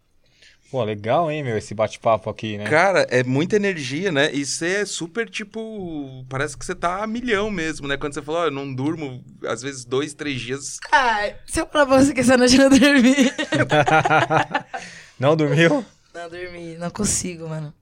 Pô, 0.70 0.82
legal, 0.82 1.30
hein, 1.30 1.44
meu, 1.44 1.56
esse 1.56 1.74
bate-papo 1.74 2.28
aqui, 2.28 2.58
né? 2.58 2.64
Cara, 2.68 3.06
é 3.08 3.22
muita 3.22 3.54
energia, 3.54 4.10
né? 4.10 4.30
E 4.32 4.44
você 4.44 4.78
é 4.78 4.84
super, 4.84 5.30
tipo... 5.30 6.24
Parece 6.28 6.58
que 6.58 6.64
você 6.66 6.74
tá 6.74 7.04
a 7.04 7.06
milhão 7.06 7.50
mesmo, 7.50 7.86
né? 7.86 7.96
Quando 7.96 8.14
você 8.14 8.22
falou, 8.22 8.40
ó, 8.40 8.44
eu 8.46 8.50
não 8.50 8.74
durmo, 8.74 9.24
às 9.46 9.62
vezes, 9.62 9.84
dois, 9.84 10.12
três 10.12 10.40
dias. 10.40 10.78
Ah, 10.90 11.32
se 11.46 11.60
eu 11.60 11.66
falar 11.66 11.86
pra 11.86 11.98
você 12.02 12.12
que 12.12 12.20
essa 12.20 12.36
noite 12.36 12.56
eu 12.56 12.68
não 12.68 12.78
dormi. 12.78 13.14
Não 15.18 15.34
dormiu? 15.34 15.84
não 16.14 16.28
dormi, 16.28 16.76
não 16.76 16.90
consigo, 16.90 17.48
mano. 17.48 17.72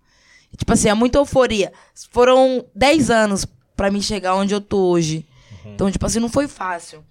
Tipo 0.57 0.73
assim, 0.73 0.89
é 0.89 0.95
muita 0.95 1.19
euforia. 1.19 1.73
Foram 2.11 2.65
10 2.75 3.11
anos 3.11 3.45
pra 3.77 3.91
mim 3.91 4.01
chegar 4.01 4.37
onde 4.37 4.55
eu 4.55 4.61
tô 4.61 4.91
hoje. 4.91 5.27
Então, 5.67 5.91
tipo 5.91 6.05
assim, 6.07 6.21
não 6.21 6.29
foi 6.29 6.47
fácil. 6.47 7.05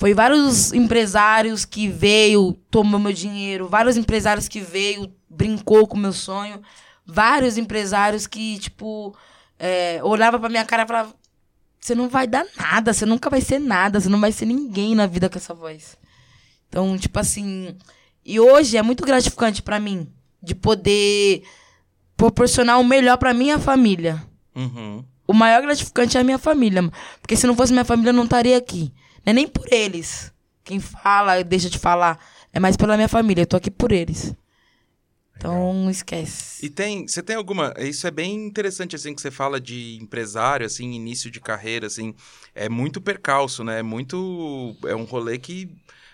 Foi 0.00 0.14
vários 0.14 0.72
empresários 0.72 1.66
que 1.66 1.86
veio, 1.86 2.54
tomou 2.70 2.98
meu 2.98 3.12
dinheiro, 3.12 3.68
vários 3.68 3.98
empresários 3.98 4.48
que 4.48 4.58
veio, 4.58 5.12
brincou 5.28 5.86
com 5.86 5.94
o 5.94 6.00
meu 6.00 6.14
sonho, 6.14 6.62
vários 7.04 7.58
empresários 7.58 8.26
que, 8.26 8.58
tipo, 8.60 9.14
é, 9.58 10.00
olhava 10.02 10.38
pra 10.40 10.48
minha 10.48 10.64
cara 10.64 10.84
e 10.84 10.86
falava, 10.86 11.14
você 11.78 11.94
não 11.94 12.08
vai 12.08 12.26
dar 12.26 12.46
nada, 12.56 12.94
você 12.94 13.04
nunca 13.04 13.28
vai 13.28 13.42
ser 13.42 13.58
nada, 13.58 14.00
você 14.00 14.08
não 14.08 14.18
vai 14.18 14.32
ser 14.32 14.46
ninguém 14.46 14.94
na 14.94 15.06
vida 15.06 15.28
com 15.28 15.36
essa 15.36 15.52
voz. 15.52 15.98
Então, 16.70 16.96
tipo 16.96 17.18
assim, 17.18 17.76
e 18.24 18.40
hoje 18.40 18.78
é 18.78 18.82
muito 18.82 19.04
gratificante 19.04 19.60
pra 19.60 19.78
mim 19.78 20.08
de 20.42 20.54
poder 20.54 21.42
proporcionar 22.16 22.80
o 22.80 22.84
melhor 22.84 23.18
pra 23.18 23.34
minha 23.34 23.58
família. 23.58 24.24
Uhum. 24.54 25.04
O 25.28 25.34
maior 25.34 25.60
gratificante 25.60 26.16
é 26.16 26.22
a 26.22 26.24
minha 26.24 26.38
família, 26.38 26.90
porque 27.20 27.36
se 27.36 27.46
não 27.46 27.54
fosse 27.54 27.70
minha 27.70 27.84
família 27.84 28.08
eu 28.08 28.14
não 28.14 28.24
estaria 28.24 28.56
aqui. 28.56 28.90
Não 29.24 29.30
é 29.30 29.34
nem 29.34 29.46
por 29.48 29.66
eles. 29.72 30.32
Quem 30.64 30.78
fala, 30.80 31.42
deixa 31.42 31.68
de 31.70 31.78
falar, 31.78 32.18
é 32.52 32.60
mais 32.60 32.76
pela 32.76 32.96
minha 32.96 33.08
família. 33.08 33.42
Eu 33.42 33.46
tô 33.46 33.56
aqui 33.56 33.70
por 33.70 33.92
eles. 33.92 34.34
Então, 35.36 35.72
não 35.72 35.90
esquece. 35.90 36.64
E 36.66 36.68
tem, 36.68 37.08
você 37.08 37.22
tem 37.22 37.34
alguma, 37.34 37.72
isso 37.78 38.06
é 38.06 38.10
bem 38.10 38.34
interessante 38.46 38.94
assim 38.94 39.14
que 39.14 39.22
você 39.22 39.30
fala 39.30 39.58
de 39.58 39.96
empresário, 40.00 40.66
assim, 40.66 40.92
início 40.92 41.30
de 41.30 41.40
carreira, 41.40 41.86
assim, 41.86 42.14
é 42.54 42.68
muito 42.68 43.00
percalço, 43.00 43.64
né? 43.64 43.78
É 43.78 43.82
muito, 43.82 44.76
é 44.84 44.94
um 44.94 45.04
rolê 45.04 45.38
que 45.38 45.70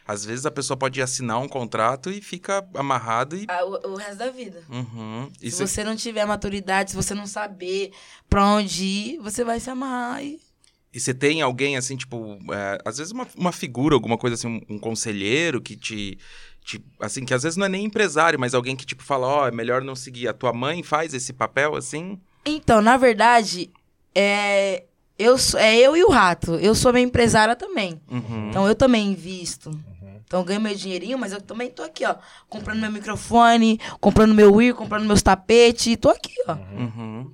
às 0.07 0.25
vezes 0.25 0.47
a 0.47 0.51
pessoa 0.53 0.77
pode 0.77 1.03
assinar 1.03 1.41
um 1.41 1.49
contrato 1.49 2.09
e 2.09 2.21
fica 2.23 2.65
amarrado 2.75 3.37
e 3.37 3.45
Ah, 3.49 3.65
o, 3.65 3.95
o 3.95 3.97
resto 3.97 4.19
da 4.19 4.31
vida. 4.31 4.63
Uhum. 4.71 5.29
E 5.43 5.51
se 5.51 5.57
cê- 5.57 5.67
você 5.67 5.83
não 5.83 5.97
tiver 5.97 6.25
maturidade, 6.25 6.91
se 6.93 6.97
você 6.97 7.13
não 7.13 7.27
saber 7.27 7.91
pra 8.31 8.47
onde 8.47 8.85
ir, 8.85 9.19
você 9.19 9.43
vai 9.43 9.59
se 9.59 9.69
amarrar 9.69 10.23
e 10.23 10.39
E 10.97 11.01
você 11.01 11.13
tem 11.13 11.43
alguém, 11.43 11.77
assim, 11.77 11.95
tipo, 11.95 12.39
é, 12.51 12.79
às 12.83 12.97
vezes 12.97 13.13
uma, 13.13 13.27
uma 13.37 13.53
figura, 13.53 13.95
alguma 13.95 14.17
coisa 14.17 14.33
assim, 14.33 14.49
um, 14.49 14.77
um 14.77 14.79
conselheiro 14.79 15.61
que 15.61 15.77
te, 15.77 16.19
te- 16.65 16.83
Assim, 16.99 17.23
que 17.27 17.35
às 17.35 17.43
vezes 17.43 17.59
não 17.59 17.67
é 17.67 17.69
nem 17.69 17.85
empresário, 17.85 18.41
mas 18.41 18.55
alguém 18.55 18.75
que, 18.75 18.87
tipo, 18.87 19.03
fala, 19.03 19.27
ó, 19.27 19.47
é 19.47 19.51
melhor 19.51 19.83
não 19.83 19.95
seguir. 19.95 20.27
A 20.27 20.33
tua 20.33 20.55
mãe 20.55 20.83
faz 20.83 21.13
esse 21.13 21.35
papel, 21.35 21.77
assim? 21.77 22.19
Então, 22.47 22.81
na 22.81 22.97
verdade, 22.97 23.69
é 24.15 24.85
eu, 25.19 25.37
sou- 25.37 25.61
é 25.61 25.77
eu 25.77 25.95
e 25.97 26.03
o 26.03 26.09
rato. 26.09 26.55
Eu 26.55 26.75
sou 26.75 26.93
minha 26.95 27.05
empresária 27.05 27.55
também. 27.55 28.01
Uhum. 28.11 28.49
Então, 28.49 28.67
eu 28.67 28.75
também 28.75 29.09
invisto. 29.13 29.71
Então, 30.27 30.41
eu 30.41 30.45
ganho 30.45 30.61
meu 30.63 30.75
dinheirinho, 30.75 31.19
mas 31.19 31.31
eu 31.33 31.41
também 31.43 31.71
tô 31.71 31.83
aqui, 31.83 32.05
ó. 32.07 32.17
Comprando 32.49 32.81
meu 32.81 32.91
microfone, 32.91 33.79
comprando 34.01 34.35
meu 34.35 34.53
Wii, 34.55 34.73
comprando 34.73 35.05
meus 35.07 35.23
tapetes. 35.23 35.97
Tô 36.01 36.09
aqui, 36.09 36.33
ó. 36.49 36.55
Uhum. 36.55 37.31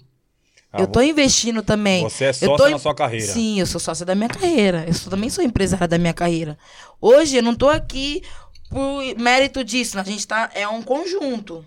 Ah, 0.73 0.81
eu 0.81 0.87
tô 0.87 1.03
investindo 1.03 1.63
também. 1.63 2.03
Você 2.03 2.25
é 2.27 2.33
sócia 2.33 2.57
tô 2.57 2.69
na 2.71 2.79
sua 2.79 2.95
carreira. 2.95 3.27
Sim, 3.33 3.61
eu 3.61 3.67
sou 3.67 3.79
sócia 3.81 4.07
da 4.07 4.15
minha 4.15 4.29
carreira. 4.29 4.85
Eu 4.89 4.95
sou- 4.95 5.11
também 5.11 5.29
sou 5.29 5.45
empresária 5.45 5.87
da 5.87 5.99
minha 5.99 6.15
carreira. 6.15 6.57
Hoje, 7.01 7.37
eu 7.37 7.43
não 7.43 7.55
tô 7.55 7.69
aqui 7.69 8.23
por 8.71 9.03
mérito 9.19 9.63
disso. 9.63 9.99
A 9.99 10.03
gente 10.03 10.27
tá... 10.27 10.51
É 10.55 10.67
um 10.67 10.81
conjunto. 10.83 11.65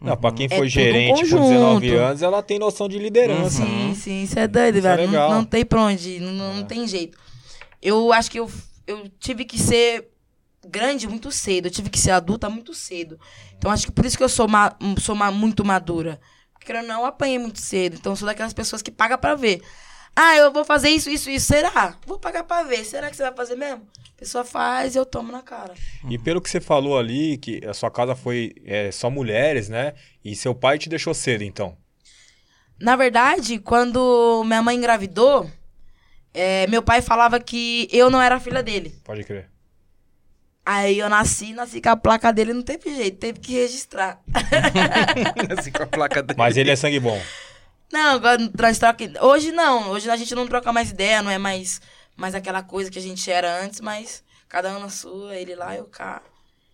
Não, 0.00 0.14
pra 0.16 0.30
quem 0.32 0.46
É 0.50 0.56
foi 0.56 0.66
um 0.66 0.68
gerente 0.68 1.08
por 1.12 1.20
conjunto. 1.20 1.48
19 1.48 1.94
anos, 1.94 2.20
ela 2.22 2.42
tem 2.42 2.58
noção 2.58 2.86
de 2.86 2.98
liderança. 2.98 3.64
Sim, 3.64 3.94
sim, 3.94 4.22
isso 4.24 4.38
é 4.38 4.46
doido, 4.46 4.76
Isso 4.78 4.86
é 4.86 4.96
velho. 4.96 5.08
legal. 5.10 5.30
não, 5.30 5.38
não 5.38 5.44
tem 5.46 5.64
pra 5.64 5.80
onde 5.80 6.20
não, 6.20 6.54
não 6.56 6.64
tem 6.64 6.86
jeito. 6.86 7.16
Eu 7.80 8.12
acho 8.12 8.30
que 8.30 8.38
eu, 8.38 8.50
eu 8.86 9.08
tive 9.18 9.46
que 9.46 9.58
ser 9.58 10.08
grande 10.68 11.06
muito 11.08 11.30
cedo, 11.30 11.66
eu 11.66 11.70
tive 11.70 11.88
que 11.88 11.98
ser 11.98 12.10
adulta 12.10 12.50
muito 12.50 12.74
cedo. 12.74 13.18
Então 13.56 13.70
acho 13.70 13.86
que 13.86 13.92
por 13.92 14.04
isso 14.04 14.18
que 14.18 14.24
eu 14.24 14.28
sou, 14.28 14.46
ma 14.46 14.76
sou 15.00 15.14
ma 15.14 15.30
muito 15.30 15.64
madura. 15.64 16.20
Porque 16.64 16.72
eu 16.72 16.82
não 16.82 17.04
apanhei 17.04 17.38
muito 17.38 17.60
cedo, 17.60 17.96
então 17.96 18.12
eu 18.12 18.16
sou 18.16 18.24
daquelas 18.24 18.54
pessoas 18.54 18.80
que 18.80 18.90
paga 18.90 19.18
pra 19.18 19.34
ver. 19.34 19.60
Ah, 20.16 20.34
eu 20.36 20.50
vou 20.50 20.64
fazer 20.64 20.88
isso, 20.88 21.10
isso, 21.10 21.28
isso. 21.28 21.46
Será? 21.46 21.98
Vou 22.06 22.18
pagar 22.18 22.44
pra 22.44 22.62
ver. 22.62 22.84
Será 22.86 23.10
que 23.10 23.16
você 23.16 23.22
vai 23.22 23.34
fazer 23.34 23.54
mesmo? 23.54 23.86
A 24.16 24.18
pessoa 24.18 24.44
faz 24.44 24.94
e 24.94 24.98
eu 24.98 25.04
tomo 25.04 25.30
na 25.30 25.42
cara. 25.42 25.74
E 26.08 26.16
pelo 26.16 26.40
que 26.40 26.48
você 26.48 26.62
falou 26.62 26.98
ali, 26.98 27.36
que 27.36 27.60
a 27.66 27.74
sua 27.74 27.90
casa 27.90 28.16
foi 28.16 28.54
é, 28.64 28.90
só 28.90 29.10
mulheres, 29.10 29.68
né? 29.68 29.92
E 30.24 30.34
seu 30.34 30.54
pai 30.54 30.78
te 30.78 30.88
deixou 30.88 31.12
cedo, 31.12 31.44
então. 31.44 31.76
Na 32.80 32.96
verdade, 32.96 33.58
quando 33.58 34.42
minha 34.46 34.62
mãe 34.62 34.76
engravidou, 34.76 35.50
é, 36.32 36.66
meu 36.68 36.82
pai 36.82 37.02
falava 37.02 37.38
que 37.38 37.88
eu 37.92 38.08
não 38.08 38.22
era 38.22 38.40
filha 38.40 38.62
dele. 38.62 38.94
Pode 39.04 39.22
crer. 39.24 39.50
Aí 40.66 40.98
eu 40.98 41.08
nasci, 41.10 41.52
nasci 41.52 41.80
com 41.80 41.90
a 41.90 41.96
placa 41.96 42.32
dele, 42.32 42.54
não 42.54 42.62
teve 42.62 42.94
jeito, 42.94 43.18
teve 43.18 43.38
que 43.38 43.52
registrar. 43.52 44.18
assim, 45.58 45.70
com 45.70 45.82
a 45.82 45.86
placa 45.86 46.22
dele. 46.22 46.38
Mas 46.38 46.56
ele 46.56 46.70
é 46.70 46.76
sangue 46.76 46.98
bom. 47.00 47.20
Não, 47.92 48.14
agora 48.14 48.38
nós 48.58 48.78
troca... 48.78 49.04
Hoje 49.20 49.52
não, 49.52 49.90
hoje 49.90 50.08
a 50.10 50.16
gente 50.16 50.34
não 50.34 50.46
troca 50.46 50.72
mais 50.72 50.90
ideia, 50.90 51.22
não 51.22 51.30
é 51.30 51.38
mais, 51.38 51.80
mais 52.16 52.34
aquela 52.34 52.62
coisa 52.62 52.90
que 52.90 52.98
a 52.98 53.02
gente 53.02 53.30
era 53.30 53.62
antes, 53.62 53.80
mas 53.80 54.24
cada 54.48 54.74
um 54.76 54.80
na 54.80 54.88
sua, 54.88 55.36
ele 55.36 55.54
lá, 55.54 55.76
eu 55.76 55.84
cá. 55.84 56.22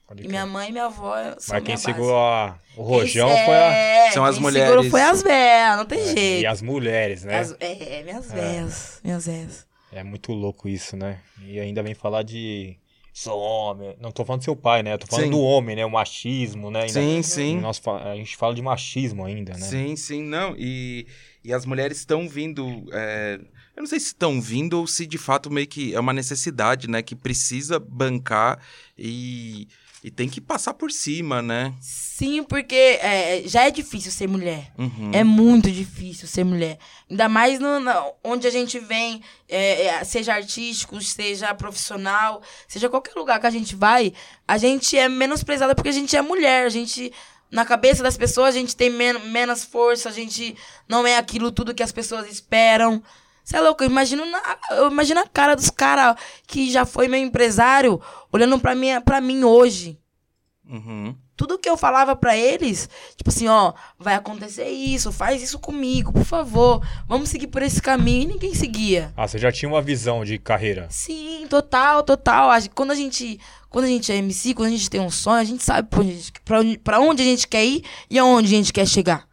Pode 0.06 0.24
E 0.24 0.28
minha 0.28 0.46
mãe 0.46 0.68
e 0.68 0.72
minha 0.72 0.86
avó 0.86 1.14
são 1.16 1.32
Mas 1.34 1.48
minha 1.48 1.60
quem 1.62 1.74
base. 1.74 1.84
segurou 1.84 2.16
a- 2.18 2.58
o 2.76 2.82
rojão 2.82 3.28
Esse 3.30 3.44
foi 3.44 3.54
a. 3.56 3.72
é, 3.72 4.10
São 4.12 4.24
as 4.24 4.34
quem 4.36 4.42
mulheres. 4.42 4.68
segurou 4.68 4.90
foi 4.90 5.02
as 5.02 5.22
véias, 5.22 5.76
não 5.76 5.84
tem 5.86 6.04
jeito. 6.16 6.42
E 6.42 6.46
as 6.46 6.62
mulheres, 6.62 7.24
né? 7.24 7.38
As- 7.38 7.56
é, 7.60 8.02
minhas 8.02 8.30
véias, 8.32 9.00
minhas 9.04 9.26
véias. 9.26 9.66
É 9.92 10.02
muito 10.02 10.32
louco 10.32 10.68
isso, 10.68 10.96
né? 10.96 11.18
E 11.44 11.58
ainda 11.60 11.82
vem 11.82 11.94
falar 11.94 12.22
de. 12.24 12.76
Sou 13.12 13.38
homem. 13.38 13.96
Não 14.00 14.10
tô 14.10 14.24
falando 14.24 14.40
do 14.40 14.44
seu 14.44 14.56
pai, 14.56 14.82
né? 14.82 14.94
Eu 14.94 14.98
tô 14.98 15.06
falando 15.06 15.24
Sim. 15.26 15.30
do 15.30 15.40
homem, 15.40 15.76
né? 15.76 15.84
O 15.84 15.90
machismo, 15.90 16.70
né? 16.70 16.80
Ainda- 16.82 16.92
Sim, 16.92 17.22
sim. 17.22 17.60
Nós 17.60 17.80
a 17.86 18.14
gente 18.16 18.36
fala 18.36 18.54
de 18.54 18.62
machismo 18.62 19.24
ainda, 19.24 19.52
né? 19.54 19.58
Sim, 19.66 19.96
sim, 19.96 20.22
não. 20.22 20.54
E, 20.56 21.06
e 21.44 21.52
as 21.52 21.66
mulheres 21.66 21.98
estão 21.98 22.28
vindo. 22.28 22.64
é, 22.92 23.38
eu 23.76 23.82
não 23.82 23.86
sei 23.86 23.98
se 24.00 24.06
estão 24.06 24.40
vindo 24.40 24.78
ou 24.78 24.86
se 24.86 25.06
de 25.06 25.18
fato 25.18 25.50
meio 25.50 25.66
que 25.66 25.94
é 25.94 26.00
uma 26.00 26.12
necessidade, 26.12 26.88
né? 26.88 27.02
Que 27.02 27.16
precisa 27.16 27.78
bancar 27.78 28.58
e, 28.96 29.66
e 30.02 30.10
tem 30.10 30.28
que 30.28 30.40
passar 30.40 30.72
por 30.74 30.90
cima, 30.90 31.42
né? 31.42 31.74
Sim, 31.80 32.42
porque 32.42 32.74
é, 33.02 33.42
já 33.46 33.62
é 33.66 33.70
difícil 33.70 34.10
ser 34.10 34.26
mulher. 34.28 34.72
Uhum. 34.78 35.10
É 35.12 35.22
muito 35.22 35.70
difícil 35.70 36.26
ser 36.26 36.44
mulher. 36.44 36.78
Ainda 37.10 37.28
mais 37.28 37.58
no, 37.60 37.78
na- 37.80 38.04
onde 38.24 38.46
a 38.46 38.50
gente 38.50 38.78
vem, 38.78 39.22
é, 39.48 39.86
é, 39.86 40.04
seja 40.04 40.34
artístico, 40.34 41.00
seja 41.02 41.54
profissional, 41.54 42.42
seja 42.66 42.88
qualquer 42.88 43.14
lugar 43.14 43.38
que 43.40 43.46
a 43.46 43.50
gente 43.50 43.76
vai, 43.76 44.12
a 44.48 44.56
gente 44.58 44.96
é 44.96 45.08
menosprezada 45.08 45.74
porque 45.74 45.88
a 45.90 45.92
gente 45.92 46.16
é 46.16 46.22
mulher. 46.22 46.64
A 46.66 46.70
gente, 46.70 47.12
na 47.50 47.64
cabeça 47.64 48.02
das 48.02 48.16
pessoas, 48.16 48.54
a 48.54 48.58
gente 48.58 48.74
tem 48.76 48.88
men 48.90 49.18
menos 49.30 49.64
força, 49.64 50.08
a 50.08 50.12
gente 50.12 50.56
não 50.88 51.06
é 51.06 51.16
aquilo 51.18 51.52
tudo 51.52 51.74
que 51.74 51.82
as 51.82 51.92
pessoas 51.92 52.26
esperam. 52.30 53.02
Você 53.44 53.56
é 53.56 53.60
louco? 53.60 53.82
Eu 53.82 53.90
imagino, 53.90 54.24
na, 54.26 54.40
eu 54.72 54.90
imagino 54.90 55.20
a 55.20 55.26
cara 55.26 55.54
dos 55.56 55.70
caras 55.70 56.16
que 56.46 56.70
já 56.70 56.84
foi 56.86 57.08
meu 57.08 57.20
empresário 57.20 58.00
olhando 58.32 58.58
pra 58.58 58.74
mim, 58.74 58.88
pra 59.04 59.20
mim 59.20 59.42
hoje 59.44 59.98
Uhum. 60.68 61.16
tudo 61.36 61.58
que 61.58 61.68
eu 61.68 61.76
falava 61.76 62.14
pra 62.14 62.36
eles, 62.36 62.88
tipo 63.16 63.28
assim, 63.30 63.48
ó, 63.48 63.72
vai 63.98 64.14
acontecer 64.14 64.68
isso, 64.68 65.10
faz 65.10 65.42
isso 65.42 65.58
comigo, 65.58 66.12
por 66.12 66.24
favor, 66.24 66.80
vamos 67.08 67.28
seguir 67.28 67.48
por 67.48 67.60
esse 67.60 67.82
caminho. 67.82 68.22
E 68.22 68.26
ninguém 68.34 68.54
seguia. 68.54 69.12
Ah, 69.16 69.26
você 69.26 69.36
já 69.36 69.50
tinha 69.50 69.68
uma 69.68 69.82
visão 69.82 70.24
de 70.24 70.38
carreira. 70.38 70.86
Sim, 70.88 71.44
total, 71.50 72.04
total. 72.04 72.50
Quando 72.72 72.92
a 72.92 72.94
gente, 72.94 73.40
quando 73.68 73.86
a 73.86 73.88
gente 73.88 74.12
é 74.12 74.16
MC, 74.16 74.54
quando 74.54 74.68
a 74.68 74.70
gente 74.70 74.88
tem 74.88 75.00
um 75.00 75.10
sonho, 75.10 75.40
a 75.40 75.44
gente 75.44 75.64
sabe 75.64 75.88
pra 76.44 76.58
onde, 76.60 76.78
pra 76.78 77.00
onde 77.00 77.22
a 77.22 77.26
gente 77.26 77.48
quer 77.48 77.64
ir 77.64 77.82
e 78.08 78.16
aonde 78.16 78.46
a 78.54 78.56
gente 78.56 78.72
quer 78.72 78.86
chegar. 78.86 79.26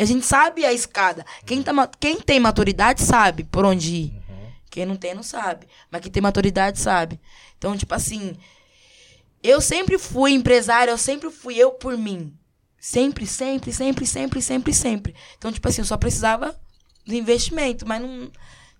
E 0.00 0.02
a 0.02 0.06
gente 0.06 0.24
sabe 0.24 0.64
a 0.64 0.72
escada. 0.72 1.26
Quem, 1.44 1.62
tá, 1.62 1.72
quem 2.00 2.18
tem 2.18 2.40
maturidade 2.40 3.02
sabe 3.02 3.44
por 3.44 3.66
onde 3.66 3.94
ir. 3.94 4.22
Quem 4.70 4.86
não 4.86 4.96
tem, 4.96 5.12
não 5.12 5.22
sabe. 5.22 5.66
Mas 5.90 6.00
quem 6.00 6.10
tem 6.10 6.22
maturidade 6.22 6.78
sabe. 6.78 7.20
Então, 7.58 7.76
tipo 7.76 7.94
assim, 7.94 8.34
eu 9.42 9.60
sempre 9.60 9.98
fui 9.98 10.32
empresária, 10.32 10.90
eu 10.90 10.96
sempre 10.96 11.30
fui 11.30 11.54
eu 11.58 11.72
por 11.72 11.98
mim. 11.98 12.32
Sempre, 12.78 13.26
sempre, 13.26 13.74
sempre, 13.74 14.06
sempre, 14.06 14.40
sempre, 14.40 14.72
sempre. 14.72 15.14
Então, 15.36 15.52
tipo 15.52 15.68
assim, 15.68 15.82
eu 15.82 15.86
só 15.86 15.98
precisava 15.98 16.58
do 17.06 17.14
investimento, 17.14 17.86
mas 17.86 18.00
não. 18.00 18.30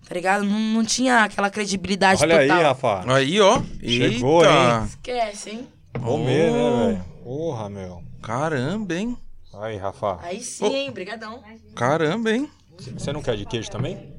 Tá 0.07 0.15
ligado? 0.15 0.43
Não, 0.43 0.57
não 0.59 0.83
tinha 0.83 1.25
aquela 1.25 1.51
credibilidade 1.51 2.23
Olha 2.23 2.39
aí, 2.39 2.47
total. 2.47 2.63
Rafa. 2.63 3.13
Aí, 3.13 3.39
ó. 3.39 3.61
Chegou, 3.79 4.43
Eita. 4.43 4.85
Esquece, 4.87 5.49
hein? 5.51 5.67
Comer, 6.01 6.51
né, 6.51 6.85
velho? 6.87 7.05
Porra, 7.23 7.69
meu. 7.69 8.01
Caramba, 8.23 8.95
hein? 8.95 9.15
Aí, 9.53 9.77
Rafa. 9.77 10.17
Aí 10.21 10.41
sim, 10.41 10.65
hein? 10.73 10.91
Brigadão. 10.91 11.43
Caramba, 11.75 12.31
hein? 12.31 12.49
Você 12.79 13.11
não 13.11 13.21
quer 13.21 13.35
de 13.37 13.45
queijo 13.45 13.69
também? 13.69 14.13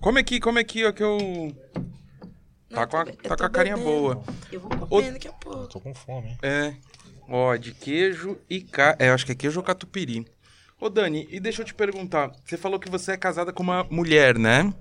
Come 0.00 0.20
aqui, 0.20 0.38
come 0.38 0.60
aqui, 0.60 0.84
ó, 0.84 0.92
que 0.92 1.02
eu. 1.02 1.18
Tá 2.68 2.80
Não, 2.82 2.86
com 2.88 2.96
a- 2.98 3.04
tá 3.06 3.36
com 3.36 3.44
a 3.44 3.50
carinha 3.50 3.76
bebendo. 3.76 3.90
boa. 3.98 4.22
Eu 4.52 4.60
vou 4.60 4.70
comendo 4.70 5.12
daqui 5.14 5.28
a 5.28 5.32
pouco. 5.32 5.66
Tô 5.68 5.80
com 5.80 5.94
fome, 5.94 6.28
hein? 6.30 6.38
É. 6.42 6.74
Ó, 7.28 7.56
de 7.56 7.72
queijo 7.72 8.38
e 8.48 8.60
ca... 8.60 8.94
É, 8.98 9.08
eu 9.08 9.14
acho 9.14 9.24
que 9.26 9.32
é 9.32 9.34
queijo 9.34 9.58
ou 9.58 9.64
catupiry. 9.64 10.26
Ô, 10.80 10.88
Dani, 10.88 11.26
e 11.30 11.40
deixa 11.40 11.62
eu 11.62 11.66
te 11.66 11.74
perguntar. 11.74 12.30
Você 12.44 12.56
falou 12.56 12.78
que 12.78 12.90
você 12.90 13.12
é 13.12 13.16
casada 13.16 13.52
com 13.52 13.62
uma 13.62 13.82
mulher, 13.84 14.38
né? 14.38 14.72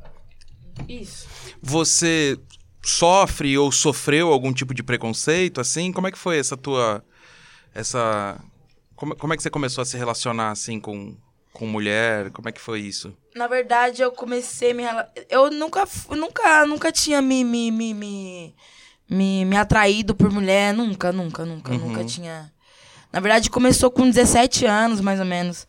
Isso. 0.88 1.28
Você 1.62 2.38
sofre 2.84 3.58
ou 3.58 3.72
sofreu 3.72 4.32
algum 4.32 4.54
tipo 4.54 4.74
de 4.74 4.84
preconceito, 4.84 5.60
assim? 5.62 5.92
Como 5.92 6.06
é 6.08 6.12
que 6.12 6.18
foi 6.18 6.38
essa 6.38 6.58
tua... 6.58 7.04
Essa... 7.74 8.40
Como, 8.96 9.16
como 9.16 9.34
é 9.34 9.38
que 9.38 9.44
você 9.44 9.50
começou 9.50 9.82
a 9.82 9.86
se 9.86 9.98
relacionar, 9.98 10.52
assim, 10.52 10.80
com, 10.80 11.16
com 11.54 11.66
mulher? 11.68 12.32
Como 12.32 12.48
é 12.48 12.52
que 12.52 12.62
foi 12.62 12.80
isso? 12.82 13.14
Na 13.36 13.48
verdade, 13.48 14.02
eu 14.02 14.12
comecei 14.12 14.72
a 14.72 14.74
me 14.74 14.84
rela- 14.84 15.12
Eu 15.30 15.52
nunca, 15.52 15.86
nunca, 16.12 16.66
nunca 16.66 16.92
tinha 16.92 17.22
me, 17.22 17.44
me, 17.44 17.72
me, 17.72 17.94
me, 17.94 18.56
me, 19.10 19.46
me 19.46 19.58
atraído 19.58 20.16
por 20.16 20.32
mulher. 20.32 20.74
Nunca, 20.74 21.12
nunca, 21.12 21.46
nunca, 21.46 21.74
Uhum. 21.74 21.80
nunca 21.90 22.04
tinha. 22.06 22.52
Na 23.12 23.20
verdade, 23.20 23.50
começou 23.50 23.92
com 23.92 24.10
17 24.10 24.66
anos, 24.66 25.02
mais 25.02 25.20
ou 25.20 25.26
menos. 25.26 25.68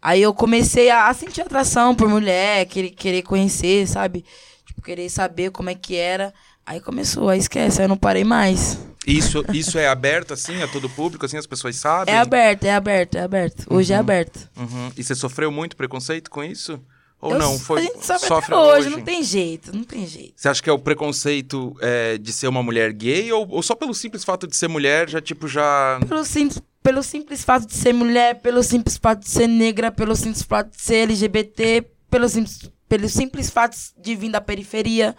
Aí 0.00 0.20
eu 0.22 0.32
comecei 0.34 0.90
a, 0.90 1.08
a 1.08 1.14
sentir 1.14 1.40
atração 1.40 1.94
por 1.94 2.08
mulher, 2.08 2.66
querer, 2.66 2.90
querer 2.90 3.22
conhecer, 3.22 3.86
sabe? 3.88 4.24
Tipo, 4.66 4.82
querer 4.82 5.08
saber 5.08 5.50
como 5.50 5.70
é 5.70 5.74
que 5.74 5.96
era. 5.96 6.32
Aí 6.66 6.80
começou, 6.80 7.28
aí 7.28 7.38
esquece, 7.38 7.80
aí 7.80 7.84
eu 7.84 7.88
não 7.88 7.96
parei 7.96 8.24
mais. 8.24 8.78
Isso, 9.06 9.44
isso 9.54 9.78
é 9.78 9.86
aberto, 9.86 10.34
assim, 10.34 10.60
a 10.62 10.66
todo 10.66 10.90
público, 10.90 11.24
assim, 11.24 11.36
as 11.36 11.46
pessoas 11.46 11.76
sabem? 11.76 12.12
É 12.12 12.18
aberto, 12.18 12.64
é 12.64 12.74
aberto, 12.74 13.14
é 13.14 13.22
aberto. 13.22 13.64
Hoje 13.70 13.92
é 13.92 13.96
aberto. 13.96 14.50
Uhum. 14.56 14.90
E 14.96 15.04
você 15.04 15.14
sofreu 15.14 15.52
muito 15.52 15.76
preconceito 15.76 16.28
com 16.28 16.42
isso? 16.42 16.80
Ou 17.20 17.32
Eu- 17.32 17.38
não? 17.38 17.56
Foi, 17.56 17.80
a 17.80 17.84
gente 17.84 18.04
sofre, 18.04 18.26
sofre 18.28 18.54
até 18.54 18.62
hoje, 18.62 18.90
não 18.90 19.00
tem 19.00 19.22
jeito, 19.22 19.74
não 19.74 19.84
tem 19.84 20.04
jeito. 20.08 20.32
Você 20.34 20.48
acha 20.48 20.60
que 20.60 20.68
é 20.68 20.72
o 20.72 20.78
preconceito 20.78 21.76
é, 21.80 22.18
de 22.18 22.32
ser 22.32 22.48
uma 22.48 22.64
mulher 22.64 22.92
gay 22.92 23.32
ou, 23.32 23.46
ou 23.48 23.62
só 23.62 23.76
pelo 23.76 23.94
simples 23.94 24.24
fato 24.24 24.46
de 24.46 24.56
ser 24.56 24.68
mulher 24.68 25.08
já, 25.08 25.20
tipo, 25.20 25.46
já... 25.46 26.00
Pelo 26.08 26.24
simples, 26.24 26.60
pelo 26.82 27.02
simples 27.02 27.44
fato 27.44 27.66
de 27.66 27.74
ser 27.74 27.92
mulher, 27.92 28.40
pelo 28.40 28.62
simples 28.62 28.96
fato 28.96 29.20
de 29.20 29.30
ser 29.30 29.46
negra, 29.46 29.92
pelo 29.92 30.16
simples 30.16 30.42
fato 30.42 30.70
de 30.70 30.82
ser 30.82 30.96
LGBT, 31.04 31.86
pelo 32.10 32.28
simples, 32.28 32.70
pelo 32.88 33.08
simples 33.08 33.50
fato 33.50 33.76
de 33.96 34.16
vir 34.16 34.30
da 34.32 34.40
periferia. 34.40 35.14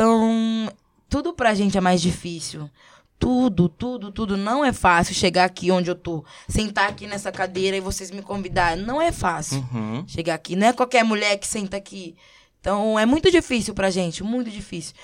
Então, 0.00 0.72
tudo 1.10 1.34
pra 1.34 1.52
gente 1.52 1.76
é 1.76 1.80
mais 1.80 2.00
difícil. 2.00 2.70
Tudo, 3.18 3.68
tudo, 3.68 4.10
tudo. 4.10 4.34
Não 4.34 4.64
é 4.64 4.72
fácil 4.72 5.14
chegar 5.14 5.44
aqui 5.44 5.70
onde 5.70 5.90
eu 5.90 5.94
tô. 5.94 6.24
Sentar 6.48 6.88
aqui 6.88 7.06
nessa 7.06 7.30
cadeira 7.30 7.76
e 7.76 7.80
vocês 7.80 8.10
me 8.10 8.22
convidarem. 8.22 8.82
Não 8.82 8.98
é 8.98 9.12
fácil 9.12 9.58
Uhum. 9.70 10.02
chegar 10.08 10.32
aqui. 10.36 10.56
Não 10.56 10.68
é 10.68 10.72
qualquer 10.72 11.04
mulher 11.04 11.36
que 11.36 11.46
senta 11.46 11.76
aqui. 11.76 12.16
Então 12.62 12.98
é 12.98 13.04
muito 13.04 13.30
difícil 13.30 13.74
pra 13.74 13.90
gente, 13.90 14.24
muito 14.24 14.50
difícil. 14.50 14.94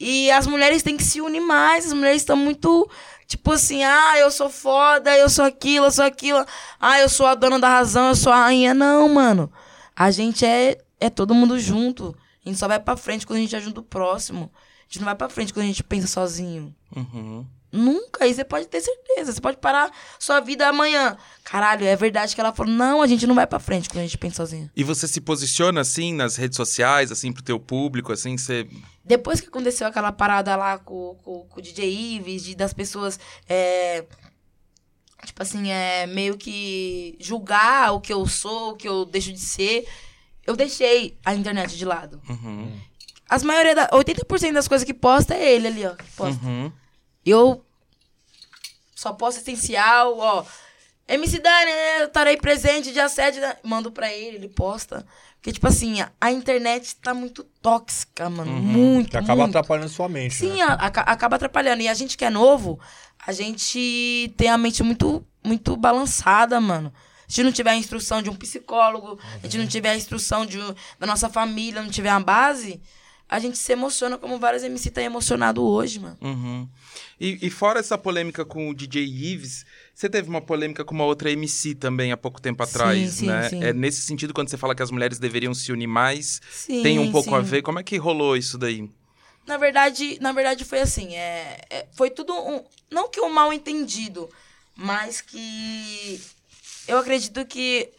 E 0.00 0.28
as 0.32 0.48
mulheres 0.48 0.82
têm 0.82 0.96
que 0.96 1.04
se 1.04 1.20
unir 1.20 1.38
mais. 1.42 1.86
As 1.86 1.92
mulheres 1.92 2.22
estão 2.22 2.34
muito, 2.36 2.90
tipo 3.28 3.52
assim, 3.52 3.84
ah, 3.84 4.18
eu 4.18 4.32
sou 4.32 4.50
foda, 4.50 5.16
eu 5.16 5.28
sou 5.30 5.44
aquilo, 5.44 5.86
eu 5.86 5.90
sou 5.92 6.04
aquilo. 6.04 6.44
Ah, 6.80 6.98
eu 6.98 7.08
sou 7.08 7.26
a 7.26 7.36
dona 7.36 7.60
da 7.60 7.68
razão, 7.68 8.08
eu 8.08 8.16
sou 8.16 8.32
a 8.32 8.46
rainha. 8.46 8.74
Não, 8.74 9.08
mano. 9.08 9.48
A 9.94 10.10
gente 10.10 10.44
é, 10.44 10.76
é 10.98 11.08
todo 11.08 11.36
mundo 11.36 11.56
junto. 11.60 12.16
A 12.50 12.52
gente 12.52 12.58
só 12.58 12.66
vai 12.66 12.80
pra 12.80 12.96
frente 12.96 13.24
quando 13.24 13.38
a 13.38 13.42
gente 13.42 13.54
ajuda 13.54 13.78
o 13.78 13.84
próximo. 13.84 14.50
A 14.80 14.82
gente 14.88 14.98
não 14.98 15.04
vai 15.04 15.14
pra 15.14 15.28
frente 15.28 15.52
quando 15.52 15.64
a 15.64 15.68
gente 15.68 15.84
pensa 15.84 16.08
sozinho. 16.08 16.74
Uhum. 16.94 17.46
Nunca, 17.70 18.26
e 18.26 18.34
você 18.34 18.42
pode 18.42 18.66
ter 18.66 18.80
certeza. 18.80 19.32
Você 19.32 19.40
pode 19.40 19.58
parar 19.58 19.88
sua 20.18 20.40
vida 20.40 20.66
amanhã. 20.66 21.16
Caralho, 21.44 21.86
é 21.86 21.94
verdade 21.94 22.34
que 22.34 22.40
ela 22.40 22.52
falou. 22.52 22.72
Não, 22.72 23.00
a 23.00 23.06
gente 23.06 23.24
não 23.24 23.36
vai 23.36 23.46
pra 23.46 23.60
frente 23.60 23.88
quando 23.88 24.00
a 24.00 24.02
gente 24.02 24.18
pensa 24.18 24.38
sozinho. 24.38 24.68
E 24.74 24.82
você 24.82 25.06
se 25.06 25.20
posiciona, 25.20 25.80
assim, 25.80 26.12
nas 26.12 26.34
redes 26.34 26.56
sociais, 26.56 27.12
assim, 27.12 27.32
pro 27.32 27.42
teu 27.42 27.60
público, 27.60 28.12
assim, 28.12 28.36
você... 28.36 28.68
Depois 29.04 29.40
que 29.40 29.46
aconteceu 29.46 29.86
aquela 29.86 30.10
parada 30.10 30.56
lá 30.56 30.78
com, 30.78 31.16
com, 31.22 31.46
com 31.48 31.60
o 31.60 31.62
DJ 31.62 32.16
Ives, 32.16 32.42
de, 32.42 32.54
das 32.56 32.72
pessoas, 32.72 33.20
é, 33.48 34.04
tipo 35.24 35.40
assim, 35.40 35.70
é, 35.70 36.06
meio 36.08 36.36
que 36.36 37.16
julgar 37.20 37.92
o 37.92 38.00
que 38.00 38.12
eu 38.12 38.26
sou, 38.26 38.72
o 38.72 38.76
que 38.76 38.88
eu 38.88 39.04
deixo 39.04 39.32
de 39.32 39.40
ser, 39.40 39.86
eu 40.50 40.56
deixei 40.56 41.18
a 41.24 41.34
internet 41.34 41.76
de 41.76 41.84
lado. 41.84 42.20
Uhum. 42.28 42.78
As 43.28 43.42
maioria 43.42 43.74
da, 43.74 43.88
80% 43.90 44.52
das 44.52 44.66
coisas 44.68 44.84
que 44.84 44.92
posta 44.92 45.34
é 45.34 45.52
ele 45.54 45.66
ali, 45.68 45.86
ó, 45.86 45.94
que 45.94 46.04
posta. 46.16 46.44
Uhum. 46.44 46.72
Eu 47.24 47.64
só 48.94 49.12
posto 49.12 49.38
essencial, 49.40 50.18
ó. 50.18 50.44
MC 51.08 51.38
Dani, 51.40 51.70
eu 52.00 52.06
estarei 52.06 52.36
presente 52.36 52.92
dia 52.92 53.08
7. 53.08 53.40
da- 53.40 53.56
Mando 53.64 53.90
pra 53.90 54.12
ele, 54.12 54.36
ele 54.36 54.48
posta. 54.48 55.04
Porque, 55.36 55.52
tipo 55.52 55.66
assim, 55.66 56.00
a, 56.00 56.12
a 56.20 56.30
internet 56.30 56.94
tá 56.96 57.12
muito 57.14 57.42
tóxica, 57.62 58.28
mano. 58.30 58.52
Muito, 58.52 59.10
Que 59.10 59.16
acaba 59.16 59.42
muito. 59.42 59.56
atrapalhando 59.56 59.88
sua 59.88 60.08
mente, 60.08 60.34
Sim, 60.34 60.56
né? 60.56 60.62
a- 60.62 60.74
aca- 60.74 61.00
acaba 61.02 61.36
atrapalhando. 61.36 61.82
E 61.82 61.88
a 61.88 61.94
gente 61.94 62.16
que 62.16 62.24
é 62.24 62.30
novo, 62.30 62.78
a 63.26 63.32
gente 63.32 64.32
tem 64.36 64.48
a 64.48 64.58
mente 64.58 64.82
muito, 64.82 65.24
muito 65.42 65.76
balançada, 65.76 66.60
mano. 66.60 66.92
Se 67.30 67.42
não 67.42 67.52
tiver 67.52 67.70
a 67.70 67.76
instrução 67.76 68.20
de 68.20 68.28
um 68.28 68.34
psicólogo, 68.34 69.18
a 69.36 69.38
gente 69.46 69.58
não 69.58 69.66
tiver 69.66 69.90
a 69.90 69.96
instrução 69.96 70.44
de, 70.44 70.58
da 70.98 71.06
nossa 71.06 71.28
família, 71.28 71.80
não 71.82 71.88
tiver 71.90 72.10
a 72.10 72.18
base, 72.20 72.80
a 73.28 73.38
gente 73.38 73.56
se 73.56 73.72
emociona 73.72 74.18
como 74.18 74.38
vários 74.40 74.64
MC 74.64 74.90
tá 74.90 75.00
emocionado 75.00 75.62
hoje, 75.62 76.00
mano. 76.00 76.18
Uhum. 76.20 76.68
E, 77.20 77.38
e 77.46 77.48
fora 77.48 77.78
essa 77.78 77.96
polêmica 77.96 78.44
com 78.44 78.68
o 78.68 78.74
DJ 78.74 79.04
Ives, 79.04 79.64
você 79.94 80.08
teve 80.08 80.28
uma 80.28 80.40
polêmica 80.40 80.84
com 80.84 80.92
uma 80.92 81.04
outra 81.04 81.30
MC 81.30 81.76
também 81.76 82.10
há 82.10 82.16
pouco 82.16 82.40
tempo 82.40 82.64
Sim, 82.64 82.70
atrás, 82.70 83.10
sim, 83.12 83.26
né? 83.26 83.48
sim. 83.48 83.62
É 83.62 83.72
nesse 83.72 84.00
sentido, 84.00 84.34
quando 84.34 84.48
você 84.48 84.56
fala 84.56 84.74
que 84.74 84.82
as 84.82 84.90
mulheres 84.90 85.20
deveriam 85.20 85.54
se 85.54 85.70
unir 85.70 85.86
mais, 85.86 86.40
Sim, 86.50 86.82
tem 86.82 86.98
um 86.98 87.12
pouco 87.12 87.32
a 87.36 87.42
sim. 87.44 87.48
ver. 87.48 87.62
Como 87.62 87.78
é 87.78 87.84
que 87.84 87.96
rolou 87.96 88.36
isso 88.36 88.58
daí? 88.58 88.90
Na 89.46 89.56
verdade, 89.56 90.18
na 90.20 90.32
verdade 90.32 90.64
foi 90.64 90.80
assim, 90.80 91.14
é, 91.14 91.60
é- 91.70 91.86
foi 91.92 92.10
tudo 92.10 92.32
um, 92.34 92.64
não 92.90 93.08
que 93.08 93.20
um 93.20 93.32
mal 93.32 93.52
entendido, 93.52 94.28
mas 94.76 95.20
que 95.20 96.20
eu 96.90 96.98
acredito 96.98 97.44
que 97.46 97.90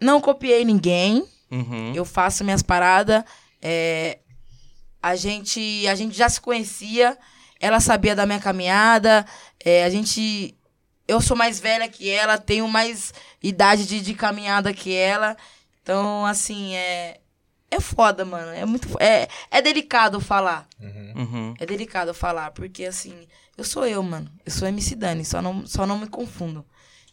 não 0.00 0.20
copiei 0.20 0.64
ninguém, 0.64 1.24
Uhum. 1.50 1.94
eu 1.94 2.04
faço 2.04 2.42
minhas 2.42 2.62
paradas, 2.62 3.22
é, 3.62 4.18
a 5.02 5.14
gente 5.14 5.86
a 5.86 5.94
gente 5.94 6.16
já 6.16 6.28
se 6.28 6.40
conhecia, 6.40 7.16
ela 7.60 7.78
sabia 7.80 8.16
da 8.16 8.26
minha 8.26 8.40
caminhada, 8.40 9.24
é, 9.64 9.84
a 9.84 9.90
gente 9.90 10.56
eu 11.06 11.20
sou 11.20 11.36
mais 11.36 11.60
velha 11.60 11.88
que 11.88 12.08
ela, 12.10 12.38
tenho 12.38 12.66
mais 12.66 13.12
idade 13.42 13.86
de, 13.86 14.00
de 14.00 14.14
caminhada 14.14 14.72
que 14.72 14.92
ela, 14.94 15.36
então 15.82 16.24
assim 16.26 16.74
é 16.74 17.20
é 17.70 17.80
foda, 17.80 18.24
mano. 18.24 18.52
É 18.52 18.64
muito. 18.64 18.88
É, 19.00 19.26
é 19.50 19.60
delicado 19.60 20.20
falar. 20.20 20.68
Uhum. 20.80 21.54
É 21.58 21.66
delicado 21.66 22.14
falar, 22.14 22.52
porque 22.52 22.84
assim, 22.84 23.26
eu 23.58 23.64
sou 23.64 23.84
eu, 23.84 24.00
mano. 24.00 24.30
Eu 24.46 24.52
sou 24.52 24.68
MC 24.68 24.94
Dani, 24.94 25.24
só 25.24 25.42
não, 25.42 25.66
só 25.66 25.84
não 25.84 25.98
me 25.98 26.06
confundo. 26.06 26.64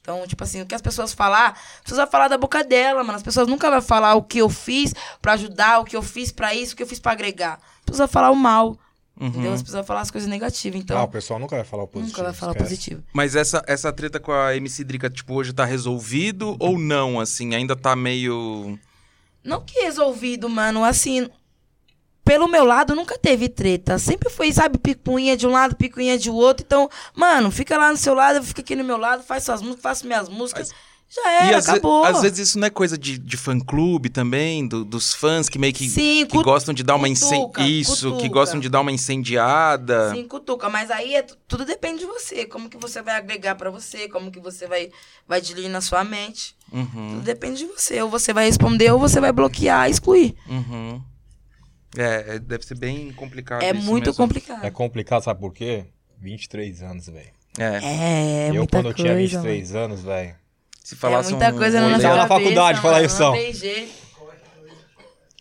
Então, 0.02 0.26
tipo 0.26 0.44
assim, 0.44 0.62
o 0.62 0.66
que 0.66 0.74
as 0.74 0.82
pessoas 0.82 1.14
falar, 1.14 1.52
as 1.52 1.82
pessoas 1.82 2.00
vão 2.00 2.08
falar 2.12 2.28
da 2.28 2.38
boca 2.38 2.64
dela, 2.64 3.04
mano. 3.04 3.18
As 3.18 3.24
pessoas 3.24 3.48
nunca 3.48 3.70
vão 3.70 3.82
falar 3.82 4.16
o 4.16 4.24
que 4.24 4.40
eu 4.40 4.50
fiz 4.50 4.94
pra 5.22 5.34
ajudar, 5.34 5.80
o 5.80 5.86
que 5.86 5.96
eu 5.96 6.02
fiz 6.02 6.32
pra 6.32 6.56
isso, 6.56 6.74
o 6.74 6.78
que 6.78 6.84
eu 6.84 6.88
fiz 6.88 7.00
pra 7.00 7.12
agregar. 7.12 7.60
As 7.80 7.86
pessoas 7.86 8.00
vão 8.00 8.08
falar 8.08 8.32
o 8.32 8.36
mal, 8.36 8.80
entendeu? 9.20 9.54
As 9.54 9.62
pessoas 9.62 9.82
vão 9.82 9.86
falar 9.86 10.02
as 10.02 10.10
coisas 10.10 10.28
negativas. 10.28 10.82
Então, 10.82 10.98
ah, 10.98 11.04
o 11.04 11.08
pessoal 11.08 11.40
nunca 11.40 11.56
vai 11.56 11.64
falar 11.64 11.84
o 11.84 11.88
positivo. 11.88 12.18
nunca 12.18 12.32
vai 12.32 12.34
falar 12.34 12.54
esquece. 12.54 12.70
positivo. 12.70 13.04
Mas 13.14 13.36
essa, 13.36 13.64
essa 13.68 13.94
treta 13.94 14.20
com 14.20 14.32
a 14.32 14.56
MC 14.56 14.84
Drica, 14.84 15.08
tipo, 15.08 15.36
hoje 15.36 15.54
tá 15.54 15.66
resolvido 15.66 16.56
ou 16.60 16.80
não, 16.80 17.20
assim? 17.20 17.54
Ainda 17.54 17.76
tá 17.76 17.96
meio... 17.96 18.80
Não 19.44 19.62
que 19.62 19.82
resolvido, 19.82 20.48
mano. 20.50 20.84
Assim, 20.84 21.30
pelo 22.32 22.48
meu 22.48 22.64
lado 22.64 22.96
nunca 22.96 23.18
teve 23.20 23.50
treta. 23.50 24.00
Sempre 24.00 24.30
foi, 24.30 24.54
sabe, 24.54 24.78
picuinha 24.78 25.36
de 25.36 25.46
um 25.46 25.52
lado, 25.52 25.76
picuinha 25.76 26.18
de 26.18 26.30
outro. 26.30 26.66
Então, 26.66 26.90
mano, 27.14 27.52
fica 27.52 27.78
lá 27.78 27.92
no 27.92 27.98
seu 27.98 28.14
lado, 28.14 28.42
fica 28.42 28.62
aqui 28.62 28.74
no 28.74 28.86
meu 28.86 28.96
lado, 28.98 29.22
faz 29.22 29.44
suas 29.44 29.62
músicas, 29.62 29.82
faço 29.84 30.08
minhas 30.08 30.30
músicas. 30.30 30.70
Já 31.14 31.22
e 31.30 31.48
era, 31.50 31.58
às, 31.58 31.68
acabou. 31.68 32.06
às 32.06 32.22
vezes 32.22 32.40
isso 32.48 32.58
não 32.58 32.68
é 32.68 32.70
coisa 32.70 32.98
de, 32.98 33.18
de 33.18 33.36
fã-clube 33.36 34.08
também, 34.10 34.66
do- 34.66 34.86
dos 34.86 35.14
fãs 35.14 35.50
que 35.50 35.60
meio 35.60 35.74
que, 35.74 35.90
Sim, 35.90 36.26
que 36.26 36.42
gostam 36.42 36.74
de 36.74 36.84
dar 36.84 36.96
uma... 36.96 37.10
incen- 37.10 37.42
cutuca, 37.42 37.62
Isso, 37.64 38.06
que 38.12 38.12
cutuca. 38.14 38.30
gostam 38.30 38.62
de 38.62 38.70
dar 38.70 38.80
uma 38.80 38.94
incendiada. 38.94 40.12
Sim, 40.16 40.26
cutuca. 40.26 40.70
Mas 40.70 40.90
aí 40.90 41.16
é 41.16 41.22
tu- 41.22 41.38
tudo 41.50 41.66
depende 41.66 42.00
de 42.00 42.06
você. 42.06 42.46
Como 42.46 42.70
que 42.70 42.78
você 42.78 43.02
vai 43.02 43.16
agregar 43.18 43.56
pra 43.56 43.70
você, 43.70 44.08
como 44.08 44.32
que 44.32 44.40
você 44.40 44.68
vai, 44.68 44.90
vai 45.28 45.42
diluir 45.42 45.70
na 45.70 45.82
sua 45.82 46.02
mente. 46.06 46.56
Uhum, 46.72 46.86
Tudo 47.16 47.22
depende 47.24 47.58
de 47.58 47.66
você. 47.66 48.02
Ou 48.02 48.10
você 48.10 48.32
vai 48.32 48.46
responder, 48.46 48.90
ou 48.94 48.98
você 48.98 49.20
vai 49.20 49.34
bloquear, 49.34 49.90
excluir. 49.90 50.34
uhum. 50.48 51.02
É, 51.98 52.36
é, 52.36 52.40
deve 52.40 52.66
ser 52.66 52.76
bem 52.78 53.12
complicado 53.14 53.64
É 53.64 53.72
isso 53.72 53.86
muito 53.86 54.06
mesmo. 54.08 54.24
complicado. 54.24 54.66
É 54.66 54.72
complicado, 54.72 55.24
sabe 55.24 55.40
por 55.40 55.54
quê? 55.54 55.86
23 56.20 56.82
anos, 56.84 57.08
velho. 57.08 57.30
É, 57.60 57.64
É, 58.46 58.50
eu, 58.50 58.54
muita 58.56 58.78
quando 58.78 58.90
eu 58.90 58.94
tinha 58.94 59.14
coisa, 59.14 59.42
23 59.42 59.76
anos, 59.76 60.02
velho. 60.04 60.36
se 60.84 60.96
É 60.96 60.98
falasse 60.98 61.32
muita 61.32 61.50
um- 61.54 61.58
coisa 61.58 61.78
um 61.80 61.82
na 61.82 61.90
nossa 61.90 62.04
na 62.04 62.10
cabeça, 62.16 62.28
faculdade, 62.28 62.82
fala 62.82 62.94
mano, 62.94 63.06
isso, 63.06 63.20
não. 63.22 63.34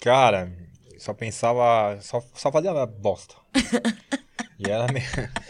Cara, 0.00 0.50
só 0.98 1.12
pensava. 1.14 1.98
Só, 2.00 2.22
só 2.34 2.50
fazia 2.50 2.86
bosta. 2.86 3.34
e 4.58 4.70
era 4.70 4.90
meio. 4.92 5.04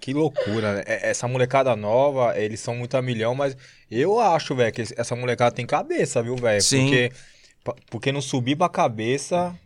Que 0.00 0.12
loucura, 0.12 0.76
né? 0.76 0.82
É- 0.86 1.10
Essa 1.10 1.28
molecada 1.28 1.76
nova, 1.76 2.36
eles 2.38 2.58
são 2.60 2.74
muito 2.74 2.96
a 2.96 3.02
milhão, 3.02 3.34
mas 3.34 3.56
eu 3.90 4.18
acho, 4.18 4.54
velho, 4.54 4.72
que 4.72 4.82
essa 4.82 5.14
molecada 5.14 5.54
tem 5.54 5.64
cabeça, 5.66 6.22
viu, 6.22 6.34
velho? 6.36 6.60
Sim. 6.62 6.82
Porque, 6.82 7.12
porque 7.90 8.12
não 8.12 8.20
subir 8.20 8.56
pra 8.56 8.68
cabeça. 8.68 9.58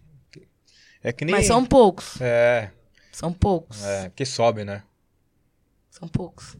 É 1.03 1.13
que 1.13 1.25
nem. 1.25 1.35
Mas 1.35 1.47
são 1.47 1.65
poucos. 1.65 2.21
É, 2.21 2.71
São 3.13 3.33
poucos. 3.33 3.83
é, 3.85 4.11
que 4.15 4.25
sobe, 4.25 4.65
né? 4.65 4.83
São 5.91 6.09
poucos. 6.09 6.57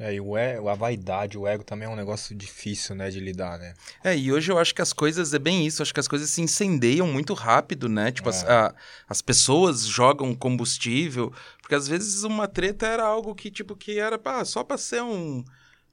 É, 0.00 0.14
e 0.14 0.20
o 0.20 0.36
ego, 0.36 0.68
a 0.68 0.74
vaidade, 0.76 1.36
o 1.36 1.44
ego 1.44 1.64
também 1.64 1.88
é 1.88 1.90
um 1.90 1.96
negócio 1.96 2.32
difícil, 2.32 2.94
né, 2.94 3.10
de 3.10 3.18
lidar, 3.18 3.58
né? 3.58 3.74
É, 4.04 4.16
e 4.16 4.30
hoje 4.32 4.52
eu 4.52 4.56
acho 4.56 4.72
que 4.72 4.80
as 4.80 4.92
coisas 4.92 5.34
é 5.34 5.40
bem 5.40 5.66
isso, 5.66 5.82
acho 5.82 5.92
que 5.92 5.98
as 5.98 6.06
coisas 6.06 6.30
se 6.30 6.40
incendeiam 6.40 7.04
muito 7.08 7.34
rápido, 7.34 7.88
né? 7.88 8.12
Tipo, 8.12 8.28
as, 8.28 8.44
É. 8.44 8.48
a- 8.48 8.74
as 9.08 9.20
pessoas 9.20 9.82
jogam 9.84 10.36
combustível, 10.36 11.32
porque 11.60 11.74
às 11.74 11.88
vezes 11.88 12.22
uma 12.22 12.46
treta 12.46 12.86
era 12.86 13.02
algo 13.04 13.34
que, 13.34 13.50
tipo, 13.50 13.74
que 13.74 13.98
era 13.98 14.16
pá, 14.16 14.44
só 14.44 14.62
pra 14.62 14.78
ser 14.78 15.02
um, 15.02 15.44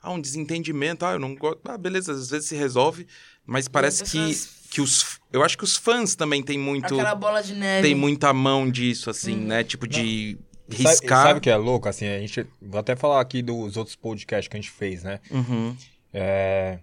ah, 0.03 0.11
um 0.11 0.21
desentendimento, 0.21 1.03
ah, 1.03 1.13
eu 1.13 1.19
não 1.19 1.33
gosto, 1.33 1.61
ah, 1.67 1.75
beleza, 1.77 2.11
às 2.11 2.29
vezes 2.29 2.47
se 2.47 2.55
resolve, 2.55 3.07
mas 3.45 3.67
parece 3.67 4.03
que, 4.03 4.17
pessoas- 4.17 4.49
que 4.69 4.81
os, 4.81 5.19
eu 5.31 5.43
acho 5.43 5.57
que 5.57 5.63
os 5.63 5.75
fãs 5.75 6.15
também 6.15 6.41
têm 6.43 6.57
muito, 6.57 6.85
Aquela 6.95 7.15
bola 7.15 7.41
de 7.41 7.53
neve. 7.53 7.87
tem 7.87 7.95
muita 7.95 8.33
mão 8.33 8.69
disso, 8.69 9.09
assim, 9.09 9.35
né? 9.35 9.63
Tipo, 9.63 9.87
de 9.87 10.37
Sabe, 10.69 10.83
riscar. 10.83 11.23
sabe 11.27 11.37
o 11.39 11.41
que 11.41 11.49
é 11.49 11.55
louco? 11.55 11.87
Assim, 11.87 12.07
a 12.07 12.19
gente. 12.19 12.45
Vou 12.61 12.79
até 12.79 12.95
falar 12.95 13.21
aqui 13.21 13.41
dos 13.41 13.77
outros 13.77 13.95
podcasts 13.95 14.47
que 14.47 14.57
a 14.57 14.59
gente 14.59 14.71
fez, 14.71 15.03
né? 15.03 15.19
Uhum, 15.29 15.75
É, 16.13 16.79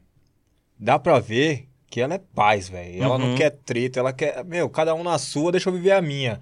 dá 0.78 0.98
pra 0.98 1.18
ver 1.18 1.66
que 1.90 2.00
ela 2.00 2.14
é 2.14 2.18
paz, 2.18 2.68
velho. 2.68 3.02
Ela 3.02 3.16
Uhum. 3.16 3.28
não 3.30 3.34
quer 3.36 3.50
treta, 3.50 3.98
ela 4.00 4.12
quer. 4.12 4.44
Meu, 4.44 4.68
cada 4.70 4.94
um 4.94 5.02
na 5.02 5.18
sua, 5.18 5.50
deixa 5.52 5.68
eu 5.68 5.72
viver 5.74 5.92
a 5.92 6.00
minha. 6.02 6.40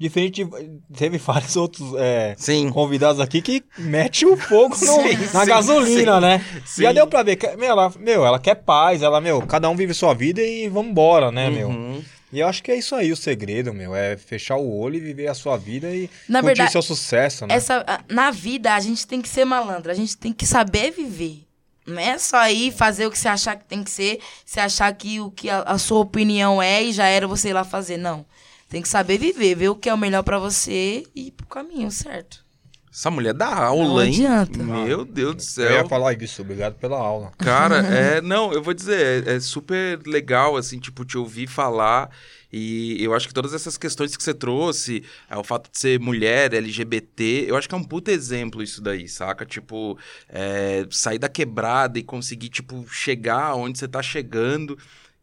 Diferente. 0.00 0.42
de- 0.44 0.80
Teve 0.96 1.18
vários 1.18 1.56
outros 1.56 1.92
é, 1.98 2.34
Sim. 2.38 2.70
convidados 2.70 3.20
aqui 3.20 3.42
que 3.42 3.62
mete 3.78 4.24
o 4.24 4.34
fogo 4.36 4.70
no- 4.70 4.74
Sim, 4.76 5.16
na 5.34 5.40
sim, 5.42 5.46
gasolina, 5.46 6.14
sim. 6.14 6.20
né? 6.22 6.44
Sim. 6.64 6.82
Já 6.84 6.92
deu 6.92 7.06
pra 7.06 7.22
ver 7.22 7.36
que. 7.36 7.46
Meu 7.56 7.68
ela, 7.68 7.92
meu, 7.98 8.24
ela 8.24 8.38
quer 8.38 8.54
paz, 8.54 9.02
ela, 9.02 9.20
meu, 9.20 9.42
cada 9.42 9.68
um 9.68 9.76
vive 9.76 9.92
sua 9.92 10.14
vida 10.14 10.40
e 10.40 10.68
vambora, 10.70 11.30
né, 11.30 11.50
meu? 11.50 11.68
Uhum. 11.68 12.02
E 12.32 12.38
eu 12.40 12.46
acho 12.46 12.62
que 12.62 12.70
é 12.70 12.76
isso 12.76 12.94
aí 12.94 13.12
o 13.12 13.16
segredo, 13.16 13.74
meu. 13.74 13.94
É 13.94 14.16
fechar 14.16 14.56
o 14.56 14.74
olho 14.78 14.96
e 14.96 15.00
viver 15.00 15.26
a 15.26 15.34
sua 15.34 15.58
vida 15.58 15.88
e 15.94 16.08
Na 16.28 16.38
curtir 16.40 16.46
verdade, 16.56 16.72
seu 16.72 16.80
sucesso, 16.82 17.46
né? 17.46 17.54
Essa, 17.54 17.84
na 18.08 18.30
vida, 18.30 18.72
a 18.74 18.80
gente 18.80 19.06
tem 19.06 19.20
que 19.20 19.28
ser 19.28 19.44
malandro, 19.44 19.90
a 19.90 19.94
gente 19.94 20.16
tem 20.16 20.32
que 20.32 20.46
saber 20.46 20.92
viver. 20.92 21.42
Não 21.86 21.98
é 22.00 22.16
só 22.18 22.48
ir 22.48 22.72
fazer 22.72 23.06
o 23.06 23.10
que 23.10 23.18
você 23.18 23.26
achar 23.28 23.56
que 23.56 23.64
tem 23.64 23.82
que 23.82 23.90
ser, 23.90 24.20
você 24.46 24.60
achar 24.60 24.92
que 24.94 25.18
o 25.20 25.30
que 25.30 25.50
a, 25.50 25.60
a 25.62 25.76
sua 25.76 25.98
opinião 25.98 26.62
é 26.62 26.82
e 26.84 26.92
já 26.92 27.06
era 27.06 27.26
você 27.26 27.48
ir 27.48 27.52
lá 27.52 27.64
fazer. 27.64 27.96
Não. 27.96 28.24
Tem 28.70 28.80
que 28.80 28.88
saber 28.88 29.18
viver, 29.18 29.54
ver 29.56 29.68
o 29.68 29.74
que 29.74 29.88
é 29.90 29.94
o 29.94 29.98
melhor 29.98 30.22
pra 30.22 30.38
você 30.38 31.02
e 31.14 31.26
ir 31.26 31.30
pro 31.32 31.46
caminho 31.46 31.90
certo. 31.90 32.48
Essa 32.92 33.10
mulher 33.10 33.34
dá 33.34 33.46
aula, 33.46 33.84
Não 33.84 34.02
hein? 34.02 34.08
adianta. 34.14 34.62
Meu 34.64 35.04
Deus 35.04 35.54
do 35.54 35.60
Eu 35.62 35.70
ia 35.70 35.78
céu. 35.78 35.88
falar 35.88 36.12
isso, 36.20 36.42
obrigado 36.42 36.74
pela 36.74 36.96
aula. 36.98 37.30
Cara, 37.38 37.78
é. 37.86 38.20
Não, 38.20 38.52
eu 38.52 38.62
vou 38.62 38.72
dizer, 38.74 39.26
é, 39.28 39.34
é 39.36 39.40
super 39.40 40.00
legal, 40.06 40.56
assim, 40.56 40.78
tipo, 40.80 41.04
te 41.04 41.16
ouvir 41.18 41.46
falar. 41.46 42.10
E 42.52 42.96
eu 43.02 43.14
acho 43.14 43.28
que 43.28 43.34
todas 43.34 43.54
essas 43.54 43.76
questões 43.78 44.16
que 44.16 44.22
você 44.22 44.34
trouxe, 44.34 45.04
é, 45.28 45.36
o 45.36 45.44
fato 45.44 45.70
de 45.70 45.78
ser 45.78 46.00
mulher, 46.00 46.52
LGBT, 46.52 47.44
eu 47.48 47.56
acho 47.56 47.68
que 47.68 47.74
é 47.76 47.78
um 47.78 47.84
puta 47.84 48.10
exemplo 48.10 48.60
isso 48.60 48.80
daí, 48.82 49.06
saca? 49.08 49.46
Tipo, 49.46 49.96
é, 50.28 50.84
sair 50.90 51.18
da 51.20 51.28
quebrada 51.28 51.96
e 51.96 52.02
conseguir, 52.02 52.48
tipo, 52.48 52.84
chegar 52.88 53.54
onde 53.54 53.78
você 53.78 53.86
tá 53.86 54.02
chegando. 54.02 54.76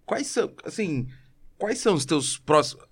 Quais 0.05 0.27
são, 0.27 0.49
assim, 0.63 1.05
quais 1.57 1.79
são 1.79 1.95
os 1.95 2.05
teus 2.05 2.37
próximos. 2.37 2.86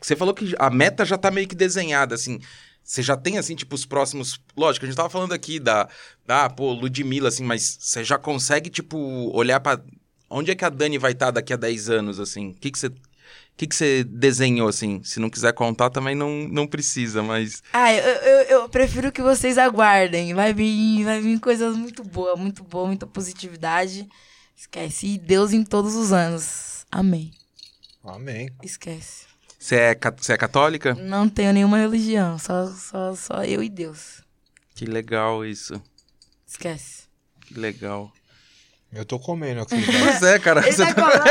Você 0.00 0.16
falou 0.16 0.34
que 0.34 0.54
a 0.58 0.70
meta 0.70 1.04
já 1.04 1.16
tá 1.16 1.30
meio 1.30 1.46
que 1.46 1.54
desenhada, 1.54 2.14
assim. 2.14 2.40
Você 2.82 3.02
já 3.02 3.16
tem, 3.16 3.38
assim, 3.38 3.54
tipo, 3.54 3.74
os 3.74 3.86
próximos. 3.86 4.40
Lógico, 4.56 4.84
a 4.84 4.88
gente 4.88 4.96
tava 4.96 5.10
falando 5.10 5.32
aqui 5.32 5.60
da. 5.60 5.88
Ah, 6.26 6.50
pô, 6.50 6.72
Ludmilla, 6.72 7.28
assim, 7.28 7.44
mas 7.44 7.78
você 7.80 8.02
já 8.02 8.18
consegue, 8.18 8.68
tipo, 8.68 8.98
olhar 9.32 9.60
pra. 9.60 9.80
Onde 10.28 10.50
é 10.50 10.54
que 10.54 10.64
a 10.64 10.68
Dani 10.68 10.98
vai 10.98 11.12
estar 11.12 11.30
daqui 11.30 11.52
a 11.52 11.56
10 11.56 11.90
anos, 11.90 12.18
assim? 12.18 12.50
O 12.50 12.54
que 12.54 12.70
que 12.70 12.78
você. 12.78 12.88
O 12.88 13.54
que, 13.54 13.66
que 13.66 13.76
você 13.76 14.02
desenhou, 14.02 14.66
assim? 14.66 15.02
Se 15.04 15.20
não 15.20 15.28
quiser 15.28 15.52
contar, 15.52 15.90
também 15.90 16.14
não, 16.14 16.48
não 16.48 16.66
precisa, 16.66 17.22
mas. 17.22 17.62
Ah, 17.72 17.92
eu, 17.92 18.02
eu, 18.02 18.38
eu 18.44 18.68
prefiro 18.68 19.12
que 19.12 19.20
vocês 19.22 19.58
aguardem. 19.58 20.32
Vai 20.32 20.54
vir, 20.54 21.04
vai 21.04 21.20
vir 21.20 21.38
coisas 21.38 21.76
muito 21.76 22.02
boas, 22.02 22.38
muito 22.38 22.64
boa, 22.64 22.86
muita 22.86 23.06
positividade. 23.06 24.08
Esquece. 24.56 25.06
E 25.06 25.18
Deus 25.18 25.52
em 25.52 25.64
todos 25.64 25.94
os 25.94 26.12
anos. 26.12 26.86
Amém. 26.90 27.30
Amém. 28.02 28.50
Esquece. 28.62 29.31
Você 29.62 29.76
é, 29.76 29.96
você 30.16 30.32
é 30.32 30.36
católica? 30.36 30.92
Não 30.92 31.28
tenho 31.28 31.52
nenhuma 31.52 31.78
religião, 31.78 32.36
só, 32.36 32.66
só, 32.66 33.14
só 33.14 33.44
eu 33.44 33.62
e 33.62 33.68
Deus. 33.68 34.20
Que 34.74 34.84
legal 34.84 35.44
isso. 35.44 35.80
Esquece. 36.44 37.04
Que 37.46 37.54
legal. 37.54 38.10
Eu 38.92 39.04
tô 39.04 39.20
comendo 39.20 39.60
aqui. 39.60 39.76
Pois 39.86 40.20
é, 40.24 40.40
cara. 40.40 40.66
Ele 40.66 40.72
Você 40.72 40.84
tá 40.84 40.94
tá... 40.94 41.02
colando. 41.04 41.24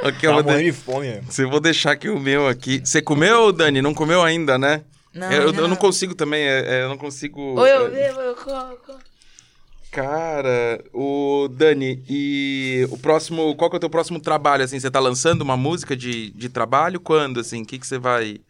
Ok, 0.04 0.18
eu 0.22 0.30
tá 0.30 0.32
vou, 0.32 0.42
de... 0.42 0.48
morrendo 0.48 0.64
de 0.64 0.72
fome. 0.72 1.20
Você 1.28 1.44
vou 1.44 1.60
deixar 1.60 1.90
aqui 1.92 2.08
o 2.08 2.18
meu 2.18 2.48
aqui. 2.48 2.80
Você 2.82 3.02
comeu, 3.02 3.52
Dani? 3.52 3.82
Não 3.82 3.92
comeu 3.92 4.22
ainda, 4.22 4.56
né? 4.56 4.84
Não, 5.12 5.30
eu, 5.30 5.48
ainda 5.48 5.60
eu 5.60 5.68
não 5.68 5.76
consigo 5.76 6.14
também, 6.14 6.44
é- 6.44 6.76
é, 6.76 6.82
eu 6.84 6.88
não 6.88 6.96
consigo. 6.96 7.40
Ou 7.40 7.66
eu 7.66 7.88
é, 7.88 7.90
bebo, 7.90 8.20
eu 8.20 8.34
como. 8.36 8.98
Cara, 9.94 10.84
o 10.92 11.46
Dani, 11.52 12.02
e 12.08 12.84
o 12.90 12.98
próximo. 12.98 13.54
Qual 13.54 13.70
que 13.70 13.76
é 13.76 13.78
o 13.78 13.80
teu 13.80 13.88
próximo 13.88 14.18
trabalho, 14.18 14.64
assim? 14.64 14.80
Você 14.80 14.90
tá 14.90 14.98
lançando 14.98 15.42
uma 15.42 15.56
música 15.56 15.96
de, 15.96 16.30
de 16.30 16.48
trabalho? 16.48 16.98
Quando, 16.98 17.38
assim? 17.38 17.62
O 17.62 17.64
que, 17.64 17.78
que 17.78 17.86
você 17.86 17.96
vai. 17.96 18.40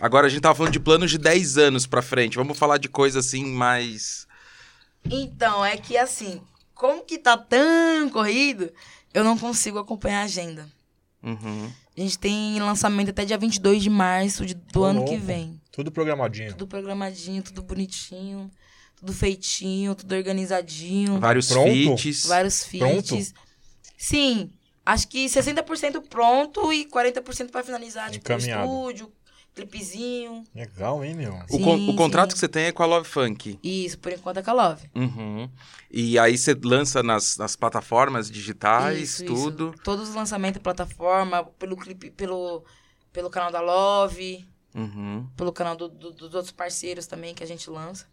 Agora 0.00 0.26
a 0.26 0.28
gente 0.28 0.40
tava 0.42 0.56
falando 0.56 0.72
de 0.72 0.80
planos 0.80 1.08
de 1.10 1.18
10 1.18 1.56
anos 1.56 1.86
pra 1.86 2.02
frente. 2.02 2.36
Vamos 2.36 2.58
falar 2.58 2.78
de 2.78 2.88
coisa 2.88 3.20
assim 3.20 3.44
mais. 3.44 4.26
Então, 5.08 5.64
é 5.64 5.76
que 5.76 5.96
assim, 5.96 6.40
como 6.74 7.04
que 7.04 7.16
tá 7.16 7.36
tão 7.36 8.08
corrido, 8.10 8.68
eu 9.14 9.22
não 9.22 9.38
consigo 9.38 9.78
acompanhar 9.78 10.22
a 10.22 10.24
agenda. 10.24 10.68
Uhum. 11.22 11.70
A 11.96 12.00
gente 12.00 12.18
tem 12.18 12.58
lançamento 12.60 13.10
até 13.10 13.24
dia 13.24 13.38
22 13.38 13.80
de 13.80 13.90
março 13.90 14.44
de- 14.44 14.54
do 14.54 14.80
Ô, 14.80 14.84
ano 14.84 15.04
que 15.04 15.16
vem. 15.16 15.60
Tudo 15.70 15.92
programadinho. 15.92 16.50
Tudo 16.50 16.66
programadinho, 16.66 17.40
tudo 17.40 17.62
bonitinho, 17.62 18.50
tudo 19.02 19.12
feitinho, 19.12 19.96
tudo 19.96 20.14
organizadinho. 20.14 21.18
Vários 21.18 21.48
Pronto? 21.48 21.98
feats. 21.98 22.26
Vários 22.26 22.64
Pronto? 22.64 23.08
feats. 23.08 23.34
Sim, 23.98 24.50
acho 24.86 25.08
que 25.08 25.26
60% 25.26 26.02
pronto 26.08 26.72
e 26.72 26.86
40% 26.86 27.50
pra 27.50 27.64
finalizar, 27.64 28.10
tipo, 28.12 28.32
estúdio, 28.32 29.12
clipezinho. 29.54 30.44
Legal, 30.54 31.04
hein, 31.04 31.14
meu? 31.14 31.34
O, 31.50 31.58
con- 31.58 31.76
Sim, 31.76 31.90
o 31.90 31.96
contrato 31.96 32.30
sim. 32.30 32.34
que 32.34 32.38
você 32.40 32.48
tem 32.48 32.64
é 32.66 32.72
com 32.72 32.82
a 32.82 32.86
Love 32.86 33.08
Funk. 33.08 33.58
Isso, 33.62 33.98
por 33.98 34.12
enquanto 34.12 34.36
é 34.38 34.42
com 34.42 34.50
a 34.50 34.54
Love. 34.54 34.88
Uhum. 34.94 35.50
E 35.90 36.16
aí 36.18 36.38
você 36.38 36.56
lança 36.62 37.02
nas, 37.02 37.36
nas 37.36 37.56
plataformas 37.56 38.30
digitais, 38.30 39.00
Isso, 39.00 39.24
tudo. 39.24 39.72
Isso. 39.74 39.82
Todos 39.82 40.10
os 40.10 40.14
lançamentos 40.14 40.60
da 40.60 40.62
plataforma, 40.62 41.44
pelo 41.58 41.76
clipe, 41.76 42.10
pelo, 42.10 42.64
pelo 43.12 43.28
canal 43.30 43.50
da 43.50 43.60
Love, 43.60 44.46
Uhum. 44.74 45.28
pelo 45.36 45.52
canal 45.52 45.76
do- 45.76 45.88
do- 45.88 46.12
dos 46.12 46.34
outros 46.34 46.50
parceiros 46.52 47.06
também 47.06 47.34
que 47.34 47.42
a 47.42 47.46
gente 47.46 47.68
lança. 47.68 48.06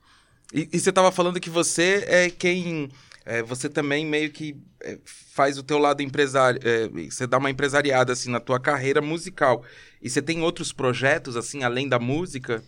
E, 0.53 0.69
e 0.73 0.79
você 0.79 0.91
tava 0.91 1.11
falando 1.11 1.39
que 1.39 1.49
você 1.49 2.03
é 2.07 2.29
quem. 2.29 2.89
é, 3.25 3.43
você 3.43 3.69
também 3.69 4.05
meio 4.05 4.31
que 4.31 4.55
é, 4.81 4.97
faz 5.05 5.57
o 5.57 5.63
teu 5.63 5.77
lado 5.77 6.01
empresário. 6.01 6.59
é, 6.63 6.87
você 7.09 7.27
dá 7.27 7.37
uma 7.37 7.49
empresariada 7.49 8.13
assim 8.13 8.29
na 8.29 8.39
tua 8.39 8.59
carreira 8.59 9.01
musical. 9.01 9.63
E 10.01 10.09
você 10.09 10.21
tem 10.21 10.41
outros 10.41 10.71
projetos, 10.71 11.35
assim, 11.35 11.63
além 11.63 11.87
da 11.87 11.99
música? 11.99 12.63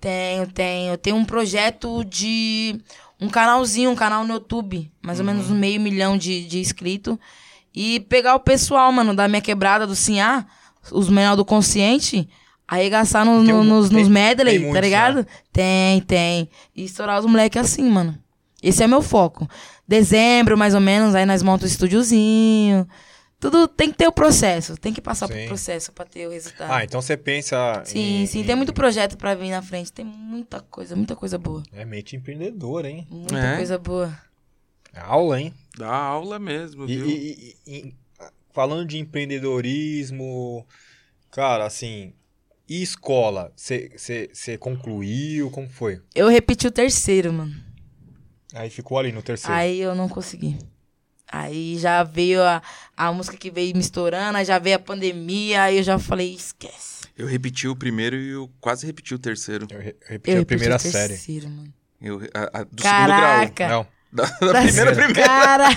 Tenho, 0.00 0.46
tenho. 0.46 0.98
Tenho 0.98 1.16
um 1.16 1.24
projeto 1.24 2.04
de 2.04 2.78
um 3.20 3.28
canalzinho, 3.28 3.90
um 3.90 3.96
canal 3.96 4.24
no 4.24 4.34
YouTube, 4.34 4.92
mais 5.02 5.18
ou 5.18 5.24
menos 5.24 5.50
um 5.50 5.54
meio 5.54 5.80
milhão 5.80 6.18
de, 6.18 6.46
de 6.46 6.58
inscritos. 6.58 7.16
E 7.74 8.00
pegar 8.00 8.34
o 8.34 8.40
pessoal, 8.40 8.92
mano, 8.92 9.14
da 9.14 9.26
minha 9.26 9.40
quebrada 9.40 9.86
do 9.86 9.96
Sinhá, 9.96 10.46
os 10.92 11.08
menor 11.08 11.36
do 11.36 11.44
consciente, 11.44 12.28
arregaçar 12.66 13.24
no, 13.24 13.42
no- 13.42 13.60
um- 13.60 13.64
nos, 13.64 13.88
tem- 13.88 13.98
nos 13.98 14.08
medley, 14.08 14.58
tá 14.58 14.64
muitos, 14.64 14.80
ligado? 14.82 15.26
Tem, 15.52 16.00
tem. 16.02 16.48
E 16.74 16.84
estourar 16.84 17.20
os 17.20 17.26
moleques 17.26 17.60
assim, 17.60 17.88
mano. 17.88 18.18
Esse 18.62 18.82
é 18.82 18.86
meu 18.86 19.02
foco. 19.02 19.48
Dezembro, 19.86 20.56
mais 20.56 20.74
ou 20.74 20.80
menos, 20.80 21.14
aí 21.14 21.26
nós 21.26 21.42
montamos 21.42 21.70
o 21.70 21.74
estúdiozinho. 21.74 22.88
Tudo 23.38 23.68
tem 23.68 23.90
que 23.90 23.98
ter 23.98 24.08
o 24.08 24.12
processo, 24.12 24.74
tem 24.78 24.90
que 24.90 25.02
passar 25.02 25.26
Sim. 25.26 25.34
pro 25.34 25.46
processo 25.48 25.92
pra 25.92 26.06
ter 26.06 26.26
o 26.26 26.30
resultado. 26.30 26.72
Ah, 26.72 26.82
então 26.82 27.02
você 27.02 27.14
pensa. 27.14 27.82
Sim, 27.84 28.22
em- 28.22 28.26
sim, 28.26 28.40
em- 28.40 28.44
tem 28.44 28.56
muito 28.56 28.72
projeto 28.72 29.18
pra 29.18 29.34
vir 29.34 29.50
na 29.50 29.60
frente, 29.60 29.92
tem 29.92 30.02
muita 30.04 30.60
coisa, 30.62 30.96
muita 30.96 31.14
coisa 31.14 31.36
boa. 31.36 31.62
É 31.70 31.84
mente 31.84 32.16
empreendedor, 32.16 32.86
hein? 32.86 33.06
Muita 33.10 33.36
É? 33.38 33.56
coisa 33.56 33.76
boa. 33.76 34.18
É 34.94 35.00
aula, 35.00 35.38
hein? 35.38 35.52
Dá 35.76 35.92
aula 35.94 36.38
mesmo, 36.38 36.84
E, 36.84 36.96
viu? 36.96 37.06
e- 37.06 37.56
e- 37.66 37.76
e- 37.80 37.94
falando 38.54 38.86
de 38.86 38.96
empreendedorismo, 38.98 40.66
cara, 41.30 41.66
assim. 41.66 42.14
E 42.68 42.82
escola? 42.82 43.52
Você 43.56 44.56
concluiu? 44.58 45.50
Como 45.50 45.68
foi? 45.68 46.00
Eu 46.14 46.28
repeti 46.28 46.66
o 46.66 46.70
terceiro, 46.70 47.32
mano. 47.32 47.54
Aí 48.54 48.70
ficou 48.70 48.98
ali 48.98 49.12
no 49.12 49.22
terceiro. 49.22 49.54
Aí 49.54 49.80
eu 49.80 49.94
não 49.94 50.08
consegui. 50.08 50.56
Aí 51.30 51.76
já 51.78 52.02
veio 52.04 52.42
a, 52.42 52.62
a 52.96 53.12
música 53.12 53.36
que 53.36 53.50
veio 53.50 53.74
me 53.74 53.80
estourando, 53.80 54.38
aí 54.38 54.44
já 54.44 54.58
veio 54.58 54.76
a 54.76 54.78
pandemia, 54.78 55.62
aí 55.64 55.78
eu 55.78 55.82
já 55.82 55.98
falei, 55.98 56.32
esquece. 56.32 57.04
Eu 57.16 57.26
repeti 57.26 57.66
o 57.66 57.74
primeiro 57.76 58.16
e 58.16 58.30
eu 58.30 58.50
quase 58.60 58.86
repeti 58.86 59.14
o 59.14 59.18
terceiro. 59.18 59.66
Eu 59.70 59.80
re- 59.80 59.96
repeti 60.06 60.30
Eu 60.30 60.36
a 60.36 60.38
repeti 60.40 60.46
primeira 60.46 60.76
o 60.76 60.78
série. 60.78 61.08
terceiro, 61.14 61.48
mano. 61.50 61.74
Eu, 62.00 62.20
a- 62.34 62.60
a- 62.60 62.64
do 62.64 62.82
Caraca. 62.82 63.46
segundo 63.46 63.54
grau. 63.54 63.68
Não, 63.70 63.86
Da, 64.14 64.24
da 64.26 64.62
primeira, 64.62 64.92
primeira. 64.94 65.12
Cara, 65.26 65.68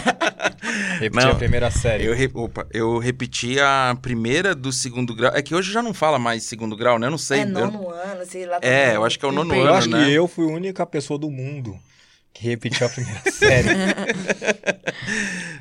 repeti 1.02 1.26
Não. 1.26 1.32
a 1.32 1.36
primeira 1.36 1.72
série. 1.72 2.06
Eu, 2.06 2.14
re- 2.14 2.30
opa, 2.36 2.68
eu 2.72 3.00
repeti 3.00 3.60
a 3.60 3.98
primeira 4.00 4.54
do 4.54 4.72
segundo 4.72 5.16
grau. 5.16 5.32
É 5.36 5.42
que 5.42 5.56
hoje 5.56 5.72
já 5.72 5.82
não 5.82 5.92
fala 5.94 6.20
mais 6.20 6.44
segundo 6.44 6.76
grau, 6.78 7.00
né? 7.00 7.08
Eu 7.08 7.12
não 7.12 7.18
sei. 7.18 7.40
é 7.40 7.44
Eu- 7.44 7.48
nono 7.48 7.90
ano, 7.90 8.26
sei 8.28 8.46
lá. 8.46 8.58
É, 8.62 8.82
também. 8.82 8.96
eu 8.96 9.06
acho 9.06 9.18
que 9.18 9.26
é 9.26 9.28
o 9.28 9.32
nono. 9.32 9.56
Eu 9.56 9.64
ano, 9.64 9.74
acho 9.74 9.90
né? 9.90 10.06
que 10.06 10.12
eu 10.14 10.28
fui 10.28 10.46
a 10.46 10.54
única 10.56 10.86
pessoa 10.86 11.18
do 11.18 11.32
mundo 11.32 11.76
que 12.32 12.48
repetiu 12.48 12.86
a 12.86 12.90
primeira 12.92 13.22
série. 13.32 13.70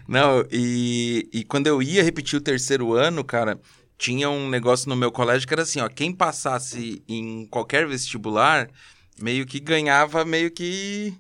Não, 0.07 0.45
e, 0.51 1.29
e 1.33 1.45
quando 1.45 1.67
eu 1.67 1.83
ia 1.83 2.03
repetir 2.03 2.39
o 2.39 2.43
terceiro 2.43 2.93
ano, 2.93 3.25
cara, 3.25 3.59
tinha 3.99 4.29
um 4.31 4.49
negócio 4.49 4.89
no 4.89 4.97
meu 4.97 5.11
colégio 5.11 5.49
que 5.49 5.55
era 5.55 5.63
assim, 5.63 5.81
ó, 5.81 5.89
quem 5.89 6.13
passasse 6.13 7.03
em 7.09 7.47
qualquer 7.47 7.87
vestibular, 7.87 8.69
meio 9.21 9.47
que 9.47 9.59
ganhava 9.59 10.25
meio 10.25 10.51
que 10.51 11.15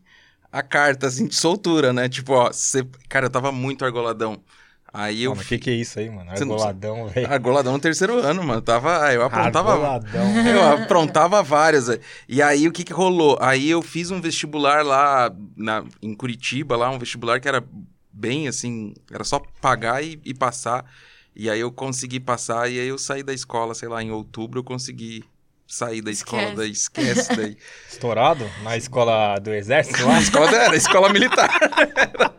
a 0.56 0.62
carta, 0.62 1.06
assim, 1.06 1.26
de 1.26 1.34
soltura, 1.34 1.92
né? 1.92 2.08
Tipo, 2.08 2.32
ó, 2.32 2.50
você... 2.50 2.82
Cara, 3.10 3.26
eu 3.26 3.30
tava 3.30 3.52
muito 3.52 3.84
argoladão. 3.84 4.42
Aí 4.90 5.24
eu... 5.24 5.32
Mano, 5.32 5.42
o 5.42 5.44
que, 5.44 5.58
que 5.58 5.68
é 5.68 5.74
isso 5.74 5.98
aí, 5.98 6.08
mano? 6.08 6.24
Não 6.24 6.32
Argoladão, 6.32 7.08
velho. 7.08 7.30
Argoladão 7.30 7.72
no 7.74 7.78
terceiro 7.78 8.18
ano, 8.20 8.42
mano. 8.42 8.62
Tava... 8.62 9.12
Eu 9.12 9.22
aprontava... 9.22 9.72
Argoladão. 9.72 10.24
Eu 10.48 10.62
aprontava 10.62 11.42
várias. 11.42 11.88
E 12.26 12.40
aí, 12.40 12.66
o 12.66 12.72
que 12.72 12.84
que 12.84 12.92
rolou? 12.92 13.36
Aí 13.38 13.68
eu 13.68 13.82
fiz 13.82 14.10
um 14.10 14.18
vestibular 14.18 14.82
lá 14.82 15.30
na, 15.54 15.84
em 16.00 16.14
Curitiba, 16.14 16.74
lá, 16.74 16.90
um 16.90 16.98
vestibular 16.98 17.38
que 17.38 17.48
era 17.48 17.62
bem, 18.10 18.48
assim, 18.48 18.94
era 19.12 19.24
só 19.24 19.42
pagar 19.60 20.02
e, 20.02 20.18
e 20.24 20.32
passar. 20.32 20.86
E 21.34 21.50
aí 21.50 21.60
eu 21.60 21.70
consegui 21.70 22.18
passar, 22.18 22.70
e 22.70 22.80
aí 22.80 22.88
eu 22.88 22.96
saí 22.96 23.22
da 23.22 23.34
escola, 23.34 23.74
sei 23.74 23.90
lá, 23.90 24.02
em 24.02 24.10
outubro 24.10 24.60
eu 24.60 24.64
consegui 24.64 25.22
sair 25.66 26.00
da 26.00 26.10
escola, 26.10 26.42
Esquece. 26.42 26.56
daí 26.56 26.70
esquece 26.70 27.36
daí. 27.36 27.56
Estourado? 27.90 28.48
Na 28.62 28.76
escola 28.76 29.38
do 29.38 29.52
exército 29.54 30.06
lá? 30.06 30.14
Na 30.14 30.20
escola 30.20 30.54
era 30.56 30.76
escola 30.76 31.08
militar. 31.08 31.50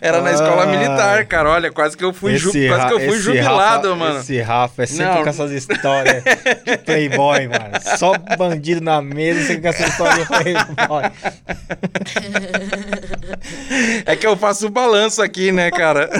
Era 0.00 0.20
na 0.20 0.32
escola 0.32 0.62
Ah. 0.64 0.66
militar, 0.66 1.26
cara. 1.26 1.50
Olha, 1.50 1.72
quase 1.72 1.96
que 1.96 2.04
eu 2.04 2.12
fui, 2.12 2.36
ju- 2.36 2.52
quase 2.68 2.86
que 2.86 2.92
eu 2.94 3.00
fui 3.00 3.18
jubilado, 3.18 3.88
Rafa- 3.90 3.98
mano. 3.98 4.20
Esse 4.20 4.40
Rafa 4.40 4.82
é 4.82 4.86
sempre 4.86 5.06
Não. 5.06 5.22
com 5.22 5.28
essas 5.28 5.50
histórias 5.50 6.22
de 6.64 6.76
playboy, 6.84 7.48
mano. 7.48 7.98
Só 7.98 8.12
bandido 8.38 8.80
na 8.80 9.00
mesa, 9.02 9.46
sempre 9.46 9.62
com 9.62 9.68
essa 9.68 9.86
história 9.86 10.22
de 10.22 10.26
playboy. 10.28 11.02
É 14.04 14.16
que 14.16 14.26
eu 14.26 14.36
faço 14.36 14.66
o 14.66 14.70
balanço 14.70 15.22
aqui, 15.22 15.50
né, 15.50 15.70
cara? 15.70 16.10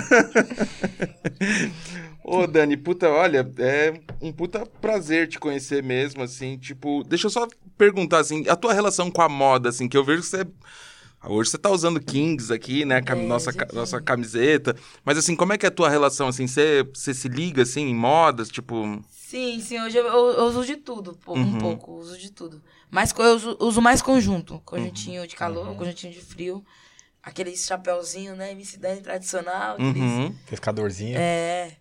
Ô, 2.28 2.44
Dani, 2.44 2.76
puta, 2.76 3.08
olha, 3.08 3.48
é 3.58 4.00
um 4.20 4.32
puta 4.32 4.66
prazer 4.66 5.28
te 5.28 5.38
conhecer 5.38 5.80
mesmo, 5.80 6.24
assim, 6.24 6.58
tipo, 6.58 7.04
deixa 7.04 7.28
eu 7.28 7.30
só 7.30 7.46
perguntar, 7.78 8.18
assim, 8.18 8.44
a 8.48 8.56
tua 8.56 8.72
relação 8.72 9.12
com 9.12 9.22
a 9.22 9.28
moda, 9.28 9.68
assim, 9.68 9.88
que 9.88 9.96
eu 9.96 10.02
vejo 10.02 10.22
que 10.22 10.28
você... 10.28 10.44
Hoje 11.24 11.50
você 11.50 11.58
tá 11.58 11.70
usando 11.70 12.00
Kings 12.00 12.52
aqui, 12.52 12.84
né, 12.84 13.00
cam- 13.00 13.16
É, 13.16 13.22
nossa, 13.26 13.52
nossa 13.72 14.00
camiseta, 14.00 14.74
mas 15.04 15.16
assim, 15.16 15.36
como 15.36 15.52
é 15.52 15.58
que 15.58 15.66
é 15.66 15.68
a 15.68 15.72
tua 15.72 15.88
relação, 15.88 16.26
assim, 16.26 16.48
você, 16.48 16.82
você 16.92 17.14
se 17.14 17.28
liga, 17.28 17.62
assim, 17.62 17.82
em 17.82 17.94
modas, 17.94 18.48
tipo... 18.48 19.00
Sim, 19.08 19.60
sim, 19.60 19.80
hoje 19.80 19.96
eu, 19.96 20.06
eu- 20.06 20.30
eu 20.32 20.44
uso 20.46 20.64
de 20.66 20.76
tudo, 20.76 21.16
pô, 21.24 21.34
Uhum. 21.34 21.42
um 21.42 21.58
pouco, 21.58 21.92
uso 21.92 22.18
de 22.18 22.32
tudo. 22.32 22.60
Mas 22.90 23.12
eu 23.16 23.34
uso, 23.36 23.56
uso 23.60 23.80
mais 23.80 24.02
conjunto, 24.02 24.60
conjuntinho 24.64 25.26
de 25.28 25.36
calor, 25.36 25.74
conjuntinho 25.76 26.12
de 26.12 26.20
frio, 26.20 26.64
aqueles 27.22 27.64
chapéuzinho, 27.64 28.34
né, 28.34 28.50
MC 28.50 28.78
tradicional, 29.00 29.74
aqueles- 29.76 29.96
Uhum. 30.02 30.34
Pescadorzinho, 30.48 31.16
é, 31.18 31.76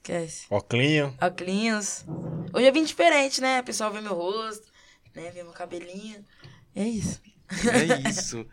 esquece. 0.00 0.46
oclinho. 0.50 1.14
Óculos. 1.20 2.04
Hoje 2.52 2.66
eu 2.66 2.72
vim 2.72 2.84
diferente, 2.84 3.40
né, 3.40 3.60
o 3.60 3.64
pessoal 3.64 3.92
vê 3.92 4.00
meu 4.00 4.14
rosto, 4.14 4.66
né, 5.14 5.30
vê 5.30 5.42
meu 5.42 5.52
cabelinho, 5.52 6.24
é 6.74 6.84
isso. 6.84 7.20
É 7.50 8.08
isso. 8.08 8.46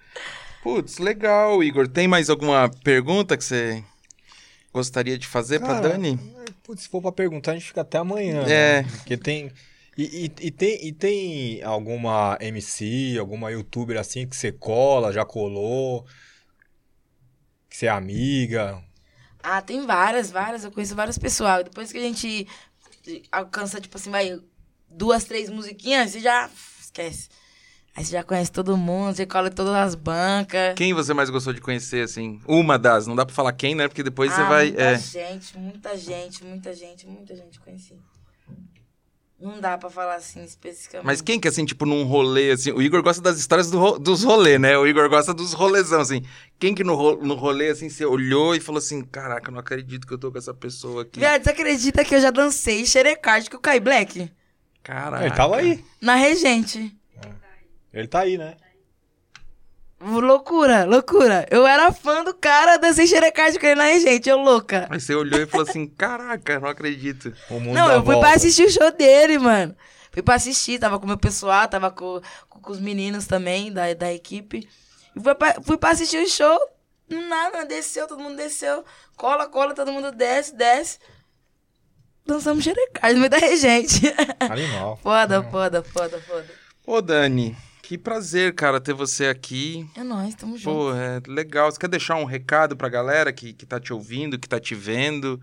Putz, 0.63 0.97
legal, 0.97 1.63
Igor. 1.63 1.87
Tem 1.87 2.07
mais 2.07 2.29
alguma 2.29 2.69
pergunta 2.83 3.37
que 3.37 3.43
você 3.43 3.83
gostaria 4.73 5.17
de 5.17 5.27
fazer 5.27 5.59
pra 5.59 5.75
Cara, 5.75 5.89
Dani? 5.89 6.17
Putz, 6.63 6.83
se 6.83 6.89
for 6.89 7.01
pra 7.01 7.11
perguntar, 7.11 7.51
a 7.51 7.53
gente 7.55 7.67
fica 7.67 7.81
até 7.81 7.97
amanhã. 7.99 8.41
É. 8.43 8.81
né? 8.81 8.89
Porque 8.97 9.15
tem. 9.17 9.51
E, 9.97 10.25
e- 10.25 10.47
e 10.47 10.51
tem. 10.51 10.87
e 10.87 10.91
tem 10.91 11.63
alguma 11.63 12.37
MC, 12.41 13.17
alguma 13.19 13.51
youtuber 13.51 13.97
assim 13.99 14.27
que 14.27 14.35
você 14.35 14.51
cola, 14.51 15.13
já 15.13 15.23
colou? 15.23 16.05
Que 17.69 17.77
você 17.77 17.85
é 17.85 17.89
amiga? 17.89 18.83
Ah, 19.49 19.61
tem 19.61 19.85
várias, 19.85 20.29
várias. 20.29 20.65
Eu 20.65 20.71
conheço 20.73 20.93
várias 20.93 21.17
pessoas. 21.17 21.63
Depois 21.63 21.89
que 21.89 21.97
a 21.97 22.01
gente 22.01 22.45
alcança, 23.31 23.79
tipo 23.79 23.95
assim, 23.95 24.11
vai 24.11 24.37
duas, 24.89 25.23
três 25.23 25.49
musiquinhas, 25.49 26.11
você 26.11 26.19
já 26.19 26.49
esquece. 26.81 27.29
Aí 27.95 28.03
você 28.03 28.11
já 28.11 28.23
conhece 28.23 28.51
todo 28.51 28.75
mundo, 28.75 29.15
você 29.15 29.25
cola 29.25 29.49
todas 29.49 29.73
as 29.73 29.95
bancas. 29.95 30.73
Quem 30.75 30.93
você 30.93 31.13
mais 31.13 31.29
gostou 31.29 31.53
de 31.53 31.61
conhecer, 31.61 32.03
assim? 32.03 32.41
Uma 32.45 32.77
das, 32.77 33.07
não 33.07 33.15
dá 33.15 33.25
pra 33.25 33.33
falar 33.33 33.53
quem, 33.53 33.73
né? 33.73 33.87
Porque 33.87 34.03
depois 34.03 34.33
você 34.33 34.41
ah, 34.41 34.49
vai. 34.49 34.65
Muita 34.65 34.83
É. 34.83 34.97
gente, 34.99 35.57
muita 35.57 35.97
gente, 35.97 36.43
muita 36.43 36.73
gente, 36.73 37.07
muita 37.07 37.33
gente 37.33 37.57
conheci. 37.61 37.95
Não 39.39 39.61
dá 39.61 39.77
pra 39.77 39.87
falar 39.87 40.15
assim 40.15 40.43
especificamente. 40.43 41.05
Mas 41.05 41.21
quem 41.21 41.39
que, 41.39 41.47
assim, 41.47 41.63
tipo, 41.63 41.85
num 41.85 42.03
rolê, 42.05 42.49
assim... 42.51 42.71
O 42.71 42.81
Igor 42.81 43.03
gosta 43.03 43.21
das 43.21 43.37
histórias 43.37 43.69
do 43.69 43.77
ro- 43.77 43.99
dos 43.99 44.23
rolê, 44.23 44.57
né? 44.57 44.75
O 44.77 44.87
Igor 44.87 45.07
gosta 45.09 45.31
dos 45.31 45.53
rolezão, 45.53 46.01
assim. 46.01 46.23
Quem 46.57 46.73
que 46.73 46.83
no, 46.83 46.95
ro- 46.95 47.23
no 47.23 47.35
rolê, 47.35 47.69
assim, 47.69 47.87
você 47.87 48.03
olhou 48.03 48.55
e 48.55 48.59
falou 48.59 48.79
assim... 48.79 49.03
Caraca, 49.03 49.49
eu 49.49 49.53
não 49.53 49.59
acredito 49.59 50.07
que 50.07 50.13
eu 50.13 50.17
tô 50.17 50.31
com 50.31 50.39
essa 50.39 50.55
pessoa 50.55 51.03
aqui. 51.03 51.19
Viado, 51.19 51.43
você 51.43 51.51
acredita 51.51 52.03
que 52.03 52.15
eu 52.15 52.19
já 52.21 52.31
dancei 52.31 52.83
xerecard 52.83 53.47
com 53.49 53.57
o 53.57 53.59
Kai 53.59 53.79
Black? 53.79 54.31
Caraca. 54.81 55.23
Ele 55.25 55.35
tava 55.35 55.57
aí. 55.57 55.85
Na 56.01 56.15
Regente. 56.15 56.95
Ele 57.93 58.07
tá 58.07 58.21
aí, 58.21 58.37
né? 58.39 58.57
Loucura, 59.99 60.85
loucura. 60.85 61.47
Eu 61.49 61.65
era 61.65 61.91
fã 61.91 62.23
do 62.23 62.33
cara, 62.33 62.77
dancei 62.77 63.07
xerecard 63.07 63.57
com 63.59 63.65
ele 63.65 63.75
na 63.75 63.85
Regente, 63.85 64.29
eu 64.29 64.37
louca. 64.37 64.87
Aí 64.91 64.99
você 64.99 65.15
olhou 65.15 65.39
e 65.41 65.47
falou 65.47 65.67
assim... 65.67 65.87
Caraca, 65.87 66.59
não 66.59 66.69
acredito. 66.69 67.33
O 67.49 67.59
mundo 67.59 67.73
Não, 67.73 67.91
eu 67.91 68.03
fui 68.03 68.13
volta. 68.13 68.27
pra 68.27 68.35
assistir 68.35 68.63
o 68.67 68.69
show 68.71 68.91
dele, 68.91 69.39
mano. 69.39 69.75
Fui 70.11 70.21
pra 70.21 70.35
assistir, 70.35 70.79
tava 70.79 70.99
com 70.99 71.05
o 71.05 71.07
meu 71.07 71.17
pessoal, 71.17 71.67
tava 71.67 71.89
com, 71.89 72.21
com, 72.47 72.59
com 72.59 72.71
os 72.71 72.79
meninos 72.79 73.25
também 73.25 73.71
da, 73.71 73.91
da 73.95 74.13
equipe. 74.13 74.69
E 75.15 75.19
fui 75.19 75.33
pra, 75.35 75.55
fui 75.63 75.77
pra 75.77 75.89
assistir 75.91 76.23
o 76.23 76.29
show, 76.29 76.59
nada, 77.09 77.65
desceu, 77.65 78.07
todo 78.07 78.21
mundo 78.21 78.35
desceu. 78.35 78.83
Cola, 79.15 79.47
cola, 79.47 79.73
todo 79.73 79.91
mundo 79.91 80.11
desce, 80.11 80.55
desce. 80.55 80.99
Dançamos 82.25 82.63
xerecard 82.63 83.13
no 83.13 83.19
meio 83.19 83.29
da 83.31 83.37
regente. 83.41 84.01
Animal. 84.39 84.99
foda, 85.01 85.41
foda, 85.43 85.83
foda, 85.83 86.19
foda. 86.21 86.45
Ô, 86.85 87.01
Dani, 87.01 87.55
que 87.87 87.97
prazer, 87.97 88.53
cara, 88.53 88.81
ter 88.81 88.93
você 88.93 89.27
aqui. 89.27 89.89
É 89.95 90.03
nóis, 90.03 90.35
tamo 90.35 90.57
junto. 90.57 90.75
Pô, 90.75 90.93
é 90.93 91.21
legal. 91.25 91.71
Você 91.71 91.79
quer 91.79 91.87
deixar 91.87 92.17
um 92.17 92.25
recado 92.25 92.75
pra 92.75 92.89
galera 92.89 93.31
que, 93.31 93.53
que 93.53 93.65
tá 93.65 93.79
te 93.79 93.93
ouvindo, 93.93 94.37
que 94.37 94.49
tá 94.49 94.59
te 94.59 94.75
vendo? 94.75 95.41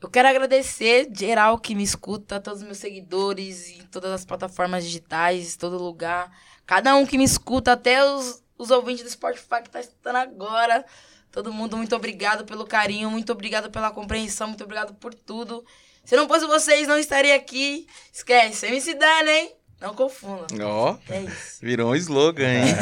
Eu 0.00 0.08
quero 0.08 0.28
agradecer 0.28 1.08
geral 1.12 1.58
que 1.58 1.74
me 1.74 1.82
escuta, 1.82 2.40
todos 2.40 2.60
os 2.60 2.64
meus 2.64 2.78
seguidores 2.78 3.70
em 3.70 3.82
todas 3.86 4.12
as 4.12 4.24
plataformas 4.24 4.84
digitais, 4.84 5.56
todo 5.56 5.82
lugar. 5.82 6.30
Cada 6.64 6.94
um 6.94 7.04
que 7.04 7.18
me 7.18 7.24
escuta, 7.24 7.72
até 7.72 8.04
os, 8.04 8.40
os 8.56 8.70
ouvintes 8.70 9.02
do 9.02 9.10
Spotify 9.10 9.64
que 9.64 9.70
tá 9.70 9.80
escutando 9.80 10.18
agora. 10.18 10.84
Todo 11.32 11.52
mundo, 11.52 11.76
muito 11.76 11.96
obrigado 11.96 12.44
pelo 12.44 12.64
carinho, 12.64 13.10
muito 13.10 13.32
obrigado 13.32 13.68
pela 13.68 13.90
compreensão, 13.90 14.46
muito 14.46 14.62
obrigado 14.62 14.94
por 14.94 15.12
tudo. 15.12 15.64
Se 16.04 16.14
não 16.14 16.28
fosse 16.28 16.46
vocês, 16.46 16.86
não 16.86 16.98
estaria 16.98 17.34
aqui. 17.34 17.88
Esquece, 18.12 18.66
MC 18.66 18.94
Dani, 18.94 19.28
hein? 19.28 19.61
Não 19.82 19.94
confunda. 19.94 20.46
Ó, 20.64 20.96
É 21.10 21.22
isso. 21.22 21.58
virou 21.60 21.90
um 21.92 21.96
slogan, 21.96 22.48
hein? 22.48 22.74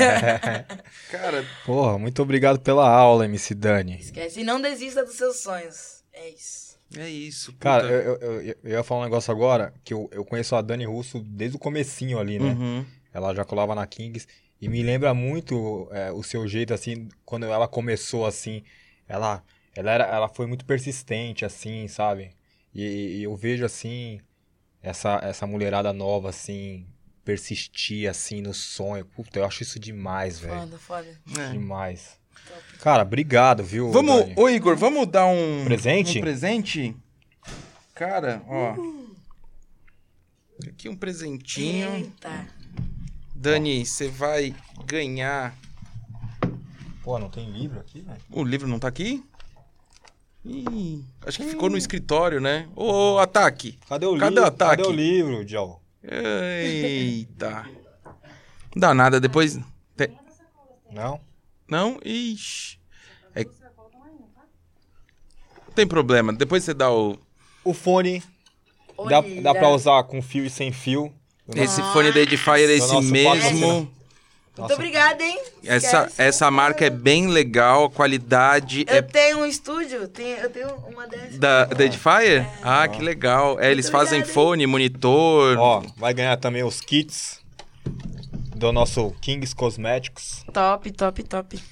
cara, 1.10 1.44
Porra, 1.64 1.98
muito 1.98 2.22
obrigado 2.22 2.60
pela 2.60 2.88
aula, 2.88 3.24
MC 3.24 3.54
Dani. 3.54 3.98
Esquece. 3.98 4.40
E 4.40 4.44
não 4.44 4.60
desista 4.60 5.04
dos 5.04 5.14
seus 5.14 5.38
sonhos. 5.38 6.02
É 6.12 6.28
isso. 6.28 6.76
é 6.96 7.08
isso. 7.08 7.52
puta. 7.52 7.62
Cara, 7.64 7.86
eu, 7.88 8.16
eu, 8.16 8.42
eu- 8.42 8.56
eu 8.64 8.70
ia 8.70 8.82
falar 8.84 9.00
um 9.00 9.04
negócio 9.04 9.32
agora, 9.32 9.72
que 9.82 9.94
eu, 9.94 10.08
eu 10.12 10.24
conheço 10.24 10.54
a 10.54 10.60
Dani 10.62 10.84
Russo 10.84 11.20
desde 11.20 11.56
o 11.56 11.60
comecinho 11.60 12.18
ali, 12.18 12.38
né? 12.38 12.50
Uhum. 12.50 12.84
Ela 13.12 13.34
já 13.34 13.44
colava 13.44 13.74
na 13.74 13.86
Kings. 13.86 14.26
E 14.60 14.68
me 14.68 14.82
lembra 14.82 15.14
muito 15.14 15.88
é, 15.90 16.12
o 16.12 16.22
seu 16.22 16.46
jeito, 16.46 16.74
assim, 16.74 17.08
quando 17.24 17.46
ela 17.46 17.66
começou, 17.66 18.26
assim. 18.26 18.62
Ela, 19.08 19.42
ela, 19.74 19.90
era, 19.90 20.04
ela 20.04 20.28
foi 20.28 20.46
muito 20.46 20.66
persistente, 20.66 21.44
assim, 21.46 21.88
sabe? 21.88 22.30
E, 22.74 23.18
e 23.20 23.22
eu 23.24 23.34
vejo, 23.34 23.64
assim, 23.64 24.20
essa, 24.82 25.20
essa 25.22 25.46
mulherada 25.46 25.92
nova, 25.92 26.30
assim, 26.30 26.86
persistir, 27.24 28.08
assim, 28.08 28.40
no 28.40 28.54
sonho. 28.54 29.04
Puta, 29.04 29.38
eu 29.38 29.44
acho 29.44 29.62
isso 29.62 29.78
demais, 29.78 30.38
velho. 30.38 30.60
Foda, 30.60 30.78
foda. 30.78 31.20
É. 31.38 31.52
Demais. 31.52 32.18
Cara, 32.80 33.02
obrigado, 33.02 33.62
viu? 33.62 33.90
Vamos, 33.90 34.20
Dani? 34.20 34.34
ô 34.36 34.48
Igor, 34.48 34.76
vamos 34.76 35.06
dar 35.06 35.26
um 35.26 35.64
Presente? 35.64 36.18
Um 36.18 36.22
presente? 36.22 36.96
Cara, 37.94 38.42
ó. 38.48 38.74
Aqui 40.66 40.88
um 40.88 40.96
presentinho. 40.96 41.94
Eita. 41.94 42.48
Dani, 43.34 43.84
você 43.84 44.08
vai 44.08 44.54
ganhar. 44.86 45.54
Pô, 47.02 47.18
não 47.18 47.30
tem 47.30 47.50
livro 47.50 47.80
aqui, 47.80 48.00
velho? 48.00 48.20
O 48.30 48.42
livro 48.42 48.68
não 48.68 48.78
tá 48.78 48.88
aqui? 48.88 49.24
Ih, 50.44 51.04
acho 51.26 51.38
que 51.38 51.44
ficou 51.48 51.68
no 51.68 51.76
escritório, 51.76 52.40
né? 52.40 52.68
Ô, 52.74 53.18
ataque! 53.18 53.78
Cadê 53.88 54.06
o 54.06 54.16
Cadê 54.16 54.30
livro? 54.30 54.44
o 54.44 54.46
ataque? 54.46 54.82
Cadê 54.82 54.88
o 54.88 54.92
livro, 54.92 55.46
Joe? 55.46 55.74
Eita. 56.02 57.66
Não 58.74 58.80
dá 58.80 58.94
nada, 58.94 59.20
depois. 59.20 59.58
Te- 59.96 60.10
Não? 60.90 61.20
Não? 61.68 61.98
Ixi. 62.04 62.78
É... 63.34 63.44
Não 63.44 63.50
tem 65.74 65.86
problema, 65.86 66.32
depois 66.32 66.64
você 66.64 66.72
dá 66.74 66.90
o. 66.90 67.18
O 67.62 67.74
fone 67.74 68.22
dá, 69.08 69.20
dá 69.42 69.54
pra 69.54 69.68
usar 69.68 70.02
com 70.04 70.22
fio 70.22 70.44
e 70.46 70.50
sem 70.50 70.72
fio. 70.72 71.12
Esse 71.54 71.82
fone 71.92 72.10
da 72.12 72.20
Edifier 72.20 72.70
é 72.70 72.74
esse 72.74 73.00
mesmo. 73.02 73.90
Muito 74.58 74.74
obrigada, 74.74 75.22
hein? 75.22 75.40
Essa, 75.64 76.00
Esquece. 76.02 76.22
essa 76.22 76.50
marca 76.50 76.84
é 76.84 76.90
bem 76.90 77.28
legal, 77.28 77.84
a 77.84 77.90
qualidade 77.90 78.84
Eu 78.88 78.96
é 78.96 79.02
tenho 79.02 79.38
um 79.38 79.46
estúdio, 79.46 80.06
tenho, 80.08 80.36
eu 80.36 80.50
tenho 80.50 80.68
uma 80.92 81.06
dessas. 81.06 81.38
da, 81.38 81.64
da 81.64 81.84
Edifier? 81.84 82.46
Ah, 82.62 82.86
que 82.86 83.00
legal. 83.00 83.58
É, 83.58 83.70
eles 83.70 83.86
Muito 83.86 83.92
fazem 83.92 84.18
obrigada, 84.20 84.28
hein? 84.28 84.34
fone, 84.34 84.66
monitor. 84.66 85.56
Ó, 85.56 85.82
vai 85.96 86.12
ganhar 86.12 86.36
também 86.36 86.62
os 86.62 86.80
kits 86.80 87.40
do 88.54 88.70
nosso 88.72 89.10
Kings 89.22 89.54
Cosméticos. 89.54 90.44
Top, 90.52 90.90
top, 90.92 91.22
top. 91.22 91.62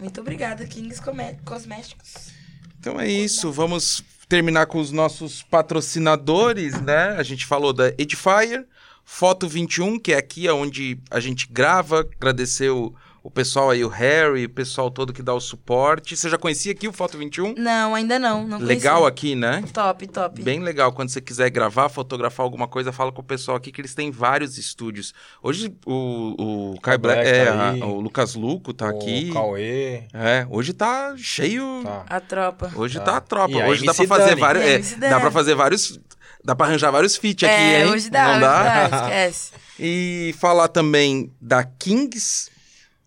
Muito 0.00 0.20
obrigada, 0.20 0.66
Kings 0.66 1.00
Come- 1.00 1.38
Cosméticos. 1.44 2.32
Então 2.80 3.00
é 3.00 3.06
isso, 3.08 3.52
vamos 3.52 4.02
terminar 4.28 4.66
com 4.66 4.78
os 4.80 4.90
nossos 4.90 5.42
patrocinadores, 5.44 6.80
né? 6.80 7.14
A 7.16 7.22
gente 7.22 7.46
falou 7.46 7.72
da 7.72 7.88
Edifier, 7.90 8.66
Foto 9.04 9.48
21, 9.48 9.98
que 9.98 10.12
é 10.12 10.16
aqui 10.16 10.48
onde 10.48 10.98
a 11.10 11.20
gente 11.20 11.46
grava, 11.50 12.00
agradecer 12.18 12.70
o, 12.70 12.94
o 13.22 13.30
pessoal 13.30 13.68
aí, 13.70 13.84
o 13.84 13.88
Harry, 13.88 14.46
o 14.46 14.50
pessoal 14.50 14.90
todo 14.90 15.12
que 15.12 15.22
dá 15.22 15.34
o 15.34 15.40
suporte. 15.40 16.16
Você 16.16 16.30
já 16.30 16.38
conhecia 16.38 16.72
aqui 16.72 16.88
o 16.88 16.92
Foto 16.92 17.18
21? 17.18 17.54
Não, 17.58 17.94
ainda 17.94 18.18
não. 18.18 18.46
não 18.46 18.58
Legal 18.58 19.04
aqui, 19.06 19.34
né? 19.34 19.62
Top, 19.72 20.06
top. 20.06 20.42
Bem 20.42 20.60
legal. 20.60 20.92
Quando 20.92 21.10
você 21.10 21.20
quiser 21.20 21.50
gravar, 21.50 21.88
fotografar 21.88 22.42
alguma 22.44 22.66
coisa, 22.66 22.90
fala 22.90 23.12
com 23.12 23.20
o 23.20 23.24
pessoal 23.24 23.56
aqui 23.56 23.70
que 23.70 23.80
eles 23.80 23.94
têm 23.94 24.10
vários 24.10 24.56
estúdios. 24.56 25.12
Hoje 25.42 25.74
o, 25.84 26.72
o 26.74 26.80
Kai 26.80 26.96
Black, 26.96 27.20
Black 27.22 27.38
é, 27.38 27.44
tá 27.44 27.70
a- 27.70 27.86
o 27.86 28.00
Lucas 28.00 28.34
Luco 28.34 28.72
tá 28.72 28.86
o 28.86 28.88
aqui. 28.96 29.30
Cauê. 29.32 30.04
É, 30.14 30.46
hoje 30.48 30.72
tá 30.72 31.14
cheio. 31.16 31.82
Tá. 31.84 32.04
A 32.08 32.20
tropa. 32.20 32.72
Hoje 32.74 32.98
Tá. 32.98 33.04
tá 33.04 33.16
a 33.18 33.20
tropa. 33.20 33.52
E 33.54 33.62
a 33.62 33.66
Hoje 33.68 33.84
dá 33.84 33.92
pra 33.94 34.06
fazer 34.06 34.28
Dani. 34.30 34.40
vários. 34.40 34.92
É, 34.92 34.96
dá 35.10 35.20
pra 35.20 35.30
fazer 35.30 35.54
vários. 35.54 36.00
Dá 36.44 36.56
pra 36.56 36.66
arranjar 36.66 36.90
vários 36.90 37.16
feat 37.16 37.46
aqui, 37.46 37.54
é, 37.54 37.84
hein? 37.84 37.90
hoje 37.90 38.10
dá, 38.10 38.24
Não 38.24 38.30
hoje 38.32 38.40
dá? 38.40 38.88
dá, 38.88 38.96
esquece. 39.04 39.52
E 39.78 40.34
falar 40.38 40.68
também 40.68 41.30
da 41.40 41.62
Kings. 41.64 42.50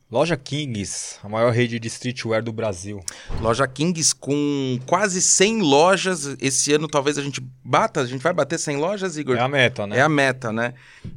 Loja 0.10 0.38
Kings, 0.38 1.18
a 1.24 1.28
maior 1.28 1.52
rede 1.52 1.80
de 1.80 1.88
streetwear 1.88 2.42
do 2.42 2.54
Brasil. 2.54 3.04
Loja 3.42 3.68
Kings 3.68 4.14
com 4.16 4.80
quase 4.86 5.22
100 5.22 5.62
lojas. 5.62 6.38
Esse 6.40 6.72
ano 6.72 6.88
talvez 6.88 7.18
a 7.18 7.22
gente 7.24 7.42
bata. 7.64 8.02
A 8.02 8.06
gente 8.06 8.22
vai 8.22 8.32
bater 8.32 8.58
100 8.60 8.78
lojas, 8.78 9.18
Igor? 9.18 9.36
É 9.36 9.42
a 9.42 9.48
meta, 9.48 9.86
né? 9.88 9.98
É 9.98 10.02
a 10.02 10.08
meta, 10.08 10.54
né? 10.54 10.74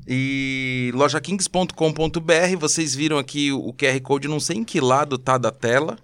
E 0.07 0.91
lojakings.com.br, 0.95 2.57
vocês 2.59 2.95
viram 2.95 3.19
aqui 3.19 3.53
o 3.53 3.73
QR 3.75 4.01
Code, 4.01 4.27
não 4.27 4.41
sei 4.41 4.57
em 4.57 4.65
que 4.65 4.81
lado 4.81 5.19
tá 5.19 5.37
da 5.39 5.51
tela. 5.53 5.99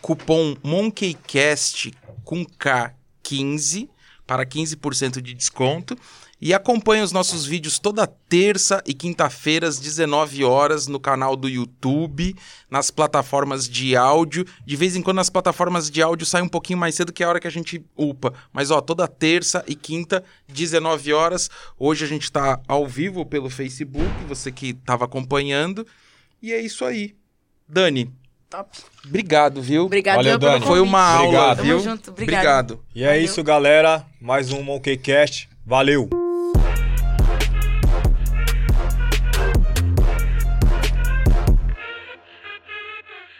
Cupom 0.00 0.56
MonkeyCast 0.62 1.92
com 2.24 2.46
K15 2.46 3.88
para 4.28 4.44
15% 4.44 5.22
de 5.22 5.32
desconto. 5.32 5.96
E 6.40 6.54
acompanhe 6.54 7.02
os 7.02 7.10
nossos 7.10 7.44
vídeos 7.44 7.80
toda 7.80 8.06
terça 8.06 8.80
e 8.86 8.94
quinta-feira 8.94 9.66
às 9.66 9.80
19 9.80 10.44
horas 10.44 10.86
no 10.86 11.00
canal 11.00 11.34
do 11.34 11.48
YouTube, 11.48 12.36
nas 12.70 12.92
plataformas 12.92 13.68
de 13.68 13.96
áudio. 13.96 14.46
De 14.64 14.76
vez 14.76 14.94
em 14.94 15.02
quando 15.02 15.16
nas 15.16 15.30
plataformas 15.30 15.90
de 15.90 16.00
áudio 16.00 16.24
sai 16.24 16.42
um 16.42 16.48
pouquinho 16.48 16.78
mais 16.78 16.94
cedo 16.94 17.12
que 17.12 17.24
a 17.24 17.28
hora 17.28 17.40
que 17.40 17.48
a 17.48 17.50
gente 17.50 17.84
upa. 17.96 18.32
Mas 18.52 18.70
ó, 18.70 18.80
toda 18.80 19.08
terça 19.08 19.64
e 19.66 19.74
quinta, 19.74 20.22
19 20.46 21.12
horas. 21.12 21.50
Hoje 21.76 22.04
a 22.04 22.08
gente 22.08 22.30
tá 22.30 22.60
ao 22.68 22.86
vivo 22.86 23.26
pelo 23.26 23.50
Facebook, 23.50 24.12
você 24.28 24.52
que 24.52 24.68
estava 24.68 25.06
acompanhando. 25.06 25.84
E 26.40 26.52
é 26.52 26.60
isso 26.60 26.84
aí. 26.84 27.16
Dani, 27.66 28.12
Top. 28.50 28.70
obrigado, 29.06 29.60
viu? 29.60 29.84
Obrigado 29.84 30.16
Valeu, 30.16 30.32
eu 30.32 30.38
pelo 30.38 30.52
Dani. 30.52 30.64
Foi 30.66 30.80
uma 30.80 31.00
aula, 31.02 31.22
Obrigado. 31.24 31.56
Tamo 31.58 31.68
viu? 31.68 31.80
junto, 31.80 32.10
obrigado. 32.10 32.72
obrigado. 32.72 32.84
E 32.94 33.02
é 33.04 33.08
Valeu. 33.08 33.22
isso, 33.22 33.42
galera. 33.44 34.06
Mais 34.20 34.50
um 34.52 34.62
Monkeycast. 34.62 35.48
Valeu! 35.66 36.27